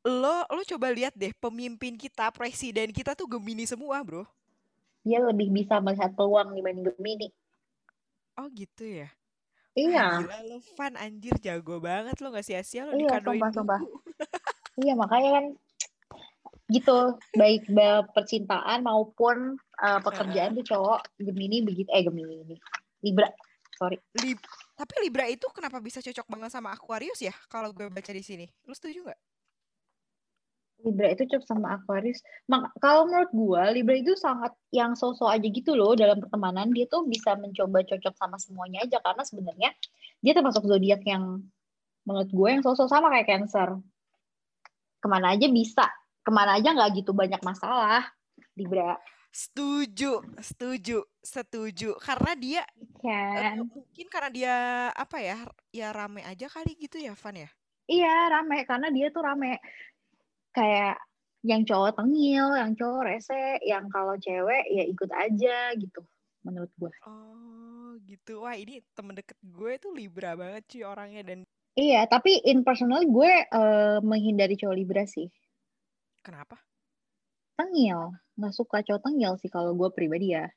Lo 0.04 0.44
lo 0.44 0.60
coba 0.68 0.92
lihat 0.92 1.16
deh 1.16 1.32
pemimpin 1.40 1.96
kita 1.96 2.28
presiden 2.36 2.92
kita 2.92 3.16
tuh 3.16 3.24
Gemini 3.24 3.64
semua 3.64 4.04
bro. 4.04 4.28
Dia 5.00 5.24
lebih 5.24 5.48
bisa 5.48 5.80
melihat 5.80 6.12
peluang 6.12 6.52
dibanding 6.52 6.92
Gemini. 6.92 7.32
Oh 8.36 8.44
gitu 8.52 8.84
ya? 8.84 9.08
Iya. 9.72 10.26
Gila 10.26 10.38
lo 10.44 10.58
fun 10.76 10.92
anjir 11.00 11.32
jago 11.40 11.80
banget 11.80 12.20
lo. 12.20 12.28
Gak 12.28 12.44
sia-sia 12.44 12.84
lo 12.84 12.92
iya, 12.92 13.16
dikadoin 13.16 13.40
sumpah, 13.40 13.80
sumpah. 13.80 13.80
Iya 14.78 14.94
makanya 14.94 15.30
kan 15.40 15.46
gitu 16.70 17.18
baik 17.34 17.66
percintaan 18.14 18.86
maupun 18.86 19.58
uh, 19.82 19.98
pekerjaan 20.06 20.54
tuh 20.54 20.62
cowok 20.62 21.02
Gemini 21.18 21.66
begitu 21.66 21.90
eh 21.90 22.06
Gemini 22.06 22.46
ini 22.46 22.56
Libra 23.02 23.26
sorry. 23.74 23.98
Lib 24.22 24.38
tapi 24.78 24.94
Libra 25.02 25.26
itu 25.26 25.44
kenapa 25.50 25.82
bisa 25.82 25.98
cocok 26.00 26.26
banget 26.30 26.50
sama 26.54 26.72
Aquarius 26.72 27.20
ya 27.20 27.34
kalau 27.52 27.74
gue 27.74 27.88
baca 27.88 28.12
di 28.12 28.24
sini? 28.24 28.46
Lu 28.64 28.72
setuju 28.72 29.04
nggak? 29.04 29.20
Libra 30.80 31.12
itu 31.12 31.28
cocok 31.28 31.44
sama 31.44 31.76
Aquarius. 31.76 32.24
Mak 32.48 32.76
kalau 32.80 33.04
menurut 33.04 33.32
gue 33.32 33.62
Libra 33.76 33.96
itu 34.00 34.16
sangat 34.16 34.56
yang 34.72 34.96
sosok 34.96 35.28
aja 35.28 35.44
gitu 35.44 35.76
loh 35.76 35.92
dalam 35.92 36.16
pertemanan 36.20 36.72
dia 36.72 36.88
tuh 36.88 37.04
bisa 37.04 37.36
mencoba 37.36 37.84
cocok 37.84 38.14
sama 38.16 38.40
semuanya 38.40 38.84
aja 38.84 39.00
karena 39.04 39.20
sebenarnya 39.24 39.70
dia 40.24 40.32
termasuk 40.32 40.64
zodiak 40.64 41.04
yang 41.04 41.44
menurut 42.08 42.30
gue 42.32 42.48
yang 42.48 42.64
sosok 42.64 42.88
sama 42.88 43.12
kayak 43.12 43.28
Cancer 43.28 43.76
ke 45.00 45.06
mana 45.08 45.34
aja 45.34 45.48
bisa. 45.48 45.88
Ke 46.20 46.30
mana 46.30 46.60
aja 46.60 46.76
nggak 46.76 47.00
gitu 47.00 47.16
banyak 47.16 47.40
masalah 47.40 48.04
Libra 48.54 49.00
setuju 49.30 50.18
setuju 50.42 51.06
setuju. 51.22 51.94
Karena 52.02 52.32
dia 52.34 52.62
kan? 52.98 53.62
mungkin 53.62 54.06
karena 54.10 54.30
dia 54.30 54.56
apa 54.90 55.16
ya 55.22 55.38
ya 55.70 55.88
rame 55.94 56.26
aja 56.26 56.50
kali 56.50 56.74
gitu 56.76 56.98
ya 56.98 57.14
Van 57.14 57.46
ya? 57.46 57.50
Iya 57.86 58.14
rame. 58.30 58.66
Karena 58.66 58.90
dia 58.90 59.06
tuh 59.14 59.22
rame. 59.22 59.62
Kayak 60.50 60.98
yang 61.40 61.62
cowok 61.64 61.96
tengil 61.96 62.52
yang 62.52 62.76
cowok 62.76 63.00
rese 63.06 63.62
yang 63.64 63.88
kalau 63.88 64.12
cewek 64.20 64.60
ya 64.68 64.84
ikut 64.84 65.08
aja 65.08 65.72
gitu 65.72 66.04
menurut 66.44 66.68
gue 66.76 66.92
oh 67.08 67.96
gitu. 68.04 68.44
Wah 68.44 68.52
ini 68.52 68.84
temen 68.92 69.16
deket 69.16 69.40
gue 69.40 69.72
tuh 69.80 69.92
Libra 69.96 70.36
banget 70.36 70.68
sih 70.68 70.84
orangnya 70.84 71.24
dan 71.24 71.48
Iya, 71.78 72.02
tapi 72.10 72.42
in 72.42 72.66
personal 72.66 73.06
gue 73.06 73.32
uh, 73.50 73.98
menghindari 74.02 74.58
cowok 74.58 74.76
Libra 74.76 75.04
sih. 75.06 75.30
Kenapa? 76.20 76.58
Tengil. 77.54 78.14
Nggak 78.34 78.54
suka 78.54 78.82
cowok 78.82 79.02
tengil 79.06 79.32
sih 79.38 79.50
kalau 79.52 79.72
gue 79.78 79.88
pribadi 79.94 80.34
ya. 80.34 80.50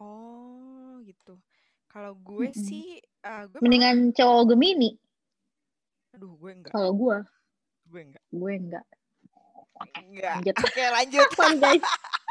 Oh, 0.00 0.98
gitu. 1.06 1.38
Kalau 1.86 2.16
gue 2.18 2.50
mm 2.50 2.54
-hmm. 2.54 2.66
sih... 2.66 2.86
Uh, 3.20 3.44
gue 3.52 3.60
Mendingan 3.62 4.10
malah... 4.10 4.16
cowok 4.16 4.42
Gemini. 4.54 4.90
Aduh, 6.16 6.32
gue 6.40 6.50
enggak. 6.50 6.72
Kalau 6.74 6.90
gue. 6.96 7.16
Gue 7.86 8.00
enggak. 8.10 8.24
Gue 8.32 8.52
enggak. 8.56 8.86
Enggak. 9.96 10.34
Lanjut. 10.40 10.56
Oke, 10.66 10.84
lanjut. 10.90 11.28
guys. 11.60 11.84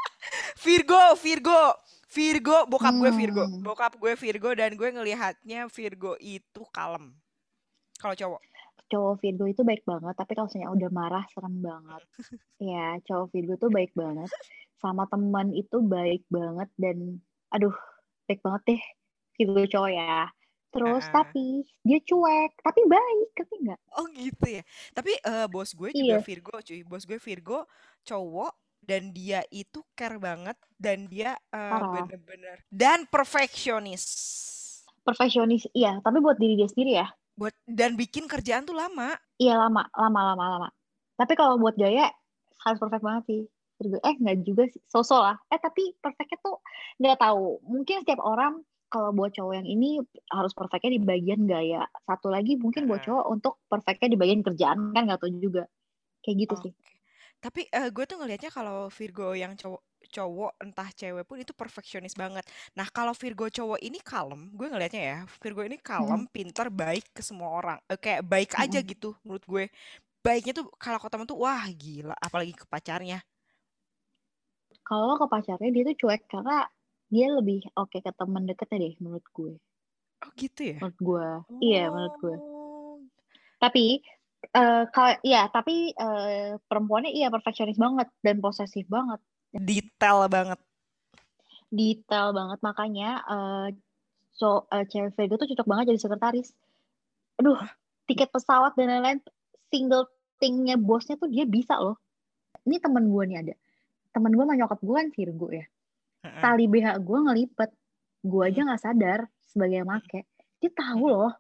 Virgo, 0.64 1.04
Virgo. 1.16 1.62
Virgo, 2.10 2.58
bokap 2.66 2.94
hmm. 2.98 3.02
gue 3.06 3.12
Virgo. 3.14 3.44
Hmm. 3.46 3.62
Bokap 3.62 3.94
gue 4.02 4.14
Virgo 4.18 4.50
dan 4.58 4.74
gue 4.74 4.90
ngelihatnya 4.90 5.70
Virgo 5.70 6.18
itu 6.18 6.62
kalem. 6.74 7.14
Kalau 8.00 8.16
cowok? 8.16 8.42
Cowok 8.90 9.16
Virgo 9.22 9.46
itu 9.46 9.62
baik 9.62 9.84
banget, 9.86 10.16
tapi 10.18 10.32
kalau 10.34 10.48
misalnya 10.50 10.72
udah 10.74 10.90
marah 10.90 11.26
serem 11.30 11.56
banget. 11.62 12.02
ya, 12.72 12.98
cowok 13.06 13.28
Virgo 13.36 13.54
tuh 13.60 13.70
baik 13.70 13.92
banget. 13.94 14.32
Sama 14.80 15.06
teman 15.12 15.52
itu 15.54 15.84
baik 15.84 16.24
banget 16.32 16.72
dan 16.80 17.20
aduh, 17.52 17.76
baik 18.26 18.40
banget 18.42 18.62
deh 18.66 18.84
Virgo 19.36 19.62
cowok 19.68 19.92
ya. 19.92 20.32
Terus 20.70 21.06
uh. 21.06 21.12
tapi 21.12 21.66
dia 21.84 22.00
cuek, 22.02 22.52
tapi 22.64 22.82
baik, 22.88 23.30
tapi 23.36 23.54
enggak. 23.68 23.80
Oh 24.00 24.06
gitu 24.10 24.46
ya. 24.48 24.64
Tapi 24.96 25.12
uh, 25.28 25.46
bos 25.52 25.76
gue 25.76 25.90
juga 25.92 26.18
iya. 26.18 26.24
Virgo, 26.24 26.56
cuy. 26.64 26.82
Bos 26.88 27.04
gue 27.04 27.20
Virgo 27.20 27.68
cowok 28.08 28.54
dan 28.80 29.12
dia 29.12 29.44
itu 29.52 29.84
care 29.92 30.18
banget 30.18 30.56
dan 30.80 31.04
dia 31.06 31.36
uh, 31.52 31.94
bener-bener 31.94 32.64
dan 32.72 33.06
perfeksionis. 33.12 34.06
Perfeksionis, 35.04 35.68
iya. 35.76 36.00
Tapi 36.00 36.18
buat 36.24 36.40
diri 36.40 36.58
dia 36.58 36.70
sendiri 36.70 36.94
ya 37.02 37.10
buat 37.40 37.56
dan 37.64 37.96
bikin 37.96 38.28
kerjaan 38.28 38.68
tuh 38.68 38.76
lama. 38.76 39.16
Iya 39.40 39.56
lama, 39.56 39.88
lama, 39.96 40.20
lama, 40.36 40.46
lama. 40.60 40.70
Tapi 41.16 41.34
kalau 41.40 41.56
buat 41.56 41.80
gaya 41.80 42.12
harus 42.68 42.78
perfect 42.84 43.04
banget 43.04 43.24
sih. 43.32 43.42
Eh 43.80 44.16
nggak 44.20 44.44
juga 44.44 44.68
sih, 44.68 44.84
sosok 44.92 45.22
lah. 45.24 45.38
Eh 45.48 45.60
tapi 45.64 45.96
perfectnya 46.04 46.36
tuh 46.44 46.60
nggak 47.00 47.16
tahu. 47.24 47.64
Mungkin 47.64 48.04
setiap 48.04 48.20
orang 48.20 48.60
kalau 48.92 49.16
buat 49.16 49.32
cowok 49.32 49.54
yang 49.56 49.68
ini 49.70 50.04
harus 50.28 50.52
perfectnya 50.52 51.00
di 51.00 51.02
bagian 51.02 51.48
gaya. 51.48 51.88
Satu 52.04 52.28
lagi 52.28 52.60
mungkin 52.60 52.92
buat 52.92 53.08
cowok 53.08 53.26
untuk 53.32 53.64
perfectnya 53.72 54.12
di 54.12 54.18
bagian 54.20 54.44
kerjaan 54.44 54.92
kan 54.92 55.08
nggak 55.08 55.24
tahu 55.24 55.32
juga. 55.40 55.64
Kayak 56.20 56.36
gitu 56.44 56.56
oh. 56.60 56.62
sih. 56.68 56.74
Tapi 57.40 57.72
uh, 57.72 57.88
gue 57.88 58.04
tuh 58.04 58.20
ngelihatnya 58.20 58.52
kalau 58.52 58.92
Virgo 58.92 59.32
yang 59.32 59.56
cowok 59.56 59.80
cowok 60.08 60.58
entah 60.64 60.90
cewek 60.96 61.24
pun 61.28 61.38
itu 61.38 61.52
perfeksionis 61.52 62.16
banget. 62.16 62.48
Nah 62.74 62.88
kalau 62.90 63.12
Virgo 63.12 63.52
cowok 63.52 63.80
ini 63.84 64.00
kalem, 64.00 64.50
gue 64.56 64.68
ngelihatnya 64.72 65.04
ya 65.04 65.18
Virgo 65.44 65.62
ini 65.68 65.78
kalem, 65.78 66.26
hmm. 66.26 66.32
pintar, 66.32 66.72
baik 66.72 67.12
ke 67.12 67.22
semua 67.22 67.52
orang. 67.52 67.78
Eh, 67.92 68.00
kayak 68.00 68.24
baik 68.26 68.56
hmm. 68.56 68.64
aja 68.66 68.80
gitu 68.82 69.14
menurut 69.22 69.46
gue. 69.46 69.66
Baiknya 70.20 70.54
tuh 70.64 70.68
kalau 70.76 71.00
ke 71.00 71.08
teman 71.08 71.28
tuh 71.28 71.40
wah 71.40 71.64
gila, 71.72 72.16
apalagi 72.18 72.56
ke 72.56 72.66
pacarnya. 72.68 73.20
Kalau 74.84 75.16
ke 75.20 75.26
pacarnya 75.30 75.70
dia 75.70 75.84
tuh 75.94 75.98
cuek 76.06 76.24
karena 76.28 76.66
dia 77.10 77.28
lebih 77.34 77.66
oke 77.78 77.90
okay 77.94 78.02
ke 78.02 78.12
teman 78.14 78.46
deketnya 78.46 78.90
deh 78.90 78.94
menurut 79.04 79.26
gue. 79.34 79.54
Oh 80.20 80.32
gitu 80.36 80.62
ya? 80.76 80.78
Menurut 80.82 81.00
gue, 81.00 81.28
oh. 81.48 81.62
iya 81.64 81.84
menurut 81.88 82.16
gue. 82.20 82.36
Tapi 83.60 83.86
uh, 84.56 84.84
kalau 84.92 85.14
ya 85.24 85.48
tapi 85.52 85.92
uh, 85.96 86.58
perempuannya 86.66 87.12
iya 87.12 87.28
perfeksionis 87.32 87.80
banget 87.80 88.08
dan 88.24 88.40
posesif 88.40 88.88
banget 88.88 89.20
detail 89.54 90.30
banget. 90.30 90.60
Detail 91.70 92.34
banget. 92.34 92.60
Makanya 92.62 93.10
uh, 93.26 93.68
so 94.34 94.70
uh, 94.70 94.86
cewek 94.86 95.14
Virgo 95.18 95.38
tuh 95.38 95.50
cocok 95.50 95.68
banget 95.68 95.86
jadi 95.94 96.02
sekretaris. 96.02 96.50
Aduh 97.42 97.60
tiket 98.10 98.34
pesawat 98.34 98.74
dan 98.74 98.90
lain-lain 98.90 99.22
single 99.70 100.10
thingnya 100.42 100.78
bosnya 100.78 101.18
tuh 101.18 101.30
dia 101.30 101.46
bisa 101.46 101.78
loh. 101.78 101.98
Ini 102.66 102.82
temen 102.82 103.10
gue 103.10 103.24
nih 103.30 103.38
ada. 103.46 103.56
Temen 104.14 104.34
gue 104.34 104.44
sama 104.46 104.58
nyokap 104.58 104.80
gue 104.82 104.96
kan 104.96 105.10
Virgo 105.14 105.48
ya. 105.54 105.66
Tali 106.20 106.66
BH 106.68 107.00
gue 107.02 107.18
ngelipet. 107.26 107.72
Gue 108.20 108.44
aja 108.52 108.66
nggak 108.68 108.82
sadar 108.82 109.20
sebagai 109.46 109.82
yang 109.82 109.90
make. 109.90 110.28
Dia 110.60 110.72
tahu 110.76 111.08
loh 111.08 111.32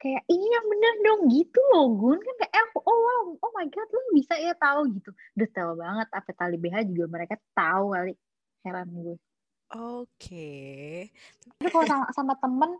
kayak 0.00 0.24
ini 0.32 0.46
yang 0.48 0.66
bener 0.66 0.94
dong 1.04 1.20
gitu 1.28 1.60
loh 1.76 1.86
Gun. 1.92 2.18
Kan 2.24 2.34
kayak 2.40 2.52
eh, 2.56 2.66
oh 2.80 2.98
wow 3.04 3.24
oh 3.36 3.52
my 3.52 3.68
god 3.68 3.88
lu 3.92 4.00
bisa 4.16 4.34
ya 4.40 4.56
tahu 4.56 4.88
gitu. 4.96 5.12
Detail 5.36 5.76
banget 5.76 6.08
apa 6.08 6.30
tali 6.32 6.56
BH 6.56 6.88
juga 6.88 7.04
mereka 7.12 7.36
tahu 7.52 7.92
kali 7.92 8.16
heran 8.64 8.88
gue. 8.88 9.16
Oke. 9.70 10.08
Okay. 10.18 11.14
tapi 11.46 11.68
kalau 11.70 11.86
sama, 11.86 12.06
sama 12.16 12.34
temen 12.40 12.70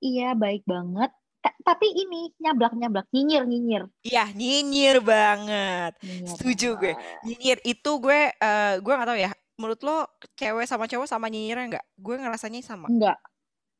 iya 0.00 0.32
baik 0.32 0.64
banget. 0.64 1.12
Tapi 1.40 1.88
ini 1.88 2.32
nyablak 2.40 2.74
nyablak 2.76 3.06
nyinyir 3.12 3.44
nyinyir. 3.44 3.84
Iya 4.02 4.32
nyinyir 4.32 5.04
banget. 5.04 5.92
Nyinyir 6.00 6.28
setuju 6.32 6.68
gue. 6.80 6.94
nyinyir 7.28 7.58
itu 7.62 7.90
gue 8.00 8.20
uh, 8.40 8.74
gue 8.80 8.92
gak 8.96 9.08
tahu 9.08 9.20
ya 9.20 9.30
menurut 9.60 9.80
lo 9.84 10.08
cewek 10.40 10.64
sama 10.64 10.88
cowok 10.88 11.06
sama 11.06 11.28
nyinyirnya 11.28 11.76
nggak? 11.76 11.86
Gue 12.00 12.16
ngerasanya 12.16 12.64
sama. 12.64 12.88
Enggak 12.88 13.20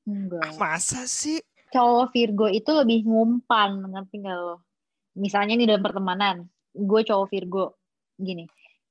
enggak 0.08 0.42
ah, 0.42 0.52
masa 0.56 1.04
sih 1.04 1.38
cowok 1.70 2.10
Virgo 2.12 2.46
itu 2.50 2.70
lebih 2.74 3.06
ngumpan 3.06 3.86
ngerti 3.86 4.14
nggak 4.20 4.36
lo? 4.36 4.66
Misalnya 5.16 5.54
nih 5.56 5.66
dalam 5.70 5.82
pertemanan 5.82 6.36
gue 6.74 7.00
cowok 7.06 7.26
Virgo 7.30 7.78
gini. 8.18 8.46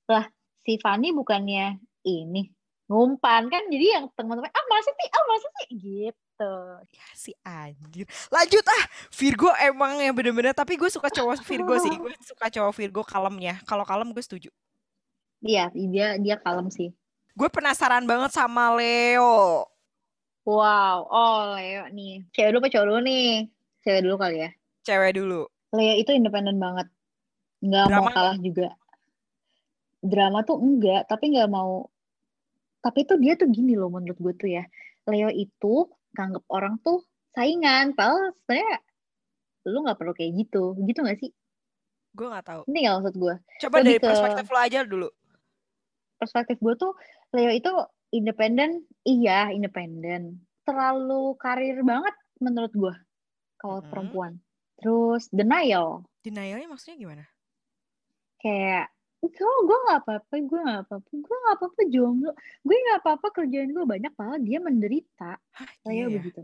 Lah 0.07 0.25
si 0.63 0.79
Fanny 0.79 1.11
bukannya 1.11 1.79
ini 2.07 2.49
ngumpan 2.89 3.51
kan? 3.51 3.63
Jadi 3.69 3.85
yang 3.85 4.05
teman-teman 4.15 4.49
ah 4.49 4.65
masih 4.71 4.93
sih? 4.95 5.07
Ah 5.11 5.23
masih 5.27 5.49
sih? 5.49 5.67
Gitu. 5.75 6.55
Ya 6.95 7.07
si 7.13 7.31
anjir. 7.43 8.07
Lanjut 8.31 8.65
ah. 8.65 8.83
Virgo 9.13 9.51
emang 9.59 9.99
yang 9.99 10.15
bener-bener 10.15 10.55
tapi 10.55 10.79
gue 10.79 10.89
suka 10.89 11.11
cowok 11.11 11.43
Virgo 11.43 11.75
sih. 11.77 11.93
Gue 11.93 12.15
suka 12.23 12.49
cowok 12.49 12.73
Virgo 12.75 13.01
kalemnya. 13.03 13.61
Kalau 13.67 13.83
kalem 13.83 14.09
gue 14.15 14.23
setuju. 14.23 14.49
Iya 15.39 15.71
dia 15.71 16.19
dia 16.19 16.35
kalem 16.39 16.67
sih. 16.71 16.91
Gue 17.37 17.47
penasaran 17.47 18.03
banget 18.03 18.35
sama 18.35 18.75
Leo 18.75 19.63
wow 20.45 21.07
oh 21.07 21.55
Leo 21.55 21.89
nih. 21.91 22.27
Cewek 22.31 22.55
dulu 22.55 22.59
apa 22.63 22.69
cowok 22.71 22.85
dulu 22.87 22.99
nih? 23.03 23.29
Cewek 23.83 24.01
dulu 24.05 24.15
kali 24.19 24.37
ya. 24.43 24.49
Cewek 24.85 25.11
dulu. 25.15 25.41
Leo 25.75 25.93
itu 25.97 26.11
independen 26.15 26.57
banget. 26.57 26.87
Nggak 27.59 27.85
mau 27.91 28.07
kalah 28.11 28.37
juga. 28.39 28.69
Drama 29.99 30.43
tuh 30.47 30.57
enggak 30.59 31.07
tapi 31.11 31.35
nggak 31.35 31.49
mau. 31.51 31.87
Tapi 32.79 33.03
tuh 33.03 33.19
dia 33.19 33.35
tuh 33.35 33.51
gini 33.51 33.75
loh 33.75 33.91
menurut 33.91 34.15
gue 34.15 34.33
tuh 34.39 34.49
ya. 34.49 34.63
Leo 35.09 35.27
itu 35.31 35.87
nganggep 36.15 36.43
orang 36.49 36.79
tuh 36.79 37.03
saingan 37.35 37.93
padahal 37.93 38.33
sebenarnya 38.43 38.77
lu 39.67 39.77
nggak 39.83 39.97
perlu 39.99 40.13
kayak 40.15 40.31
gitu. 40.39 40.73
Gitu 40.87 40.99
gak 41.03 41.19
sih? 41.19 41.31
Gue 42.15 42.27
nggak 42.31 42.45
tahu. 42.47 42.61
Ini 42.71 42.77
gak 42.87 42.95
maksud 42.99 43.15
gue 43.19 43.35
coba 43.67 43.75
Lebih 43.83 43.85
dari 43.85 43.99
ke... 43.99 44.07
perspektif 44.07 44.45
lo 44.49 44.59
aja 44.59 44.79
dulu. 44.87 45.09
Perspektif 46.19 46.57
gue 46.59 46.73
tuh 46.79 46.91
Leo 47.35 47.51
itu 47.53 47.71
independen 48.09 48.85
iya 49.05 49.53
independen 49.53 50.41
terlalu 50.65 51.33
karir 51.37 51.81
banget 51.81 52.15
menurut 52.41 52.73
gue 52.73 52.95
kalau 53.57 53.81
hmm. 53.81 53.89
perempuan 53.89 54.33
terus 54.79 55.27
denial 55.29 56.05
denialnya 56.23 56.69
maksudnya 56.69 56.97
gimana 56.97 57.25
kayak 58.39 58.89
gue 59.19 59.53
gue 59.67 59.77
gak 59.91 59.99
apa-apa 60.07 60.33
gue 60.39 60.59
gak 60.63 60.81
apa-apa 60.87 61.11
gue 61.11 61.37
gak 61.43 61.55
apa-apa 61.59 61.81
jomblo 61.91 62.31
gue 62.63 62.75
gak 62.87 62.99
apa-apa 63.03 63.27
kerjaan 63.35 63.75
gue 63.75 63.85
banyak 63.85 64.11
padahal 64.15 64.39
dia 64.39 64.59
menderita 64.63 65.31
Leo 65.83 66.07
iya. 66.07 66.15
begitu 66.15 66.41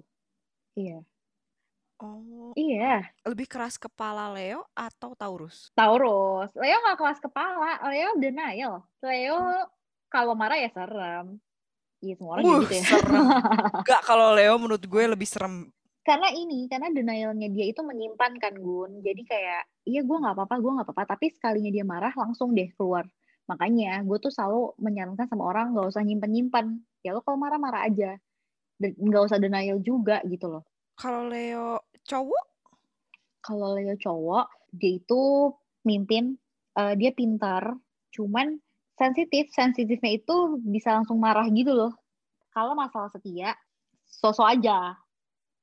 iya 0.76 0.99
Oh, 1.95 2.51
iya. 2.59 3.07
Lebih 3.24 3.47
keras 3.47 3.80
kepala 3.80 4.28
Leo 4.36 4.68
atau 4.76 5.16
Taurus? 5.16 5.72
Taurus. 5.80 6.51
Leo 6.59 6.76
gak 6.84 6.99
keras 6.99 7.20
kepala. 7.24 7.80
Leo 7.88 8.20
denial. 8.20 8.84
Leo 8.99 9.39
hmm. 9.39 9.72
kalau 10.11 10.36
marah 10.36 10.59
ya 10.59 10.68
serem. 10.76 11.39
Iya 12.06 12.14
semua 12.22 12.32
orang 12.38 12.43
uh, 12.45 12.60
gitu 12.62 12.74
ya. 12.78 12.84
Serem. 12.86 13.26
Gak 13.89 14.01
kalau 14.06 14.38
Leo 14.38 14.53
menurut 14.62 14.84
gue 14.86 15.03
lebih 15.10 15.26
serem. 15.26 15.74
Karena 16.06 16.30
ini 16.30 16.70
karena 16.70 16.93
denialnya 16.93 17.49
dia 17.49 17.66
itu 17.66 17.82
menyimpan 17.82 18.38
kan 18.38 18.53
Gun. 18.53 19.01
Jadi 19.01 19.26
kayak 19.26 19.66
iya 19.89 20.06
gue 20.06 20.18
nggak 20.22 20.38
apa-apa 20.38 20.56
gue 20.62 20.72
nggak 20.78 20.86
apa-apa. 20.86 21.18
Tapi 21.18 21.34
sekalinya 21.34 21.72
dia 21.74 21.82
marah 21.82 22.14
langsung 22.14 22.53
deh 22.53 22.70
keluar. 22.78 23.10
Makanya 23.49 24.06
gue 24.06 24.18
tuh 24.22 24.30
selalu 24.30 24.78
menyarankan 24.78 25.26
sama 25.26 25.49
orang 25.49 25.74
nggak 25.74 25.89
usah 25.89 26.06
nyimpan 26.06 26.78
ya 27.01 27.10
lo 27.10 27.26
kalau 27.26 27.41
marah-marah 27.41 27.89
aja. 27.89 28.22
Nggak 28.78 29.24
usah 29.34 29.41
denial 29.41 29.82
juga 29.82 30.22
gitu 30.30 30.45
loh. 30.45 30.64
Kalau 30.93 31.26
Leo 31.26 31.82
cowok? 32.06 32.45
Kalau 33.41 33.74
Leo 33.74 33.97
cowok 33.97 34.45
dia 34.78 35.01
itu 35.01 35.49
mimpin 35.82 36.38
uh, 36.78 36.93
dia 36.93 37.10
pintar. 37.18 37.74
Cuman 38.14 38.62
sensitif 38.96 39.52
sensitifnya 39.52 40.12
itu 40.20 40.36
bisa 40.64 40.96
langsung 40.96 41.20
marah 41.20 41.48
gitu 41.52 41.72
loh 41.76 41.91
kalau 42.56 42.74
masalah 42.74 43.12
setia 43.12 43.56
sosok 44.08 44.48
aja 44.60 44.96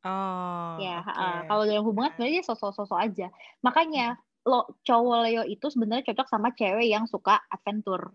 Oh, 0.03 0.83
Ya, 0.83 0.99
okay. 1.07 1.47
kalau 1.47 1.63
dalam 1.63 1.87
hubungan 1.87 2.11
sebenarnya 2.11 2.43
sosok-sosok 2.43 2.99
aja. 2.99 3.31
Makanya 3.63 4.19
lo 4.43 4.75
cowok 4.83 5.19
Leo 5.31 5.43
itu 5.47 5.71
sebenarnya 5.71 6.11
cocok 6.11 6.27
sama 6.27 6.51
cewek 6.59 6.91
yang 6.91 7.07
suka 7.07 7.39
adventure 7.47 8.11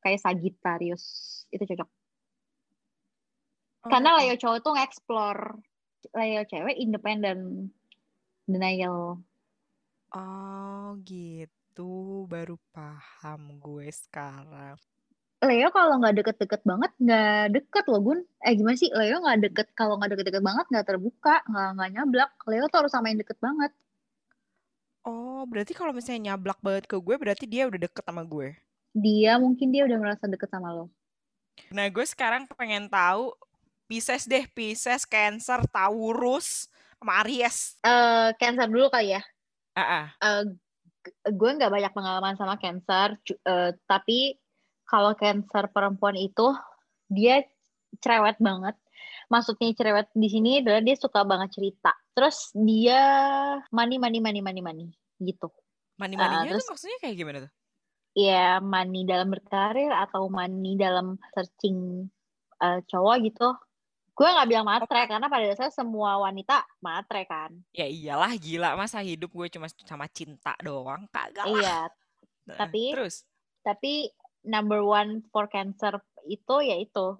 kayak 0.00 0.22
Sagittarius 0.24 1.04
itu 1.52 1.60
cocok. 1.68 1.88
Oh, 3.84 3.90
Karena 3.92 4.16
Leo 4.16 4.34
cowok 4.40 4.58
tuh 4.64 4.72
nge-explore, 4.72 5.44
Leo 6.16 6.42
cewek 6.48 6.76
independen, 6.80 7.68
denial. 8.48 9.20
Oh 10.16 10.96
gitu, 11.04 11.65
baru 12.30 12.56
paham 12.72 13.60
gue 13.60 13.92
sekarang. 13.92 14.80
Leo 15.44 15.68
kalau 15.68 16.00
nggak 16.00 16.16
deket-deket 16.24 16.64
banget 16.64 16.92
nggak 16.96 17.44
deket 17.52 17.84
loh 17.92 18.00
Gun. 18.00 18.20
Eh 18.40 18.56
gimana 18.56 18.76
sih 18.80 18.88
Leo 18.88 19.20
nggak 19.20 19.38
deket 19.50 19.68
kalau 19.76 20.00
nggak 20.00 20.16
deket-deket 20.16 20.40
banget 20.40 20.66
nggak 20.72 20.86
terbuka 20.88 21.44
nggak 21.44 21.68
nggak 21.76 21.90
nyablak. 21.92 22.30
Leo 22.48 22.64
tuh 22.72 22.78
harus 22.80 22.92
sama 22.92 23.12
yang 23.12 23.20
deket 23.20 23.36
banget. 23.36 23.72
Oh 25.04 25.44
berarti 25.44 25.76
kalau 25.76 25.92
misalnya 25.92 26.32
nyablak 26.32 26.58
banget 26.64 26.88
ke 26.88 26.96
gue 26.96 27.16
berarti 27.20 27.44
dia 27.44 27.68
udah 27.68 27.80
deket 27.84 28.04
sama 28.04 28.24
gue. 28.24 28.56
Dia 28.96 29.36
mungkin 29.36 29.68
dia 29.68 29.84
udah 29.84 29.98
merasa 30.00 30.24
deket 30.24 30.48
sama 30.48 30.72
lo. 30.72 30.88
Nah 31.68 31.86
gue 31.92 32.06
sekarang 32.08 32.48
pengen 32.56 32.88
tahu 32.88 33.36
Pisces 33.86 34.26
deh 34.26 34.50
Pisces, 34.50 35.06
Cancer, 35.06 35.62
Taurus, 35.70 36.66
sama 36.98 37.22
Aries. 37.22 37.78
Uh, 37.86 38.34
Cancer 38.34 38.66
dulu 38.66 38.90
kali 38.90 39.14
ya. 39.14 39.22
Uh 39.76 39.80
-uh. 39.80 40.06
Uh, 40.18 40.44
gue 41.26 41.50
nggak 41.56 41.72
banyak 41.72 41.92
pengalaman 41.94 42.34
sama 42.34 42.58
Cancer, 42.58 43.18
uh, 43.46 43.70
tapi 43.86 44.38
kalau 44.86 45.12
cancer 45.18 45.66
perempuan 45.74 46.14
itu 46.14 46.54
dia 47.10 47.42
cerewet 47.98 48.38
banget. 48.38 48.78
Maksudnya 49.26 49.74
cerewet 49.74 50.06
di 50.14 50.28
sini 50.30 50.62
adalah 50.62 50.78
dia 50.78 50.94
suka 50.94 51.26
banget 51.26 51.58
cerita. 51.58 51.90
Terus 52.14 52.54
dia 52.54 53.02
money 53.74 53.98
money 53.98 54.22
money 54.22 54.38
money 54.38 54.62
money 54.62 54.88
gitu. 55.18 55.50
Money 55.98 56.14
money 56.14 56.46
uh, 56.46 56.54
terus, 56.54 56.70
maksudnya 56.70 56.98
kayak 57.02 57.16
gimana 57.18 57.38
tuh? 57.48 57.52
Ya 58.14 58.62
money 58.62 59.02
dalam 59.02 59.28
berkarir 59.34 59.90
atau 59.90 60.30
money 60.30 60.78
dalam 60.78 61.18
searching 61.34 62.06
uh, 62.62 62.78
cowok 62.86 63.16
gitu. 63.26 63.48
Gue 64.16 64.28
nggak 64.32 64.48
bilang 64.48 64.64
matre 64.64 65.04
karena 65.04 65.28
pada 65.28 65.44
dasarnya 65.44 65.76
semua 65.76 66.16
wanita 66.24 66.64
matre 66.80 67.28
kan. 67.28 67.52
Ya 67.76 67.84
iyalah 67.84 68.32
gila 68.40 68.72
masa 68.72 69.04
hidup 69.04 69.28
gue 69.28 69.52
cuma 69.52 69.68
sama 69.84 70.08
cinta 70.08 70.56
doang 70.64 71.04
kagak 71.12 71.44
lah. 71.44 71.60
Iya. 71.60 71.80
Nah, 72.46 72.62
tapi 72.62 72.94
terus 72.94 73.26
tapi 73.66 74.06
number 74.46 74.78
one 74.78 75.26
for 75.34 75.50
cancer 75.50 75.98
itu 76.30 76.62
yaitu 76.62 77.18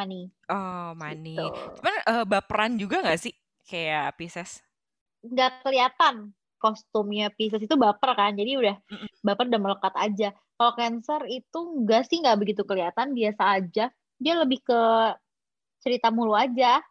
money. 0.00 0.32
Oh, 0.48 0.96
money. 0.96 1.36
Gitu. 1.36 1.60
Cuman 1.80 1.96
uh, 2.08 2.24
baperan 2.24 2.72
juga 2.80 3.04
gak 3.04 3.20
sih 3.20 3.36
kayak 3.68 4.16
Pisces? 4.16 4.64
Gak 5.24 5.60
kelihatan 5.60 6.32
kostumnya 6.56 7.28
Pisces 7.32 7.60
itu 7.60 7.76
baper 7.76 8.16
kan, 8.16 8.32
jadi 8.32 8.56
udah 8.56 8.76
baper 9.20 9.48
udah 9.48 9.60
melekat 9.60 9.94
aja. 9.96 10.28
Kalau 10.56 10.72
Cancer 10.72 11.20
itu 11.28 11.58
enggak 11.60 12.08
sih 12.08 12.24
nggak 12.24 12.38
begitu 12.40 12.64
kelihatan, 12.64 13.12
biasa 13.12 13.60
aja. 13.60 13.92
Dia 14.16 14.34
lebih 14.40 14.64
ke 14.64 14.80
cerita 15.86 16.10
mulu 16.10 16.34
aja, 16.34 16.82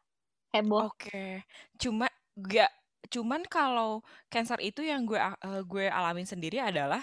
heboh. 0.55 0.87
Oke, 0.87 1.11
okay. 1.11 1.33
cuma 1.75 2.07
gak 2.39 2.71
Cuman 3.09 3.45
kalau 3.45 4.01
cancer 4.33 4.57
itu 4.61 4.81
yang 4.81 5.05
gue 5.05 5.17
uh, 5.17 5.61
gue 5.65 5.85
alamin 5.89 6.25
sendiri 6.25 6.61
adalah 6.61 7.01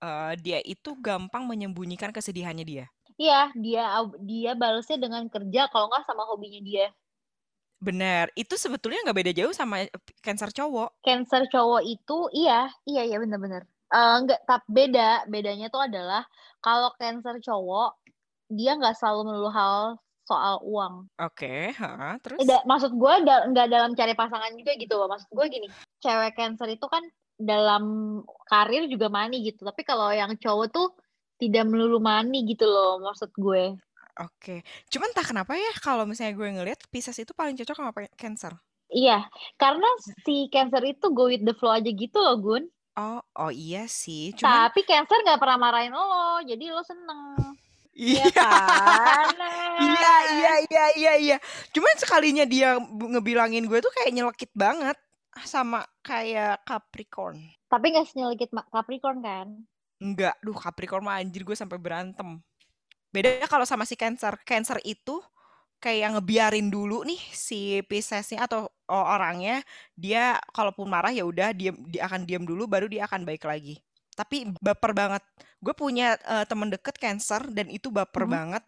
uh, 0.00 0.32
dia 0.40 0.58
itu 0.64 0.96
gampang 0.98 1.44
menyembunyikan 1.44 2.10
kesedihannya 2.10 2.64
dia. 2.64 2.86
Iya, 3.20 3.52
dia 3.54 3.84
dia 4.24 4.52
balasnya 4.56 4.98
dengan 4.98 5.28
kerja 5.28 5.68
kalau 5.68 5.92
nggak 5.92 6.08
sama 6.08 6.24
hobinya 6.24 6.60
dia. 6.64 6.88
Benar, 7.82 8.30
itu 8.38 8.54
sebetulnya 8.54 9.02
nggak 9.06 9.18
beda 9.18 9.32
jauh 9.34 9.54
sama 9.54 9.84
cancer 10.22 10.48
cowok. 10.54 11.02
Cancer 11.02 11.44
cowok 11.50 11.82
itu 11.84 12.18
iya, 12.32 12.70
iya 12.88 13.02
iya 13.04 13.16
benar-benar. 13.20 13.66
Uh, 13.92 14.24
nggak 14.24 14.40
tapi 14.48 14.66
beda, 14.72 15.28
bedanya 15.28 15.68
tuh 15.68 15.84
adalah 15.84 16.24
kalau 16.64 16.94
cancer 16.96 17.36
cowok 17.44 18.00
dia 18.48 18.74
nggak 18.78 18.96
selalu 18.96 19.28
melulu 19.28 19.50
hal 19.52 20.00
soal 20.32 20.56
uang. 20.64 20.94
Oke, 21.20 21.76
heeh, 21.76 22.14
terus? 22.24 22.40
Eh, 22.40 22.48
da- 22.48 22.64
maksud 22.64 22.96
gue 22.96 23.14
da- 23.28 23.44
nggak 23.52 23.68
dalam 23.68 23.92
cari 23.92 24.16
pasangan 24.16 24.52
juga 24.56 24.72
gitu 24.80 24.94
loh. 24.96 25.12
Maksud 25.12 25.28
gue 25.28 25.46
gini, 25.52 25.68
cewek 26.00 26.32
cancer 26.32 26.68
itu 26.72 26.86
kan 26.88 27.04
dalam 27.36 27.84
karir 28.48 28.88
juga 28.88 29.12
money 29.12 29.44
gitu. 29.44 29.68
Tapi 29.68 29.84
kalau 29.84 30.08
yang 30.08 30.32
cowok 30.40 30.66
tuh 30.72 30.88
tidak 31.36 31.68
melulu 31.68 31.98
money 32.00 32.46
gitu 32.48 32.64
loh 32.64 33.02
maksud 33.02 33.28
gue. 33.36 33.76
Oke. 34.20 34.60
Cuman 34.92 35.10
entah 35.10 35.24
kenapa 35.24 35.56
ya 35.56 35.72
kalau 35.80 36.04
misalnya 36.04 36.36
gue 36.36 36.48
ngelihat 36.48 36.80
Pisces 36.92 37.16
itu 37.16 37.32
paling 37.32 37.56
cocok 37.56 37.76
sama 37.76 37.92
Cancer. 38.16 38.52
Iya, 38.92 39.24
karena 39.56 39.88
si 40.20 40.52
cancer 40.52 40.84
itu 40.84 41.08
go 41.16 41.24
with 41.32 41.40
the 41.48 41.56
flow 41.56 41.72
aja 41.72 41.88
gitu 41.88 42.20
loh 42.20 42.36
Gun. 42.36 42.68
Oh, 42.92 43.24
oh 43.40 43.48
iya 43.48 43.88
sih. 43.88 44.36
Cuman 44.36 44.68
Tapi 44.68 44.84
cancer 44.84 45.16
nggak 45.24 45.40
pernah 45.40 45.56
marahin 45.56 45.96
lo, 45.96 46.44
jadi 46.44 46.76
lo 46.76 46.84
seneng. 46.84 47.51
Iya 47.92 48.24
iya. 48.24 48.30
kan? 48.32 49.26
Iya, 49.82 50.14
iya, 50.32 50.52
iya, 50.68 50.84
iya, 50.96 51.12
iya. 51.20 51.36
Cuman 51.72 51.94
sekalinya 52.00 52.44
dia 52.48 52.76
ngebilangin 52.80 53.68
gue 53.68 53.78
tuh 53.84 53.92
kayak 53.92 54.12
nyelekit 54.12 54.52
banget 54.56 54.96
sama 55.44 55.84
kayak 56.04 56.60
Capricorn. 56.64 57.40
Tapi 57.68 57.86
nggak 57.92 58.06
senyelekit 58.12 58.50
Ma- 58.52 58.68
Capricorn 58.68 59.20
kan? 59.24 59.48
Enggak, 60.02 60.34
duh 60.44 60.56
Capricorn 60.56 61.04
mah 61.04 61.20
anjir 61.20 61.44
gue 61.44 61.56
sampai 61.56 61.78
berantem. 61.80 62.40
Bedanya 63.12 63.48
kalau 63.48 63.68
sama 63.68 63.84
si 63.84 63.96
Cancer, 63.96 64.40
Cancer 64.44 64.80
itu 64.84 65.20
kayak 65.82 66.16
ngebiarin 66.16 66.70
dulu 66.70 67.02
nih 67.02 67.18
si 67.34 67.82
Piscesnya 67.90 68.46
atau 68.46 68.70
orangnya 68.86 69.66
dia 69.98 70.38
kalaupun 70.54 70.86
marah 70.86 71.10
ya 71.10 71.26
udah 71.26 71.50
dia 71.50 71.74
dia 71.90 72.06
akan 72.06 72.22
diam 72.22 72.46
dulu 72.46 72.70
baru 72.70 72.86
dia 72.86 73.04
akan 73.04 73.26
baik 73.26 73.44
lagi. 73.44 73.82
Tapi 74.12 74.52
baper 74.60 74.92
banget. 74.92 75.22
Gue 75.62 75.72
punya 75.72 76.16
eh, 76.20 76.44
temen 76.44 76.68
deket 76.68 76.96
Cancer 77.00 77.42
dan 77.52 77.66
itu 77.72 77.88
baper 77.88 78.28
Mhm. 78.28 78.32
banget. 78.32 78.64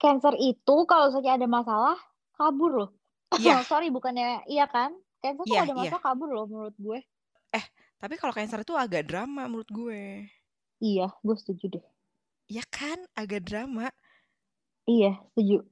Cancer 0.00 0.34
itu 0.40 0.76
kalau 0.88 1.12
saja 1.12 1.36
ada 1.36 1.46
masalah 1.46 1.96
kabur 2.34 2.86
loh. 2.86 2.90
Iya. 3.36 3.60
Sorry 3.70 3.92
bukannya 3.92 4.44
iya 4.50 4.66
kan? 4.66 4.96
Cancer 5.20 5.44
tuh 5.44 5.54
Iya, 5.54 5.62
ada 5.68 5.72
iya. 5.72 5.78
masalah 5.78 6.02
kabur 6.02 6.28
loh 6.32 6.46
menurut 6.48 6.76
gue. 6.80 7.00
Tapi 8.00 8.16
kalau 8.16 8.32
Cancer 8.32 8.64
itu 8.64 8.72
agak 8.72 9.04
drama 9.12 9.44
menurut 9.44 9.68
gue. 9.68 10.24
Iya, 10.80 11.12
gue 11.20 11.36
setuju 11.36 11.76
deh. 11.76 11.84
Ya 12.48 12.64
kan, 12.72 12.96
agak 13.12 13.44
drama. 13.44 13.92
Iya, 14.88 15.20
setuju. 15.30 15.68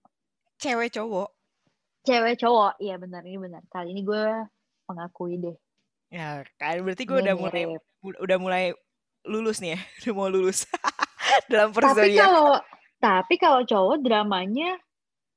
Cewek 0.61 0.93
cowok. 0.93 1.33
Cewek 2.05 2.37
cowok, 2.37 2.77
iya 2.85 3.01
benar 3.01 3.25
ini 3.25 3.41
benar. 3.41 3.65
Kali 3.73 3.97
ini 3.97 4.05
gue 4.05 4.25
mengakui 4.85 5.41
deh. 5.41 5.57
Ya 6.13 6.45
kan, 6.61 6.85
berarti 6.85 7.09
gue 7.09 7.17
Dia 7.17 7.33
udah 7.33 7.35
mulai 7.41 7.65
udah 8.05 8.39
mulai 8.39 8.65
lulus 9.29 9.61
nih 9.61 9.77
ya, 9.77 9.81
udah 10.03 10.13
mau 10.17 10.29
lulus 10.33 10.65
dalam 11.53 11.71
Tapi 11.71 11.77
persodiak. 11.79 12.25
kalau 12.25 12.57
tapi 12.99 13.35
kalau 13.39 13.61
cowok 13.63 14.03
dramanya 14.03 14.75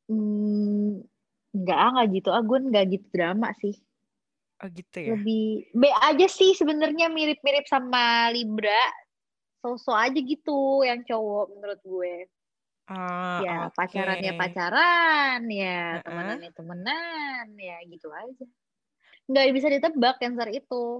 hmm, 0.09 1.03
nggak 1.53 1.77
ah 1.77 1.89
nggak 1.99 2.07
gitu. 2.17 2.29
Ah 2.33 2.41
gue 2.41 2.57
nggak 2.71 2.85
gitu 2.95 3.07
drama 3.13 3.51
sih. 3.59 3.75
Oh 4.63 4.69
gitu 4.71 4.97
ya. 4.97 5.19
Lebih 5.19 5.73
B 5.75 5.83
aja 5.91 6.27
sih 6.31 6.55
sebenarnya 6.55 7.11
mirip-mirip 7.11 7.67
sama 7.67 8.31
Libra. 8.31 8.81
So-so 9.61 9.93
aja 9.93 10.17
gitu 10.17 10.81
yang 10.81 11.05
cowok 11.05 11.45
menurut 11.53 11.81
gue. 11.85 12.15
Ah, 12.91 13.39
ya 13.39 13.57
oke. 13.71 13.77
pacarannya 13.77 14.35
pacaran 14.35 15.47
ya 15.47 15.95
Heeh. 15.95 16.03
temenannya 16.03 16.51
temenan 16.51 17.47
ya 17.55 17.77
gitu 17.87 18.11
aja 18.11 18.43
nggak 19.31 19.47
bisa 19.55 19.67
ditebak 19.71 20.19
cancer 20.19 20.51
itu 20.51 20.99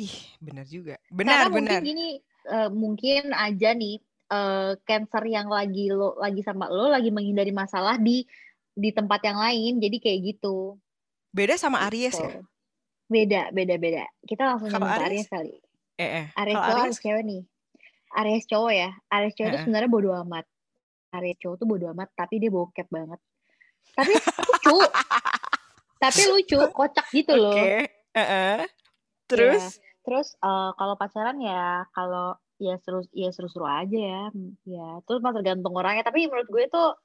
Ih, 0.00 0.16
benar 0.40 0.64
juga. 0.64 0.96
karena 0.96 1.12
Benar, 1.12 1.44
mungkin 1.52 1.68
benar. 1.68 1.80
gini 1.84 2.08
eh, 2.48 2.70
mungkin 2.72 3.22
aja 3.36 3.70
nih 3.76 3.96
eh, 4.32 4.70
cancer 4.88 5.24
yang 5.28 5.52
lagi 5.52 5.92
lo 5.92 6.16
lagi 6.16 6.40
sama 6.40 6.72
lo 6.72 6.88
lagi 6.88 7.12
menghindari 7.12 7.52
masalah 7.52 8.00
di 8.00 8.24
di 8.72 8.88
tempat 8.88 9.20
yang 9.20 9.36
lain 9.36 9.72
jadi 9.84 9.96
kayak 10.00 10.20
gitu 10.32 10.80
Beda 11.32 11.60
sama 11.60 11.84
Aries 11.88 12.16
ya? 12.16 12.24
Gitu. 12.24 12.40
beda 13.12 13.52
beda 13.52 13.74
beda 13.76 14.04
kita 14.24 14.42
langsung 14.48 14.72
ke 14.72 14.80
Aries? 14.80 15.04
Aries 15.04 15.28
kali 15.28 15.56
Eh, 16.00 16.08
eh. 16.24 16.26
Aries 16.40 16.56
Kalau 16.56 16.64
cowok 16.64 16.72
Aries? 16.72 16.88
Aries 16.88 17.00
cewek 17.04 17.24
nih 17.28 17.42
Aries 18.16 18.44
cowok 18.48 18.72
ya 18.72 18.90
Aries 19.12 19.34
cowok 19.36 19.48
itu 19.48 19.52
Heeh. 19.52 19.64
sebenarnya 19.68 19.90
bodo 19.92 20.10
amat 20.24 20.44
Aries 21.12 21.38
cowok 21.44 21.56
tuh 21.60 21.66
bodo 21.68 21.86
amat 21.92 22.08
tapi 22.16 22.34
dia 22.40 22.48
bokep 22.48 22.88
banget 22.88 23.20
tapi 23.92 24.12
lucu 24.16 24.76
tapi 26.02 26.20
lucu 26.32 26.58
kocak 26.72 27.06
gitu 27.12 27.36
loh 27.36 27.60
Oke. 27.60 27.76
Heeh. 28.16 28.56
Ya, 28.64 28.81
Terus? 29.30 29.78
terus 30.02 30.34
eh, 30.34 30.70
kalau 30.74 30.94
pacaran 30.98 31.38
ya 31.38 31.86
kalau 31.94 32.34
ya 32.58 32.74
seru 32.82 33.06
ya 33.14 33.30
seru-seru 33.30 33.66
aja 33.66 33.98
ya 33.98 34.22
ya. 34.66 34.88
Terus 35.06 35.22
mah 35.22 35.34
tergantung 35.34 35.74
orangnya 35.78 36.02
tapi 36.02 36.26
menurut 36.26 36.50
gue 36.50 36.64
tuh 36.66 36.98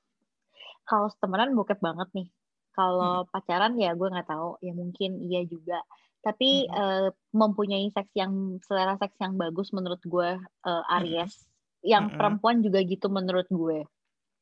kalau 0.88 1.08
temenan 1.22 1.54
bokep 1.54 1.78
banget 1.78 2.10
nih. 2.18 2.28
Kalau 2.74 3.26
pacaran 3.30 3.74
ya 3.78 3.94
gue 3.98 4.08
nggak 4.10 4.30
tahu 4.30 4.58
ya 4.62 4.74
mungkin 4.74 5.22
iya 5.26 5.46
juga. 5.46 5.82
Tapi 6.26 6.66
Mm-mm. 6.66 6.74
eh, 6.74 7.10
mempunyai 7.34 7.90
seks 7.94 8.12
yang 8.18 8.58
selera 8.66 8.98
seks 8.98 9.18
yang 9.22 9.38
bagus 9.38 9.70
menurut 9.74 10.02
gue 10.02 10.30
eh, 10.42 10.84
Aries. 10.98 11.46
Yang 11.86 12.06
Mm-mm. 12.10 12.18
perempuan 12.18 12.58
juga 12.66 12.80
gitu 12.82 13.08
menurut 13.14 13.46
gue. 13.50 13.86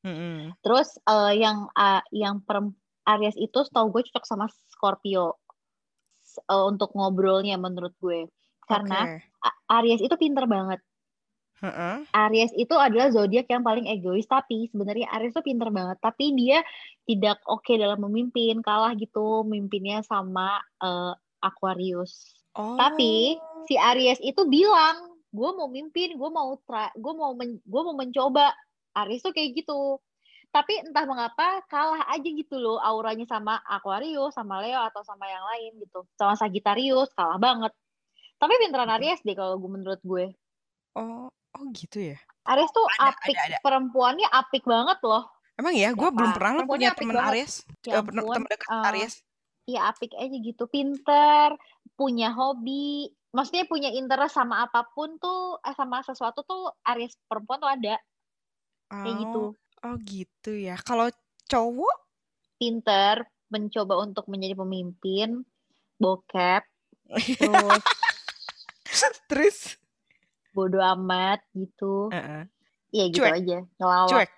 Mm-mm. 0.06 0.54
terus 0.62 1.02
eh, 1.02 1.34
yang 1.42 1.66
ah, 1.74 2.06
yang 2.14 2.38
perem- 2.46 2.78
Aries 3.06 3.38
itu 3.38 3.66
setahu 3.66 3.90
gue 3.90 4.06
cocok 4.10 4.26
sama 4.26 4.46
Scorpio 4.70 5.42
Eh, 6.40 6.64
untuk 6.66 6.92
ngobrolnya 6.94 7.56
menurut 7.56 7.96
gue 8.00 8.28
karena 8.66 9.08
Oke. 9.08 9.22
A- 9.46 9.60
Aries 9.80 10.02
itu 10.02 10.16
pinter 10.18 10.44
banget 10.46 10.82
Heeh. 11.64 12.04
Aries 12.12 12.52
itu 12.58 12.76
adalah 12.76 13.08
zodiak 13.10 13.48
yang 13.48 13.64
paling 13.64 13.88
egois 13.88 14.28
tapi 14.28 14.68
sebenarnya 14.70 15.08
Aries 15.16 15.32
itu 15.32 15.44
pinter 15.46 15.72
banget 15.72 15.98
tapi 16.04 16.36
dia 16.36 16.60
tidak 17.08 17.40
oke 17.48 17.72
dalam 17.78 18.02
memimpin 18.04 18.60
kalah 18.60 18.92
gitu 18.98 19.46
mimpinnya 19.48 20.04
sama 20.04 20.60
eh, 20.82 21.14
Aquarius 21.40 22.36
Oh. 22.56 22.80
tapi 22.80 23.36
si 23.68 23.76
Aries 23.76 24.16
itu 24.24 24.48
bilang 24.48 25.20
gue 25.36 25.50
mau 25.52 25.68
mimpin 25.68 26.16
gue 26.16 26.30
mau 26.32 26.56
tra 26.64 26.88
gue 26.96 27.14
mau 27.14 27.36
men- 27.36 27.60
gue 27.60 27.82
mau 27.84 27.92
mencoba 27.92 28.56
Aries 28.96 29.20
tuh 29.20 29.36
kayak 29.36 29.60
gitu 29.60 30.00
tapi 30.56 30.80
entah 30.80 31.04
mengapa 31.04 31.60
kalah 31.68 32.08
aja 32.08 32.24
gitu 32.32 32.56
loh 32.56 32.80
auranya 32.80 33.28
sama 33.28 33.60
Aquarius 33.68 34.40
sama 34.40 34.64
Leo 34.64 34.80
atau 34.88 35.04
sama 35.04 35.28
yang 35.28 35.44
lain 35.44 35.84
gitu. 35.84 36.08
Sama 36.16 36.40
Sagittarius 36.40 37.12
kalah 37.12 37.36
banget. 37.36 37.76
Tapi 38.40 38.56
pinteran 38.64 38.88
Aries 38.96 39.20
deh 39.20 39.36
kalau 39.36 39.60
gue 39.60 39.68
menurut 39.68 40.00
gue. 40.00 40.32
Oh, 40.96 41.28
oh 41.28 41.64
gitu 41.76 42.16
ya. 42.16 42.18
Aries 42.48 42.72
tuh 42.72 42.88
Ada, 42.88 43.12
apik 43.12 43.36
ada, 43.36 43.44
ada. 43.52 43.58
perempuannya 43.60 44.28
apik 44.32 44.64
banget 44.64 44.96
loh. 45.04 45.28
Emang 45.60 45.76
ya, 45.76 45.92
gue 45.92 46.08
Siapa? 46.08 46.16
belum 46.16 46.32
pernah 46.32 46.52
lo 46.52 46.58
Perempuannya 46.64 46.92
punya 46.96 47.12
banget. 47.12 47.32
Aries, 47.36 47.54
Ya 47.84 47.92
Eh, 47.92 48.04
pernah- 48.08 48.24
ampun, 48.24 48.36
temen 48.40 48.50
dekat 48.56 48.70
eh, 48.72 48.88
Aries. 48.88 49.14
Iya 49.66 49.80
apik 49.92 50.12
aja 50.16 50.36
gitu. 50.40 50.64
Pinter 50.72 51.48
punya 52.00 52.32
hobi. 52.32 53.12
Maksudnya 53.36 53.68
punya 53.68 53.92
interest 53.92 54.40
sama 54.40 54.64
apa 54.64 54.88
pun 54.96 55.20
tuh 55.20 55.60
eh, 55.60 55.76
sama 55.76 56.00
sesuatu 56.00 56.48
tuh 56.48 56.72
Aries 56.88 57.20
perempuan 57.28 57.60
tuh 57.60 57.68
ada. 57.68 58.00
Kayak 58.88 59.16
gitu 59.20 59.52
Oh, 59.86 59.98
gitu 60.02 60.52
ya. 60.52 60.76
Kalau 60.82 61.14
cowok, 61.46 61.98
pinter 62.58 63.22
mencoba 63.46 64.02
untuk 64.02 64.26
menjadi 64.26 64.58
pemimpin 64.58 65.46
bokep 65.96 66.66
terus 68.84 69.14
terus, 69.30 69.58
bodo 70.50 70.82
amat 70.82 71.40
gitu 71.54 72.10
Heeh. 72.10 72.50
iya 72.90 73.06
gitu 73.08 73.22
Cuek. 73.22 73.38
aja 73.38 73.58
ngelawak 73.78 74.10
cuek. 74.12 74.32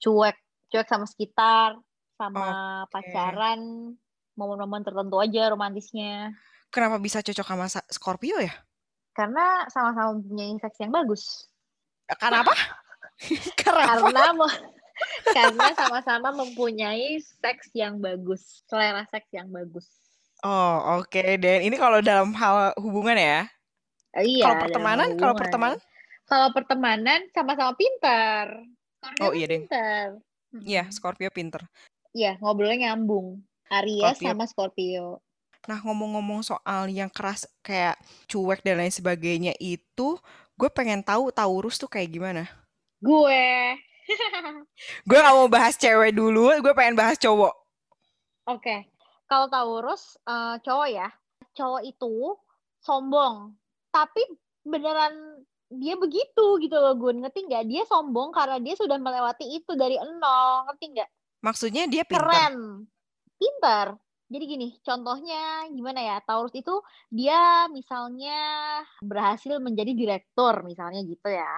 cuek 0.00 0.36
cuek 0.72 0.88
sama 0.88 1.04
sekitar 1.04 1.76
sama 2.16 2.46
Oke. 2.86 2.90
pacaran 2.90 3.60
momen-momen 4.34 4.82
tertentu 4.82 5.20
aja 5.20 5.52
romantisnya 5.52 6.32
Kenapa 6.72 6.98
bisa 6.98 7.22
cocok 7.22 7.46
sama 7.46 7.66
Sa- 7.70 7.86
Scorpio 7.86 8.40
ya? 8.40 8.54
karena 9.14 9.62
sama-sama 9.70 10.18
mempunyai 10.18 10.58
seks 10.58 10.78
yang 10.80 10.90
bagus 10.90 11.46
Karena 12.18 12.42
apa? 12.42 12.54
Karena 13.60 13.82
karena 13.94 14.24
karena 15.28 15.74
sama-sama 15.74 16.30
mempunyai 16.30 17.18
seks 17.18 17.70
yang 17.74 17.98
bagus 17.98 18.62
selera 18.68 19.02
seks 19.10 19.28
yang 19.34 19.50
bagus 19.50 19.86
Oh, 20.44 21.00
oke. 21.00 21.40
Dan 21.40 21.64
ini 21.64 21.72
kalau 21.80 22.04
dalam 22.04 22.36
hal 22.36 22.76
hubungan 22.76 23.16
ya. 23.16 23.48
Iya 24.12 24.44
Kalau 24.44 24.56
pertemanan, 24.60 25.08
kalau 25.16 25.32
pertemanan, 25.32 25.78
kalau 26.28 26.48
pertemanan 26.52 27.20
sama-sama 27.32 27.72
pintar 27.72 28.52
Scorpio 29.00 29.24
Oh, 29.24 29.32
iya, 29.32 29.46
pintar 29.48 30.06
iya. 30.60 30.84
Scorpio 30.92 31.32
pinter. 31.32 31.64
iya 32.12 32.36
ngobrolnya 32.44 32.92
nyambung 32.92 33.40
Aries 33.72 34.20
Scorpio. 34.20 34.28
sama 34.28 34.44
Scorpio 34.44 35.06
Nah, 35.64 35.80
ngomong-ngomong 35.80 36.44
soal 36.44 36.92
yang 36.92 37.08
keras 37.08 37.48
kayak 37.64 37.96
cuek 38.28 38.60
dan 38.60 38.84
lain 38.84 38.92
sebagainya 38.92 39.56
itu, 39.56 40.20
gue 40.60 40.68
pengen 40.68 41.00
tahu 41.00 41.32
Taurus 41.32 41.80
tuh 41.80 41.88
kayak 41.88 42.12
gimana. 42.12 42.44
gue 43.00 43.40
Gue 45.08 45.18
gak 45.18 45.34
mau 45.34 45.48
bahas 45.48 45.74
cewek 45.80 46.12
dulu, 46.12 46.52
gue 46.60 46.72
pengen 46.76 46.96
bahas 46.96 47.16
cowok. 47.16 47.54
Oke, 48.44 48.88
kalau 49.24 49.48
Taurus 49.48 50.20
eh, 50.28 50.56
cowok 50.60 50.88
ya, 50.92 51.08
cowok 51.56 51.82
itu 51.88 52.36
sombong, 52.84 53.56
tapi 53.88 54.20
beneran 54.64 55.44
dia 55.72 55.96
begitu 55.96 56.60
gitu 56.60 56.76
loh 56.76 56.94
Gun. 56.94 57.24
Ngerti 57.24 57.48
nggak? 57.48 57.64
Dia 57.66 57.82
sombong 57.88 58.30
karena 58.30 58.60
dia 58.60 58.76
sudah 58.76 59.00
melewati 59.00 59.48
itu 59.48 59.72
dari 59.74 59.96
nol 59.96 60.68
ngerti 60.68 60.84
nggak? 60.92 61.10
Maksudnya 61.40 61.88
dia 61.88 62.04
pintar 62.04 62.28
keren. 62.28 62.86
Pintar 63.40 63.96
jadi 64.34 64.44
gini 64.48 64.68
contohnya 64.80 65.68
gimana 65.68 66.00
ya? 66.00 66.16
Taurus 66.24 66.54
itu 66.56 66.80
dia 67.12 67.68
misalnya 67.68 68.38
berhasil 69.04 69.60
menjadi 69.60 69.92
direktur 69.92 70.64
misalnya 70.64 71.04
gitu 71.04 71.28
ya 71.28 71.54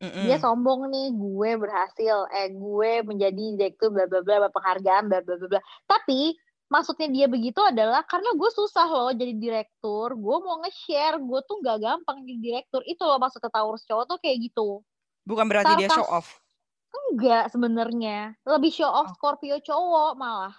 Mm-mm. 0.00 0.24
dia 0.24 0.40
sombong 0.40 0.88
nih 0.88 1.12
gue 1.12 1.50
berhasil 1.60 2.24
eh 2.32 2.48
gue 2.48 3.04
menjadi 3.04 3.44
direktur 3.52 3.92
bla 3.92 4.08
bla 4.08 4.24
bla 4.24 4.48
penghargaan 4.48 5.12
bla 5.12 5.20
bla 5.20 5.36
bla 5.36 5.60
tapi 5.84 6.40
maksudnya 6.70 7.10
dia 7.12 7.26
begitu 7.26 7.60
adalah 7.60 8.06
karena 8.08 8.32
gue 8.32 8.50
susah 8.54 8.88
loh 8.88 9.12
jadi 9.12 9.36
direktur 9.36 10.16
gue 10.16 10.36
mau 10.40 10.62
nge-share 10.64 11.20
gue 11.20 11.40
tuh 11.44 11.60
nggak 11.60 11.78
gampang 11.82 12.24
jadi 12.24 12.38
direktur 12.40 12.80
itu 12.86 13.02
loh 13.02 13.20
maksudnya 13.20 13.50
Taurus 13.52 13.84
cowok 13.84 14.04
tuh 14.06 14.18
kayak 14.22 14.38
gitu 14.48 14.80
bukan 15.26 15.44
berarti 15.50 15.74
dia 15.76 15.90
show 15.90 16.06
Sarkas. 16.06 16.16
off 16.16 16.28
enggak 16.90 17.44
sebenarnya 17.50 18.18
lebih 18.46 18.72
show 18.72 18.88
off 18.88 19.10
Oh. 19.10 19.14
Scorpio 19.18 19.58
cowok 19.60 20.14
malah 20.14 20.54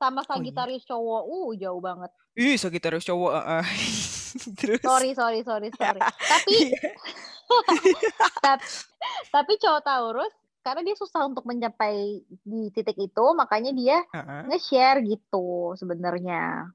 sama 0.00 0.24
iya. 0.24 0.28
Sagittarius 0.32 0.84
cowok 0.88 1.22
uh 1.28 1.50
jauh 1.58 1.80
banget 1.82 2.10
ih 2.38 2.56
Sagittarius 2.56 3.04
cowok 3.04 3.32
eh, 3.36 3.44
eh. 3.60 3.66
terus 4.58 4.80
sorry 4.80 5.10
sorry 5.12 5.44
sorry 5.44 5.68
sorry 5.74 6.00
tapi 6.32 6.56
tapi, 8.44 8.66
tapi 9.30 9.52
cowok 9.58 9.82
Taurus 9.82 10.34
karena 10.60 10.84
dia 10.84 10.96
susah 10.96 11.24
untuk 11.24 11.48
mencapai 11.48 12.20
di 12.24 12.62
titik 12.72 12.96
itu 13.00 13.24
makanya 13.32 13.72
dia 13.72 13.98
Heeh. 14.12 14.42
nge-share 14.52 15.00
gitu 15.04 15.72
sebenarnya 15.76 16.68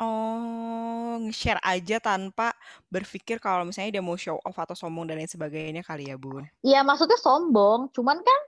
Oh, 0.00 1.20
nge-share 1.20 1.60
aja 1.60 2.00
tanpa 2.00 2.56
berpikir 2.88 3.36
kalau 3.36 3.68
misalnya 3.68 4.00
dia 4.00 4.04
mau 4.04 4.16
show 4.16 4.40
off 4.40 4.56
atau 4.56 4.72
sombong 4.72 5.04
dan 5.04 5.20
lain 5.20 5.28
sebagainya 5.28 5.84
kali 5.84 6.08
ya, 6.08 6.16
Bun. 6.16 6.48
Iya 6.64 6.80
maksudnya 6.80 7.20
sombong 7.20 7.92
cuman 7.92 8.16
kan 8.24 8.40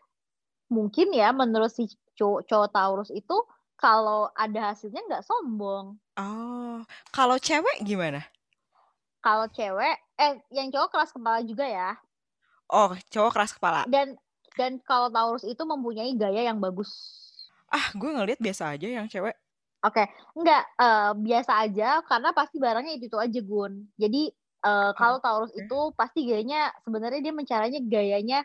mungkin 0.72 1.12
ya 1.12 1.28
menurut 1.36 1.68
si 1.68 1.92
cowok, 2.16 2.48
cowok 2.48 2.68
Taurus 2.72 3.10
itu 3.12 3.36
kalau 3.76 4.32
ada 4.32 4.72
hasilnya 4.72 5.04
nggak 5.04 5.24
sombong 5.28 6.00
Oh, 6.16 6.84
kalau 7.08 7.40
cewek 7.40 7.84
gimana? 7.84 8.20
Kalau 9.24 9.46
cewek 9.56 9.96
eh 10.18 10.32
yang 10.52 10.68
cowok 10.74 10.88
keras 10.92 11.10
kepala 11.14 11.38
juga 11.46 11.66
ya 11.66 11.90
Oh, 12.72 12.90
cowok 13.12 13.30
keras 13.36 13.52
kepala. 13.56 13.80
dan 13.86 14.18
dan 14.58 14.72
kalau 14.84 15.08
Taurus 15.08 15.44
itu 15.48 15.62
mempunyai 15.64 16.12
gaya 16.16 16.42
yang 16.50 16.58
bagus 16.60 16.90
Ah, 17.72 17.86
gue 17.96 18.10
ngeliat 18.12 18.40
biasa 18.46 18.76
aja 18.76 18.88
yang 18.88 19.06
cewek. 19.08 19.34
Oke, 19.82 20.04
enggak 20.38 20.62
eh, 20.78 21.10
biasa 21.18 21.52
aja 21.66 21.88
karena 22.06 22.30
pasti 22.30 22.56
barangnya 22.62 22.92
itu 22.94 23.10
itu 23.10 23.18
aja 23.18 23.40
Gun. 23.42 23.72
Jadi 23.98 24.30
eh, 24.62 24.90
kalau 24.94 25.18
Taurus 25.18 25.50
oke. 25.50 25.58
itu 25.58 25.78
pasti 25.98 26.20
gayanya 26.28 26.70
sebenarnya 26.86 27.20
dia 27.24 27.34
mencaranya 27.34 27.80
gayanya 27.82 28.38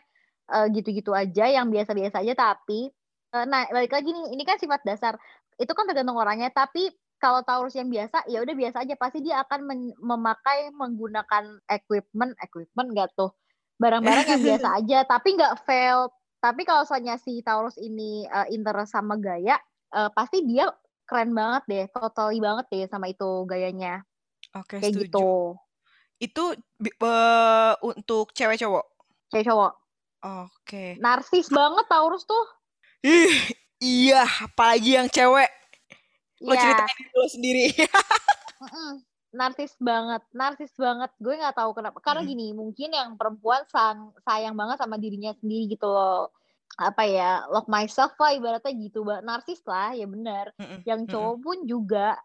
eh, 0.50 0.66
gitu-gitu 0.74 1.14
aja 1.14 1.46
yang 1.46 1.70
biasa-biasa 1.70 2.26
aja 2.26 2.34
tapi 2.34 2.90
eh, 3.34 3.44
nah 3.46 3.70
balik 3.70 3.92
lagi 3.94 4.10
nih 4.10 4.34
ini 4.34 4.42
kan 4.42 4.58
sifat 4.58 4.82
dasar 4.82 5.14
itu 5.62 5.70
kan 5.74 5.86
tergantung 5.86 6.18
orangnya 6.18 6.50
tapi 6.50 6.90
kalau 7.18 7.42
Taurus 7.42 7.74
yang 7.74 7.90
biasa 7.90 8.26
ya 8.30 8.42
udah 8.42 8.54
biasa 8.54 8.86
aja 8.86 8.94
pasti 8.94 9.22
dia 9.22 9.42
akan 9.42 9.66
memakai 9.98 10.70
menggunakan 10.70 11.58
equipment 11.66 12.34
equipment 12.42 12.88
enggak 12.94 13.10
tuh 13.18 13.34
barang-barang 13.78 14.26
yang 14.38 14.42
biasa 14.42 14.68
aja 14.82 14.98
tapi 15.06 15.34
nggak 15.34 15.66
fail 15.66 16.10
tapi 16.38 16.62
kalau 16.62 16.86
soalnya 16.86 17.18
si 17.18 17.42
Taurus 17.42 17.74
ini 17.78 18.26
eh, 18.26 18.46
interest 18.54 18.94
sama 18.94 19.18
gaya 19.18 19.58
eh, 19.94 20.10
pasti 20.14 20.46
dia 20.46 20.70
keren 21.08 21.32
banget 21.32 21.62
deh, 21.64 21.84
totally 21.88 22.38
banget 22.38 22.68
deh 22.68 22.84
sama 22.84 23.08
itu 23.08 23.48
gayanya. 23.48 24.04
Oke, 24.52 24.76
Kayak 24.76 24.92
setuju. 24.92 25.04
gitu. 25.08 25.30
Itu 26.20 26.44
eh, 26.84 27.72
untuk 27.80 28.36
cewek 28.36 28.60
cowok. 28.60 28.86
Cewek 29.32 29.48
cowok. 29.48 29.72
Oke. 30.44 31.00
Narsis 31.00 31.48
banget 31.48 31.88
Taurus 31.88 32.28
tuh. 32.28 32.44
Ih, 33.00 33.32
iya, 33.80 34.28
apalagi 34.44 35.00
yang 35.00 35.08
cewek. 35.08 35.48
Lo 36.42 36.54
Iya. 36.54 36.62
ceritain 36.62 37.06
dulu 37.14 37.26
sendiri. 37.26 37.64
Narsis 39.28 39.76
banget, 39.76 40.24
narsis 40.32 40.72
banget. 40.80 41.12
Gue 41.20 41.36
nggak 41.36 41.52
tahu 41.52 41.76
kenapa. 41.76 42.00
Karena 42.00 42.24
Mm. 42.24 42.28
gini, 42.32 42.46
mungkin 42.56 42.90
yang 42.96 43.10
perempuan 43.20 43.60
sang, 43.68 44.16
sayang 44.24 44.56
banget 44.56 44.80
sama 44.80 44.96
dirinya 44.96 45.36
sendiri 45.36 45.68
gitu 45.68 45.84
loh. 45.84 46.32
Apa 46.80 47.04
ya, 47.04 47.44
love 47.52 47.68
myself 47.68 48.16
lah 48.16 48.32
ibaratnya 48.32 48.72
gitu. 48.72 49.04
Mbak. 49.04 49.20
Narsis 49.26 49.60
lah, 49.68 49.92
ya 49.92 50.08
benar. 50.08 50.54
Mm-mm, 50.56 50.80
Yang 50.88 51.00
mm-mm. 51.04 51.12
cowok 51.12 51.36
pun 51.44 51.56
juga 51.68 52.16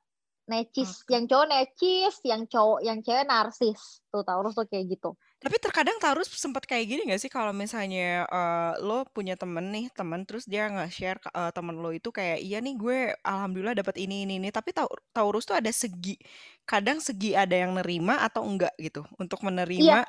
necis. 0.43 1.03
Oke. 1.03 1.15
Yang 1.15 1.23
cowok 1.31 1.47
necis, 1.47 2.15
yang 2.27 2.43
cowok, 2.47 2.79
yang 2.83 2.99
cewek 2.99 3.25
narsis. 3.27 4.03
Tuh 4.11 4.23
Taurus 4.27 4.53
tuh 4.55 4.67
kayak 4.67 4.85
gitu. 4.91 5.15
Tapi 5.43 5.59
terkadang 5.59 5.99
Taurus 5.99 6.31
sempat 6.31 6.63
kayak 6.63 6.87
gini 6.87 7.01
gak 7.11 7.19
sih 7.19 7.27
kalau 7.27 7.51
misalnya 7.51 8.23
eh, 8.27 8.73
lo 8.79 9.03
punya 9.11 9.35
temen 9.35 9.71
nih, 9.75 9.91
temen 9.91 10.23
terus 10.23 10.47
dia 10.47 10.71
nge-share 10.71 11.19
ke 11.19 11.29
eh, 11.31 11.51
temen 11.51 11.75
lo 11.79 11.91
itu 11.91 12.11
kayak 12.15 12.39
iya 12.39 12.63
nih 12.63 12.75
gue 12.79 12.97
alhamdulillah 13.23 13.75
dapat 13.75 13.99
ini 13.99 14.23
ini 14.23 14.39
ini, 14.39 14.49
tapi 14.55 14.71
Tau- 14.71 14.91
Taurus 15.11 15.43
tuh 15.43 15.59
ada 15.59 15.71
segi, 15.71 16.15
kadang 16.63 17.03
segi 17.03 17.35
ada 17.35 17.55
yang 17.55 17.75
nerima 17.75 18.23
atau 18.23 18.43
enggak 18.47 18.71
gitu 18.79 19.03
untuk 19.19 19.43
Iya, 19.43 19.47
menerima. 19.51 19.99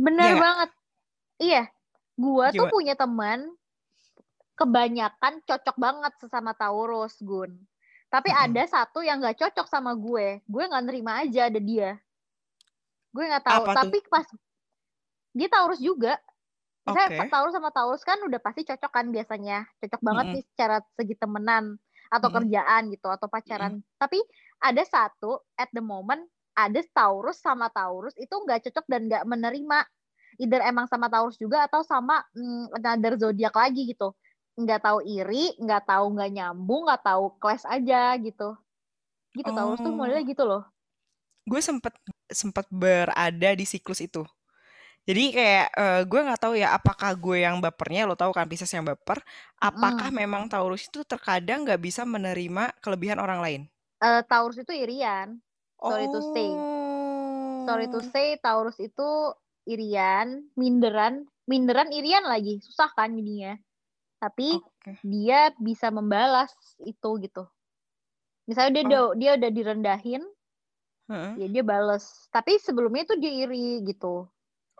bener 0.00 0.24
Iya 0.24 0.32
nggak? 0.32 0.44
banget. 0.44 0.70
Iya, 1.40 1.62
gua 2.20 2.46
tuh 2.52 2.68
punya 2.68 2.94
teman 2.96 3.52
kebanyakan 4.56 5.40
cocok 5.48 5.76
banget 5.80 6.12
sesama 6.20 6.52
Taurus, 6.52 7.16
Gun. 7.24 7.64
Tapi 8.10 8.30
Mm-mm. 8.34 8.44
ada 8.50 8.62
satu 8.66 9.06
yang 9.06 9.22
nggak 9.22 9.38
cocok 9.38 9.66
sama 9.70 9.94
gue. 9.94 10.42
Gue 10.50 10.64
nggak 10.66 10.84
nerima 10.84 11.22
aja 11.22 11.46
ada 11.46 11.62
dia. 11.62 11.94
Gue 13.14 13.24
nggak 13.30 13.46
tahu. 13.46 13.62
Apa 13.64 13.72
tuh? 13.72 13.78
Tapi 13.86 13.98
pas 14.10 14.26
dia 15.30 15.48
Taurus 15.48 15.78
juga. 15.78 16.18
Misalnya 16.82 17.10
Oke. 17.14 17.18
Pak 17.22 17.28
Taurus 17.30 17.54
sama 17.54 17.70
Taurus 17.70 18.02
kan 18.02 18.18
udah 18.18 18.40
pasti 18.42 18.66
cocok 18.66 18.90
kan 18.90 19.06
biasanya. 19.14 19.62
Cocok 19.78 20.00
banget 20.02 20.24
Mm-mm. 20.26 20.34
nih 20.34 20.44
secara 20.50 20.76
segi 20.98 21.14
temenan 21.14 21.64
atau 22.10 22.28
Mm-mm. 22.28 22.36
kerjaan 22.42 22.82
gitu 22.90 23.06
atau 23.06 23.26
pacaran. 23.30 23.78
Tapi 23.94 24.18
ada 24.58 24.82
satu 24.82 25.38
at 25.54 25.70
the 25.70 25.80
moment 25.80 26.26
ada 26.58 26.82
Taurus 26.90 27.38
sama 27.38 27.70
Taurus 27.70 28.12
itu 28.18 28.34
nggak 28.34 28.66
cocok 28.68 28.84
dan 28.90 29.06
nggak 29.06 29.22
menerima. 29.22 29.78
Either 30.40 30.60
emang 30.66 30.90
sama 30.90 31.06
Taurus 31.06 31.38
juga 31.38 31.62
atau 31.68 31.86
sama 31.86 32.26
mm, 32.34 32.74
another 32.74 33.14
zodiak 33.20 33.54
lagi 33.54 33.86
gitu. 33.86 34.10
Nggak 34.58 34.80
tahu 34.86 34.98
iri, 35.06 35.54
nggak 35.58 35.82
tahu 35.86 36.04
nggak 36.14 36.30
nyambung, 36.36 36.82
nggak 36.86 37.02
tahu 37.06 37.24
clash 37.40 37.64
aja 37.66 38.16
gitu. 38.18 38.56
Gitu 39.36 39.50
Taurus 39.54 39.80
tuh 39.84 39.92
Oh, 39.92 39.96
modelnya 39.96 40.24
gitu 40.26 40.44
loh. 40.46 40.62
gue 41.50 41.60
sempet 41.60 41.94
sempet 42.30 42.66
berada 42.70 43.50
di 43.56 43.64
siklus 43.66 44.00
itu. 44.04 44.22
Jadi 45.08 45.24
kayak 45.36 45.66
eh, 45.82 46.02
gue 46.10 46.20
nggak 46.26 46.40
tahu 46.44 46.54
ya 46.62 46.68
apakah 46.78 47.10
gue 47.24 47.38
yang 47.46 47.58
bapernya, 47.64 48.02
lo 48.08 48.14
tahu 48.14 48.32
kan 48.36 48.46
Pisces 48.50 48.70
yang 48.76 48.86
baper, 48.86 49.18
apakah 49.58 50.08
Mm. 50.08 50.14
memang 50.14 50.46
Taurus 50.52 50.86
itu 50.88 51.00
terkadang 51.12 51.64
nggak 51.66 51.80
bisa 51.82 52.02
menerima 52.06 52.64
kelebihan 52.84 53.18
orang 53.18 53.40
lain? 53.44 53.62
Eh, 54.00 54.22
Taurus 54.28 54.58
itu 54.60 54.72
irian. 54.72 55.40
Sorry 55.80 56.06
to 56.08 56.20
say. 56.32 56.48
Sorry 57.66 57.86
to 57.88 58.00
Oh, 58.00 58.10
say 58.12 58.36
Taurus 58.44 58.76
itu 58.80 59.08
irian, 59.68 60.48
minderan, 60.60 61.14
minderan 61.50 61.88
irian 61.92 62.24
lagi. 62.24 62.60
Susah 62.64 62.90
kan 62.96 63.12
jadinya. 63.16 63.56
Tapi 64.20 64.48
oke. 64.52 64.92
dia 65.02 65.50
bisa 65.58 65.88
membalas 65.88 66.52
itu 66.84 67.10
gitu. 67.24 67.48
Misalnya 68.48 68.72
dia 68.76 68.84
Oh, 68.84 68.88
udah 68.88 69.02
dia 69.16 69.30
udah 69.38 69.50
direndahin, 69.50 70.22
heeh. 71.08 71.34
ya 71.40 71.46
dia 71.48 71.62
balas. 71.64 72.04
Tapi 72.30 72.58
sebelumnya 72.60 73.02
itu 73.06 73.14
dia 73.22 73.32
iri 73.46 73.80
gitu. 73.86 74.28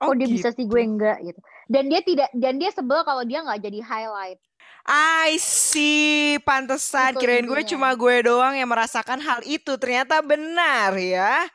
Oh 0.00 0.12
Kok 0.12 0.16
dia 0.16 0.28
bisa 0.28 0.48
sih 0.56 0.64
gue 0.66 0.82
gitu. 0.82 0.90
enggak 0.90 1.18
gitu. 1.24 1.40
Dan 1.68 1.84
dia 1.92 2.00
tidak 2.02 2.28
dan 2.34 2.54
dia 2.60 2.70
sebel 2.72 3.00
kalau 3.08 3.22
dia 3.24 3.40
nggak 3.44 3.60
jadi 3.64 3.80
highlight. 3.84 4.40
I 4.86 5.36
see, 5.40 6.36
pantesan 6.48 7.12
Itu 7.14 7.20
kirain 7.20 7.46
gue 7.48 7.62
intinya. 7.62 7.70
cuma 7.72 7.88
gue 7.96 8.16
doang 8.28 8.54
yang 8.56 8.68
merasakan 8.72 9.20
hal 9.20 9.40
itu. 9.46 9.72
Ternyata 9.76 10.20
benar 10.24 10.96
ya. 10.96 11.48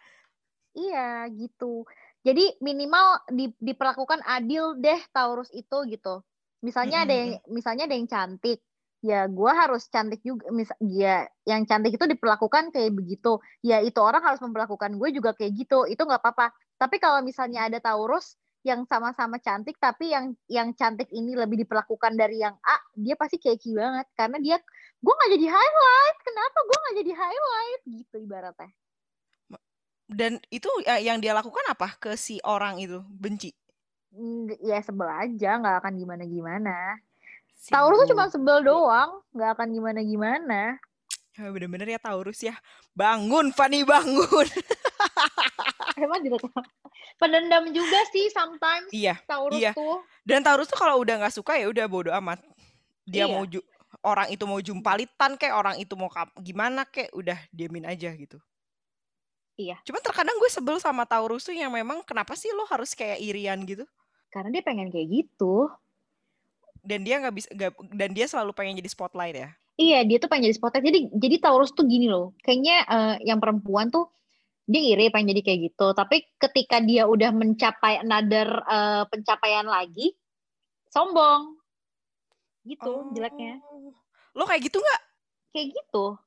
Iya 0.75 1.25
gitu. 1.39 1.85
Jadi 2.25 2.57
minimal 2.59 3.07
di, 3.29 3.45
diperlakukan 3.61 4.21
adil 4.25 4.75
deh 4.83 4.99
Taurus 5.13 5.49
itu 5.53 5.77
gitu. 5.93 6.21
Misalnya 6.63 7.03
ada 7.03 7.13
yang 7.13 7.31
misalnya 7.49 7.83
ada 7.87 7.95
yang 7.95 8.09
cantik, 8.09 8.59
ya 9.03 9.27
gue 9.27 9.51
harus 9.51 9.85
cantik 9.91 10.21
juga. 10.21 10.49
Mis 10.53 10.69
ya 10.81 11.25
yang 11.43 11.67
cantik 11.67 11.95
itu 11.95 12.05
diperlakukan 12.05 12.71
kayak 12.71 12.93
begitu. 12.95 13.37
Ya 13.61 13.81
itu 13.81 13.97
orang 14.01 14.23
harus 14.23 14.39
memperlakukan 14.41 14.95
gue 14.95 15.09
juga 15.15 15.35
kayak 15.35 15.51
gitu. 15.65 15.89
Itu 15.89 16.07
nggak 16.07 16.21
apa-apa. 16.21 16.53
Tapi 16.79 16.97
kalau 16.97 17.21
misalnya 17.21 17.67
ada 17.67 17.79
Taurus 17.79 18.35
yang 18.65 18.81
sama-sama 18.89 19.37
cantik 19.37 19.77
tapi 19.77 20.09
yang 20.09 20.33
yang 20.49 20.73
cantik 20.73 21.05
ini 21.13 21.37
lebih 21.37 21.61
diperlakukan 21.61 22.17
dari 22.17 22.41
yang 22.41 22.57
A, 22.65 22.81
dia 22.97 23.13
pasti 23.13 23.37
keki 23.37 23.77
banget 23.77 24.09
karena 24.17 24.41
dia 24.41 24.57
gue 24.99 25.13
nggak 25.13 25.31
jadi 25.37 25.47
highlight. 25.53 26.17
Kenapa 26.25 26.57
gue 26.65 26.77
nggak 26.81 26.97
jadi 27.05 27.13
highlight 27.13 27.81
gitu 27.85 28.15
ibaratnya. 28.25 28.71
Dan 30.05 30.37
itu 30.53 30.69
eh, 30.85 31.01
yang 31.01 31.17
dia 31.17 31.33
lakukan 31.33 31.65
apa 31.65 31.97
ke 31.97 32.13
si 32.13 32.37
orang 32.45 32.77
itu? 32.77 33.01
Benci. 33.09 33.53
Ya 34.63 34.79
sebel 34.79 35.07
aja 35.07 35.59
nggak 35.59 35.75
akan 35.83 35.93
gimana 35.99 36.23
gimana 36.23 36.75
Taurus 37.67 38.05
tuh 38.05 38.15
cuma 38.15 38.31
sebel 38.31 38.63
doang 38.63 39.19
nggak 39.35 39.59
akan 39.59 39.67
gimana 39.73 39.99
gimana 40.01 40.61
Ya, 41.35 41.51
Bener-bener 41.51 41.83
ya 41.91 41.99
Taurus 41.99 42.39
ya. 42.39 42.55
Bangun, 42.95 43.51
Fani 43.51 43.83
bangun. 43.83 44.47
emang 45.99 46.23
tidak 46.23 46.39
Pendendam 47.19 47.67
juga 47.75 47.99
sih 48.11 48.31
sometimes 48.31 48.87
Iya, 48.95 49.19
Taurus 49.27 49.59
iya. 49.59 49.75
tuh. 49.75 49.99
Dan 50.23 50.39
Taurus 50.47 50.71
tuh 50.71 50.79
kalau 50.79 51.03
udah 51.03 51.19
nggak 51.19 51.35
suka 51.35 51.59
ya 51.59 51.67
udah 51.67 51.91
bodo 51.91 52.11
amat. 52.23 52.39
Dia 53.03 53.27
Iya. 53.27 53.35
mau 53.35 53.43
ju 53.43 53.59
orang 53.99 54.27
itu 54.31 54.43
mau 54.47 54.63
jumpalitan 54.63 55.35
kayak 55.35 55.55
orang 55.55 55.75
itu 55.75 55.91
mau 55.99 56.07
kap 56.07 56.31
gimana 56.39 56.87
kayak 56.87 57.11
udah 57.11 57.35
diamin 57.51 57.83
aja 57.83 58.15
gitu. 58.15 58.39
Iya. 59.59 59.79
Cuman 59.83 60.03
terkadang 60.03 60.39
gue 60.39 60.51
sebel 60.51 60.79
sama 60.79 61.03
Taurus 61.03 61.47
tuh 61.47 61.55
yang 61.55 61.71
memang 61.71 61.99
kenapa 62.07 62.35
sih 62.35 62.51
lo 62.51 62.63
harus 62.67 62.95
kayak 62.95 63.19
irian 63.19 63.59
gitu? 63.67 63.83
Karena 64.35 64.51
dia 64.51 64.63
pengen 64.67 64.91
kayak 64.91 65.07
gitu. 65.07 65.71
Dan 66.83 67.07
dia 67.07 67.23
nggak 67.23 67.35
bisa 67.39 67.47
nggak 67.55 67.71
dan 67.95 68.11
dia 68.11 68.27
selalu 68.27 68.51
pengen 68.51 68.75
jadi 68.75 68.91
spotlight 68.91 69.35
ya. 69.39 69.49
Iya, 69.79 70.03
dia 70.03 70.17
tuh 70.19 70.27
pengen 70.27 70.51
jadi 70.51 70.59
spotlight. 70.59 70.83
Jadi 70.83 70.99
jadi 71.15 71.35
Taurus 71.39 71.71
tuh 71.71 71.87
gini 71.87 72.11
loh. 72.11 72.35
Kayaknya 72.43 72.77
eh, 72.83 73.15
yang 73.31 73.39
perempuan 73.39 73.87
tuh 73.87 74.11
dia 74.67 74.83
iri 74.83 75.07
pengen 75.07 75.31
jadi 75.31 75.41
kayak 75.47 75.59
gitu. 75.71 75.87
Tapi 75.95 76.35
ketika 76.35 76.83
dia 76.83 77.07
udah 77.07 77.31
mencapai 77.31 78.03
another 78.03 78.59
eh, 78.67 79.03
pencapaian 79.07 79.71
lagi, 79.71 80.11
sombong. 80.91 81.55
Gitu 82.67 83.15
jeleknya. 83.15 83.63
Oh. 83.71 83.95
Lo 84.35 84.43
kayak 84.43 84.67
gitu 84.67 84.83
nggak? 84.83 85.01
Kayak 85.55 85.67
gitu. 85.79 86.19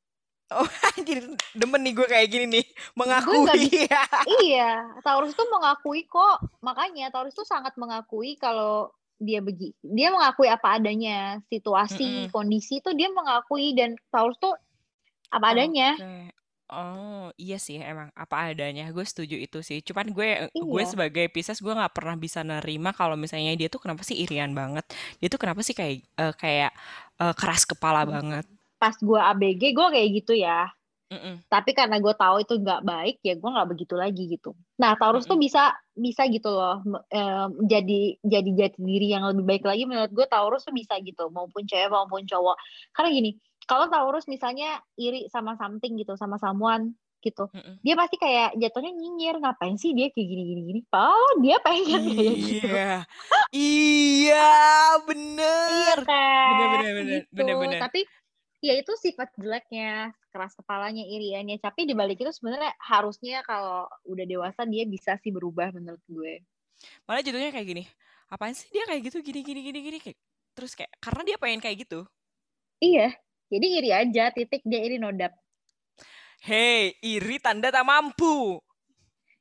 Anjir, 0.97 1.29
demen 1.53 1.81
nih 1.85 1.93
gue 1.93 2.07
kayak 2.09 2.29
gini 2.29 2.47
nih, 2.61 2.67
mengakui. 2.97 3.45
Iya, 4.45 4.89
Taurus 5.05 5.37
tuh 5.37 5.45
mengakui 5.49 6.09
kok. 6.09 6.41
Makanya 6.65 7.13
Taurus 7.13 7.37
tuh 7.37 7.45
sangat 7.45 7.77
mengakui 7.77 8.37
kalau 8.37 8.89
dia 9.19 9.43
begi 9.43 9.75
dia 9.83 10.15
mengakui 10.15 10.47
apa 10.47 10.79
adanya 10.79 11.43
situasi 11.51 12.07
Mm-mm. 12.07 12.31
kondisi 12.31 12.79
tuh 12.79 12.95
dia 12.95 13.11
mengakui 13.11 13.75
dan 13.75 13.99
Taurus 14.15 14.39
tuh 14.39 14.55
apa 15.29 15.53
adanya 15.53 15.99
Oke. 15.99 16.31
Oh 16.69 17.27
iya 17.35 17.59
sih 17.59 17.83
emang 17.83 18.15
apa 18.15 18.53
adanya 18.55 18.87
gue 18.95 19.03
setuju 19.03 19.35
itu 19.35 19.59
sih 19.59 19.83
cuman 19.83 20.13
gue 20.15 20.29
gue 20.53 20.83
Iya. 20.85 20.91
sebagai 20.93 21.27
Pisces 21.35 21.59
gue 21.59 21.73
nggak 21.75 21.97
pernah 21.97 22.15
bisa 22.15 22.47
nerima 22.47 22.95
kalau 22.95 23.19
misalnya 23.19 23.59
dia 23.59 23.67
tuh 23.67 23.83
kenapa 23.83 24.07
sih 24.07 24.21
irian 24.23 24.55
banget 24.55 24.85
dia 25.19 25.27
tuh 25.27 25.41
kenapa 25.43 25.67
sih 25.67 25.75
kayak 25.75 26.05
eh, 26.15 26.35
kayak 26.39 26.71
eh, 27.19 27.35
keras 27.35 27.67
kepala 27.67 28.07
Hmm. 28.07 28.13
banget 28.15 28.47
pas 28.79 28.95
gue 28.95 29.21
ABG 29.21 29.63
gue 29.75 29.87
kayak 29.93 30.09
gitu 30.23 30.35
ya. 30.39 30.71
Mm-mm. 31.09 31.41
tapi 31.49 31.73
karena 31.73 31.97
gue 32.05 32.13
tahu 32.13 32.45
itu 32.45 32.61
nggak 32.61 32.85
baik 32.85 33.17
ya 33.25 33.33
gue 33.33 33.49
nggak 33.49 33.69
begitu 33.73 33.97
lagi 33.97 34.29
gitu. 34.29 34.53
Nah 34.77 34.93
Taurus 35.01 35.25
tuh 35.25 35.41
bisa 35.41 35.73
bisa 35.97 36.29
gitu 36.29 36.53
loh 36.53 36.85
em, 37.09 37.49
jadi 37.65 38.21
jadi 38.21 38.51
jati 38.53 38.77
diri 38.77 39.17
yang 39.17 39.25
lebih 39.25 39.49
baik 39.49 39.65
lagi 39.65 39.89
menurut 39.89 40.13
gue 40.13 40.29
Taurus 40.29 40.69
tuh 40.69 40.77
bisa 40.77 41.01
gitu 41.01 41.33
maupun 41.33 41.65
cewek 41.65 41.89
maupun 41.89 42.29
cowok. 42.29 42.61
Karena 42.93 43.09
gini 43.09 43.31
kalau 43.65 43.89
Taurus 43.89 44.29
misalnya 44.29 44.85
iri 45.01 45.33
sama 45.33 45.57
something 45.57 45.97
gitu 45.97 46.13
sama 46.21 46.37
someone 46.37 46.93
gitu 47.25 47.49
Mm-mm. 47.51 47.83
dia 47.83 47.99
pasti 47.99 48.15
kayak 48.15 48.55
jatuhnya 48.61 48.95
nyinyir 48.95 49.43
ngapain 49.43 49.75
sih 49.81 49.97
dia 49.97 50.13
kayak 50.13 50.29
gini 50.29 50.43
gini? 50.45 50.63
Gini 50.69 50.81
oh 50.93 51.31
dia 51.41 51.57
pengen 51.65 52.05
kayak 52.05 52.37
gitu. 52.37 52.69
Iya. 52.69 52.69
Iya 52.69 52.93
iya 53.57 54.51
bener 55.09 55.97
kan? 56.05 56.53
Bener 56.53 56.69
bener 56.69 56.93
bener 57.01 57.05
gitu. 57.25 57.33
bener 57.33 57.55
bener. 57.57 57.79
Tapi 57.81 58.01
ya 58.59 58.75
itu 58.75 58.93
sifat 58.99 59.31
jeleknya 59.39 60.13
keras 60.31 60.55
kepalanya 60.59 61.03
iriannya. 61.03 61.59
Tapi 61.63 61.87
dibalik 61.87 62.19
itu 62.19 62.31
sebenarnya 62.35 62.75
harusnya 62.83 63.43
kalau 63.47 63.87
udah 64.07 64.25
dewasa 64.27 64.67
dia 64.67 64.85
bisa 64.85 65.17
sih 65.23 65.31
berubah 65.31 65.71
menurut 65.75 66.03
gue. 66.07 66.43
Malah 67.07 67.23
jatuhnya 67.23 67.51
kayak 67.51 67.67
gini 67.67 67.85
apaan 68.29 68.53
sih 68.53 68.69
dia 68.71 68.85
kayak 68.85 69.09
gitu? 69.09 69.25
Gini 69.25 69.41
gini 69.43 69.61
gini 69.65 69.79
gini. 69.83 69.99
Kayak 69.99 70.19
terus 70.53 70.73
kayak 70.75 70.93
karena 71.01 71.23
dia 71.25 71.37
pengen 71.39 71.61
kayak 71.63 71.87
gitu. 71.87 72.07
Iya 72.79 73.15
jadi 73.49 73.67
iri 73.81 73.91
aja 73.91 74.29
titik 74.31 74.61
dia 74.65 74.81
iri 74.85 75.01
nodap. 75.01 75.33
Hei, 76.45 76.95
iri 77.03 77.41
tanda 77.41 77.73
tak 77.73 77.83
mampu. 77.83 78.61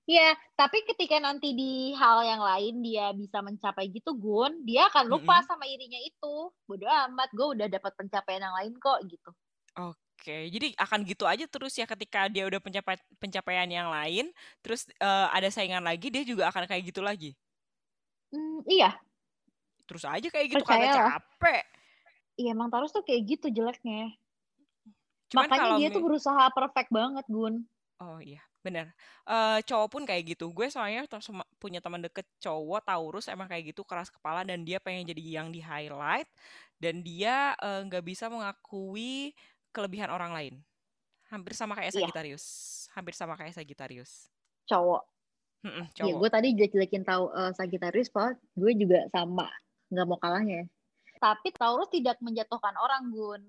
Iya, 0.07 0.39
tapi 0.55 0.87
ketika 0.87 1.19
nanti 1.19 1.51
di 1.51 1.91
hal 1.91 2.23
yang 2.23 2.39
lain 2.39 2.79
dia 2.79 3.11
bisa 3.11 3.43
mencapai 3.43 3.91
gitu, 3.91 4.15
Gun, 4.15 4.63
dia 4.63 4.87
akan 4.87 5.03
lupa 5.11 5.43
sama 5.43 5.67
irinya 5.67 5.99
itu. 5.99 6.47
Bodoh 6.63 6.87
amat, 6.87 7.27
gue 7.35 7.47
udah 7.59 7.67
dapat 7.67 7.91
pencapaian 7.99 8.47
yang 8.47 8.55
lain 8.55 8.73
kok 8.79 9.03
gitu. 9.03 9.35
Oke, 9.75 10.47
jadi 10.47 10.71
akan 10.79 11.03
gitu 11.03 11.27
aja 11.27 11.43
terus 11.45 11.75
ya 11.75 11.83
ketika 11.83 12.31
dia 12.31 12.47
udah 12.47 12.63
pencapai 12.63 12.95
pencapaian 13.19 13.67
yang 13.67 13.91
lain, 13.91 14.31
terus 14.63 14.87
eh, 14.87 15.27
ada 15.27 15.51
saingan 15.51 15.83
lagi, 15.83 16.07
dia 16.07 16.23
juga 16.23 16.47
akan 16.55 16.71
kayak 16.71 16.87
gitu 16.87 17.03
lagi. 17.03 17.35
Hmm, 18.31 18.63
iya, 18.63 18.95
Terus 19.87 20.03
aja 20.03 20.27
kayak 20.27 20.47
gitu 20.51 20.63
karena 20.67 20.87
Percayalah. 20.91 21.15
capek. 21.15 21.63
iya 22.37 22.51
emang 22.53 22.69
Taurus 22.69 22.91
tuh 22.91 23.01
kayak 23.07 23.23
gitu 23.23 23.47
jeleknya. 23.49 24.13
Cuman 25.31 25.47
Makanya 25.47 25.79
dia 25.79 25.87
mi- 25.89 25.95
tuh 25.95 26.03
berusaha 26.03 26.43
perfect 26.51 26.91
banget, 26.91 27.25
Gun. 27.31 27.63
Oh 28.03 28.19
iya, 28.21 28.43
benar. 28.67 28.87
Eh 29.23 29.59
cowok 29.63 29.87
pun 29.87 30.03
kayak 30.03 30.35
gitu. 30.35 30.51
Gue 30.51 30.67
soalnya 30.67 31.07
punya 31.55 31.79
teman 31.79 32.03
deket 32.03 32.27
cowok 32.43 32.83
Taurus 32.83 33.31
emang 33.31 33.47
kayak 33.47 33.71
gitu 33.71 33.87
keras 33.87 34.11
kepala 34.11 34.43
dan 34.43 34.67
dia 34.67 34.83
pengen 34.83 35.07
jadi 35.07 35.23
yang 35.39 35.47
di 35.47 35.63
highlight 35.63 36.27
dan 36.77 36.99
dia 36.99 37.55
nggak 37.57 38.03
bisa 38.03 38.27
mengakui 38.27 39.31
kelebihan 39.71 40.11
orang 40.11 40.35
lain. 40.35 40.55
Hampir 41.27 41.55
sama 41.55 41.75
kayak 41.75 41.91
Iya. 41.91 42.03
Sagittarius. 42.03 42.45
Hampir 42.95 43.13
sama 43.15 43.35
kayak 43.35 43.55
Sagittarius. 43.55 44.31
Cowok. 44.67 45.03
Mm-mm, 45.65 45.85
Iya, 45.91 45.95
cowok. 46.05 46.17
gue 46.21 46.29
tadi 46.31 46.47
jelek-jelekin 46.55 47.03
tahu 47.03 47.23
eh, 47.33 47.51
Sagittarius, 47.51 48.07
Pak. 48.13 48.39
Gue 48.55 48.77
juga 48.77 49.03
sama, 49.11 49.49
nggak 49.91 50.05
mau 50.07 50.15
kalahnya. 50.21 50.69
Tapi 51.17 51.49
Taurus 51.51 51.89
tidak 51.89 52.15
menjatuhkan 52.21 52.77
orang, 52.77 53.09
Gun. 53.09 53.41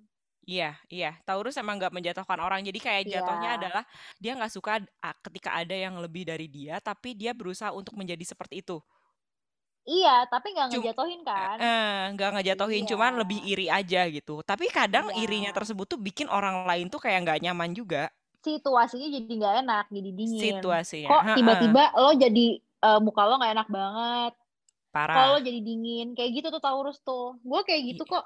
Iya, 0.49 0.81
iya. 0.89 1.13
Taurus 1.29 1.61
emang 1.61 1.77
nggak 1.77 1.93
menjatuhkan 1.93 2.41
orang. 2.41 2.65
Jadi 2.65 2.81
kayak 2.81 3.05
jatuhnya 3.05 3.51
Iya. 3.53 3.59
adalah 3.61 3.85
dia 4.17 4.33
nggak 4.33 4.49
suka 4.49 4.81
ketika 5.21 5.53
ada 5.53 5.77
yang 5.77 6.01
lebih 6.01 6.25
dari 6.25 6.49
dia, 6.49 6.81
tapi 6.81 7.13
dia 7.13 7.37
berusaha 7.37 7.69
untuk 7.77 7.93
menjadi 8.01 8.25
seperti 8.25 8.65
itu. 8.65 8.81
Iya, 9.85 10.25
tapi 10.29 10.53
nggak 10.53 10.69
Cum- 10.69 10.81
ngejatuhin 10.85 11.21
kan? 11.25 11.57
Eh, 11.57 12.01
nggak 12.13 12.31
ngejatuhin, 12.37 12.85
cuman 12.85 13.13
Iya. 13.13 13.21
lebih 13.25 13.41
iri 13.45 13.67
aja 13.69 14.03
gitu. 14.09 14.41
Tapi 14.41 14.69
kadang 14.69 15.13
Iya. 15.13 15.21
irinya 15.25 15.51
tersebut 15.53 15.85
tuh 15.85 16.01
bikin 16.01 16.29
orang 16.29 16.65
lain 16.65 16.89
tuh 16.89 17.01
kayak 17.01 17.25
nggak 17.25 17.41
nyaman 17.45 17.73
juga 17.73 18.09
Situasinya 18.39 19.09
jadi 19.11 19.33
nggak 19.35 19.55
enak, 19.67 19.85
jadi 19.91 20.11
dingin. 20.15 20.41
situasinya. 20.41 21.09
Kok 21.11 21.23
Heeh, 21.25 21.37
tiba-tiba 21.37 21.83
lo 21.93 22.11
jadi 22.17 22.47
eh, 22.63 23.01
muka 23.03 23.23
lo 23.27 23.35
nggak 23.37 23.53
enak 23.53 23.69
banget. 23.69 24.33
Kok 24.89 24.93
parah. 24.95 25.27
lo 25.35 25.39
jadi 25.43 25.61
dingin. 25.61 26.15
Kayak 26.17 26.31
gitu 26.41 26.49
tuh 26.49 26.63
Taurus 26.63 27.01
tuh. 27.03 27.37
Gue 27.43 27.61
kayak 27.67 27.83
gitu 27.93 28.05
Iya. 28.07 28.13
kok. 28.17 28.25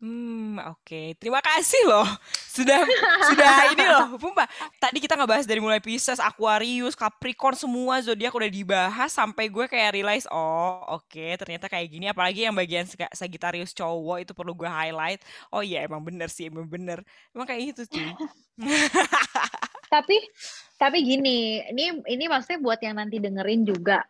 Hmm, 0.00 0.56
oke. 0.64 1.12
Terima 1.20 1.44
kasih 1.44 1.84
loh. 1.84 2.08
Sudah 2.32 2.80
sudah 3.28 3.52
ini 3.76 3.84
loh, 3.84 4.16
Pumpa. 4.16 4.48
Tadi 4.80 4.96
kita 4.96 5.12
ngebahas 5.12 5.44
dari 5.44 5.60
mulai 5.60 5.76
Pisces, 5.76 6.16
Aquarius, 6.16 6.96
Capricorn 6.96 7.52
semua 7.52 8.00
zodiak 8.00 8.32
udah 8.32 8.48
dibahas 8.48 9.12
sampai 9.12 9.52
gue 9.52 9.68
kayak 9.68 9.92
realize 10.00 10.24
oh, 10.32 10.80
oke, 10.96 11.36
ternyata 11.36 11.68
kayak 11.68 11.92
gini 11.92 12.08
apalagi 12.08 12.48
yang 12.48 12.56
bagian 12.56 12.88
Sag- 12.88 13.12
Sagittarius 13.12 13.76
cowok 13.76 14.24
itu 14.24 14.32
perlu 14.32 14.56
gue 14.56 14.68
highlight. 14.72 15.20
Oh 15.52 15.60
iya, 15.60 15.84
emang 15.84 16.00
bener 16.00 16.32
sih, 16.32 16.48
emang 16.48 16.64
bener. 16.64 17.04
Emang 17.36 17.44
kayak 17.44 17.76
gitu 17.76 18.00
cuy. 18.00 18.08
Tapi 19.92 20.16
tapi 20.80 21.02
gini, 21.04 21.60
ini 21.66 21.92
ini 22.08 22.24
maksudnya 22.30 22.62
buat 22.62 22.80
yang 22.80 22.96
nanti 22.96 23.18
dengerin 23.20 23.66
juga 23.68 24.00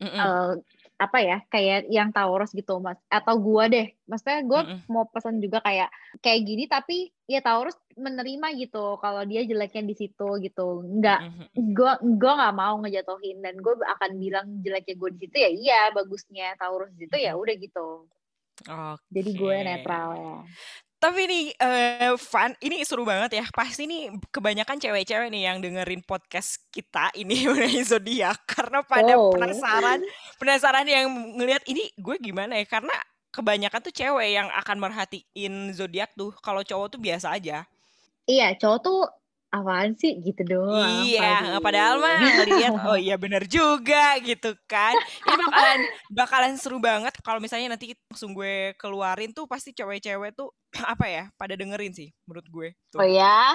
Mm-mm. 0.00 0.14
eh, 0.14 0.52
apa 0.94 1.18
ya 1.18 1.42
kayak 1.50 1.90
yang 1.90 2.14
Taurus 2.14 2.54
gitu 2.54 2.78
mas. 2.78 2.98
Atau 3.10 3.38
gua 3.42 3.66
deh. 3.66 3.92
Maksudnya 4.06 4.40
gua 4.46 4.60
Mm-mm. 4.62 4.86
mau 4.86 5.04
pesan 5.10 5.42
juga 5.42 5.58
kayak 5.60 5.90
kayak 6.22 6.40
gini 6.46 6.64
tapi 6.70 7.10
ya 7.26 7.42
Taurus 7.42 7.74
menerima 7.98 8.54
gitu 8.58 8.98
kalau 9.02 9.22
dia 9.26 9.42
jeleknya 9.42 9.82
di 9.84 9.94
situ 9.98 10.28
gitu. 10.38 10.86
Nggak 10.86 11.20
Mm-mm. 11.26 11.46
gua 11.74 11.98
gua 12.00 12.32
nggak 12.38 12.56
mau 12.56 12.74
ngejatuhin 12.82 13.38
dan 13.42 13.58
gue 13.58 13.74
akan 13.78 14.10
bilang 14.18 14.46
jeleknya 14.62 14.94
gue 14.94 15.10
di 15.14 15.18
situ 15.26 15.36
ya 15.36 15.50
iya 15.50 15.80
bagusnya 15.90 16.54
Taurus 16.58 16.90
di 16.94 17.06
situ 17.06 17.16
ya 17.18 17.34
udah 17.34 17.54
gitu. 17.58 17.88
Jadi 19.10 19.30
gue 19.34 19.56
netral 19.66 20.08
ya 20.14 20.36
Tapi 21.04 21.20
nih, 21.28 21.44
eh 21.60 22.16
Van, 22.16 22.56
ini 22.64 22.80
seru 22.80 23.04
banget 23.04 23.36
ya. 23.36 23.44
Pasti 23.52 23.84
nih 23.84 24.08
kebanyakan 24.32 24.80
cewek-cewek 24.80 25.28
nih 25.28 25.52
yang 25.52 25.60
dengerin 25.60 26.00
podcast 26.00 26.64
kita 26.72 27.12
ini 27.12 27.44
mengenai 27.52 27.84
zodiak 27.84 28.40
karena 28.48 28.80
pada 28.80 29.12
Oh. 29.12 29.28
penasaran, 29.28 30.00
penasaran 30.40 30.88
yang 30.88 31.12
ngelihat 31.36 31.60
ini 31.68 31.92
gue 32.00 32.16
gimana 32.16 32.56
ya? 32.56 32.64
Karena 32.64 32.96
kebanyakan 33.28 33.84
tuh 33.84 33.92
cewek 33.92 34.32
yang 34.32 34.48
akan 34.48 34.80
merhatiin 34.80 35.76
zodiak 35.76 36.08
tuh. 36.16 36.32
Kalau 36.40 36.64
cowok 36.64 36.96
tuh 36.96 37.00
biasa 37.02 37.36
aja. 37.36 37.68
iya 38.24 38.56
cowok 38.56 38.78
tuh 38.80 39.04
apaan 39.54 39.94
sih 39.94 40.18
gitu 40.18 40.42
doang 40.42 41.06
iya, 41.06 41.38
paling. 41.54 41.62
padahal 41.62 41.94
mah 42.02 42.18
ngeliat 42.18 42.74
oh 42.90 42.98
iya 42.98 43.14
bener 43.14 43.46
juga 43.46 44.18
gitu 44.18 44.50
kan. 44.66 44.98
Ini 44.98 45.34
bakalan 45.46 45.80
bakalan 46.10 46.52
seru 46.58 46.82
banget 46.82 47.14
kalau 47.22 47.38
misalnya 47.38 47.70
nanti 47.70 47.94
langsung 48.10 48.34
gue 48.34 48.74
keluarin 48.74 49.30
tuh 49.30 49.46
pasti 49.46 49.70
cewek-cewek 49.70 50.34
tuh 50.34 50.50
apa 50.92 51.06
ya? 51.06 51.24
Pada 51.38 51.54
dengerin 51.54 51.94
sih 51.94 52.10
menurut 52.26 52.46
gue. 52.50 52.68
Tuh. 52.90 52.98
oh 52.98 53.06
ya 53.06 53.54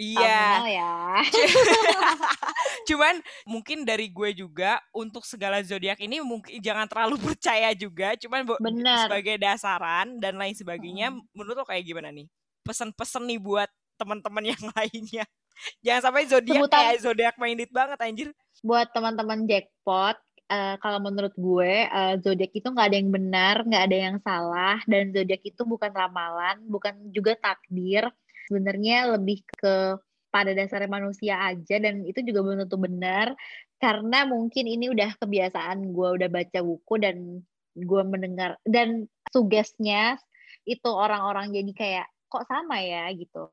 Iya. 0.00 0.62
Ya 0.70 1.18
Cuman 2.88 3.20
mungkin 3.44 3.82
dari 3.82 4.08
gue 4.08 4.30
juga 4.32 4.78
untuk 4.94 5.26
segala 5.26 5.60
zodiak 5.60 5.98
ini 6.00 6.22
mungkin 6.22 6.56
jangan 6.62 6.86
terlalu 6.86 7.18
percaya 7.34 7.74
juga. 7.74 8.14
Cuman 8.16 8.46
Bener. 8.62 9.10
sebagai 9.10 9.36
dasaran 9.36 10.16
dan 10.22 10.38
lain 10.38 10.54
sebagainya, 10.54 11.10
Mm. 11.10 11.20
menurut 11.34 11.56
lo 11.58 11.66
kayak 11.66 11.84
gimana 11.84 12.08
nih? 12.14 12.30
Pesan-pesan 12.62 13.26
nih 13.28 13.40
buat 13.42 13.68
teman-teman 13.98 14.44
yang 14.56 14.62
lainnya. 14.78 15.24
Jangan 15.84 16.02
sampai 16.10 16.22
zodiak 16.28 16.68
kayak 16.68 17.00
zodiak 17.02 17.36
minded 17.36 17.70
banget 17.70 17.98
anjir. 18.00 18.28
Buat 18.60 18.92
teman-teman 18.92 19.48
jackpot, 19.48 20.16
uh, 20.52 20.76
kalau 20.80 21.00
menurut 21.00 21.32
gue 21.36 21.88
uh, 21.88 22.14
zodiak 22.20 22.52
itu 22.52 22.68
nggak 22.68 22.88
ada 22.92 22.96
yang 22.98 23.10
benar, 23.12 23.56
nggak 23.64 23.84
ada 23.88 23.96
yang 23.96 24.16
salah, 24.20 24.76
dan 24.84 25.14
zodiak 25.14 25.40
itu 25.44 25.62
bukan 25.64 25.92
ramalan, 25.92 26.60
bukan 26.68 26.94
juga 27.14 27.36
takdir. 27.40 28.08
Sebenarnya 28.50 29.14
lebih 29.14 29.46
ke 29.56 29.96
pada 30.30 30.54
dasarnya 30.54 30.86
manusia 30.86 31.34
aja 31.42 31.76
dan 31.82 32.06
itu 32.06 32.22
juga 32.22 32.46
belum 32.46 32.58
tentu 32.64 32.78
benar 32.78 33.34
karena 33.82 34.22
mungkin 34.24 34.64
ini 34.70 34.86
udah 34.94 35.18
kebiasaan 35.18 35.90
gue 35.90 36.08
udah 36.22 36.28
baca 36.30 36.60
buku 36.62 36.94
dan 37.02 37.42
gue 37.74 38.02
mendengar 38.06 38.54
dan 38.62 39.10
sugesnya 39.34 40.22
itu 40.66 40.86
orang-orang 40.86 41.50
jadi 41.50 41.72
kayak 41.74 42.06
kok 42.30 42.46
sama 42.46 42.78
ya 42.78 43.10
gitu 43.10 43.50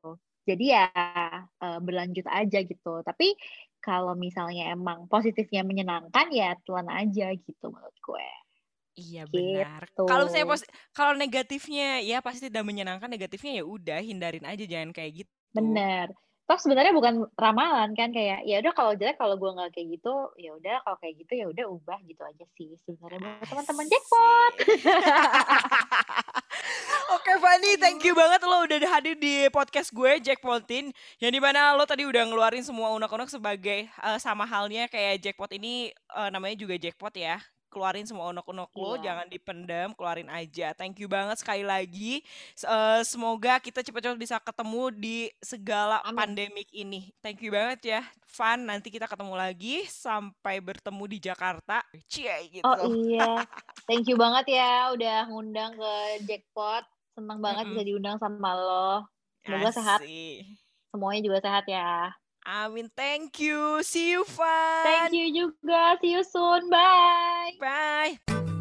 jadi 0.48 0.64
ya 0.64 0.86
uh, 1.60 1.78
berlanjut 1.84 2.24
aja 2.24 2.64
gitu 2.64 3.04
tapi 3.04 3.36
kalau 3.84 4.16
misalnya 4.16 4.72
emang 4.72 5.06
positifnya 5.06 5.62
menyenangkan 5.62 6.32
ya 6.32 6.56
telan 6.64 6.88
aja 6.88 7.30
gitu 7.36 7.66
menurut 7.68 7.98
gue 8.00 8.28
Iya 8.98 9.30
benar. 9.30 9.86
Gitu. 9.86 10.10
Kalau 10.10 10.26
saya 10.26 10.42
kalau 10.90 11.14
negatifnya 11.14 12.02
ya 12.02 12.18
pasti 12.18 12.50
tidak 12.50 12.66
menyenangkan, 12.66 13.06
negatifnya 13.06 13.62
ya 13.62 13.64
udah 13.64 14.02
hindarin 14.02 14.42
aja 14.42 14.66
jangan 14.66 14.90
kayak 14.90 15.22
gitu. 15.22 15.32
Benar 15.54 16.10
toh 16.48 16.56
sebenarnya 16.56 16.96
bukan 16.96 17.28
ramalan 17.36 17.92
kan 17.92 18.08
kayak 18.08 18.40
ya 18.48 18.64
udah 18.64 18.72
kalau 18.72 18.96
jelek 18.96 19.20
kalau 19.20 19.36
gue 19.36 19.52
nggak 19.52 19.68
kayak 19.68 20.00
gitu 20.00 20.32
ya 20.40 20.56
udah 20.56 20.80
kalau 20.80 20.96
kayak 20.96 21.20
gitu 21.20 21.32
ya 21.36 21.44
udah 21.44 21.64
ubah 21.68 22.00
gitu 22.08 22.24
aja 22.24 22.44
sih 22.56 22.72
sebenarnya 22.88 23.20
buat 23.20 23.48
teman-teman 23.52 23.84
jackpot 23.84 24.54
Oke 27.28 27.44
Fanny, 27.44 27.76
thank 27.76 28.00
you 28.08 28.16
banget 28.16 28.40
lo 28.40 28.64
udah 28.64 28.88
hadir 28.88 29.12
di 29.12 29.52
podcast 29.52 29.92
gue 29.92 30.16
Jackpotin 30.16 30.88
yang 31.20 31.28
di 31.28 31.36
mana 31.36 31.76
lo 31.76 31.84
tadi 31.84 32.08
udah 32.08 32.24
ngeluarin 32.24 32.64
semua 32.64 32.88
unek-unek 32.96 33.28
sebagai 33.28 33.84
uh, 34.00 34.16
sama 34.16 34.48
halnya 34.48 34.88
kayak 34.88 35.20
Jackpot 35.20 35.52
ini 35.52 35.92
uh, 36.16 36.32
namanya 36.32 36.56
juga 36.56 36.80
Jackpot 36.80 37.12
ya 37.12 37.36
keluarin 37.68 38.08
semua 38.08 38.32
unek-unek 38.32 38.72
lo, 38.72 38.96
yeah. 38.96 39.12
jangan 39.12 39.26
dipendam, 39.28 39.92
keluarin 39.92 40.32
aja. 40.32 40.72
Thank 40.72 41.04
you 41.04 41.08
banget 41.12 41.36
sekali 41.36 41.68
lagi. 41.68 42.24
Uh, 42.64 43.04
semoga 43.04 43.60
kita 43.60 43.84
cepat-cepat 43.84 44.16
bisa 44.16 44.40
ketemu 44.40 44.88
di 44.96 45.28
segala 45.44 46.00
Amin. 46.08 46.16
pandemik 46.16 46.72
ini. 46.72 47.12
Thank 47.20 47.44
you 47.44 47.52
banget 47.52 47.80
ya, 47.84 48.00
Fun. 48.24 48.64
Nanti 48.72 48.88
kita 48.88 49.04
ketemu 49.04 49.36
lagi 49.36 49.84
sampai 49.84 50.64
bertemu 50.64 51.04
di 51.04 51.18
Jakarta. 51.20 51.84
Cie 52.08 52.48
gitu. 52.48 52.64
Oh 52.64 52.88
iya. 52.88 53.44
Thank 53.84 54.08
you 54.08 54.16
banget 54.16 54.48
ya 54.56 54.96
udah 54.96 55.28
ngundang 55.28 55.76
ke 55.76 56.24
Jackpot. 56.24 56.88
Senang 57.18 57.42
banget 57.42 57.66
mm 57.66 57.74
-hmm. 57.74 57.82
bisa 57.82 57.88
diundang 57.90 58.16
sama 58.22 58.54
lo. 58.54 59.02
Semoga 59.42 59.74
Asik. 59.74 59.76
sehat. 59.82 60.00
Semuanya 60.94 61.20
juga 61.26 61.38
sehat 61.42 61.64
ya. 61.66 62.14
Amin. 62.46 62.86
Thank 62.94 63.42
you. 63.42 63.82
See 63.82 64.14
you, 64.14 64.22
Fan. 64.22 65.10
Thank 65.10 65.18
you 65.18 65.26
juga. 65.34 65.98
See 65.98 66.14
you 66.14 66.22
soon. 66.22 66.70
Bye. 66.70 67.58
Bye. 67.58 68.54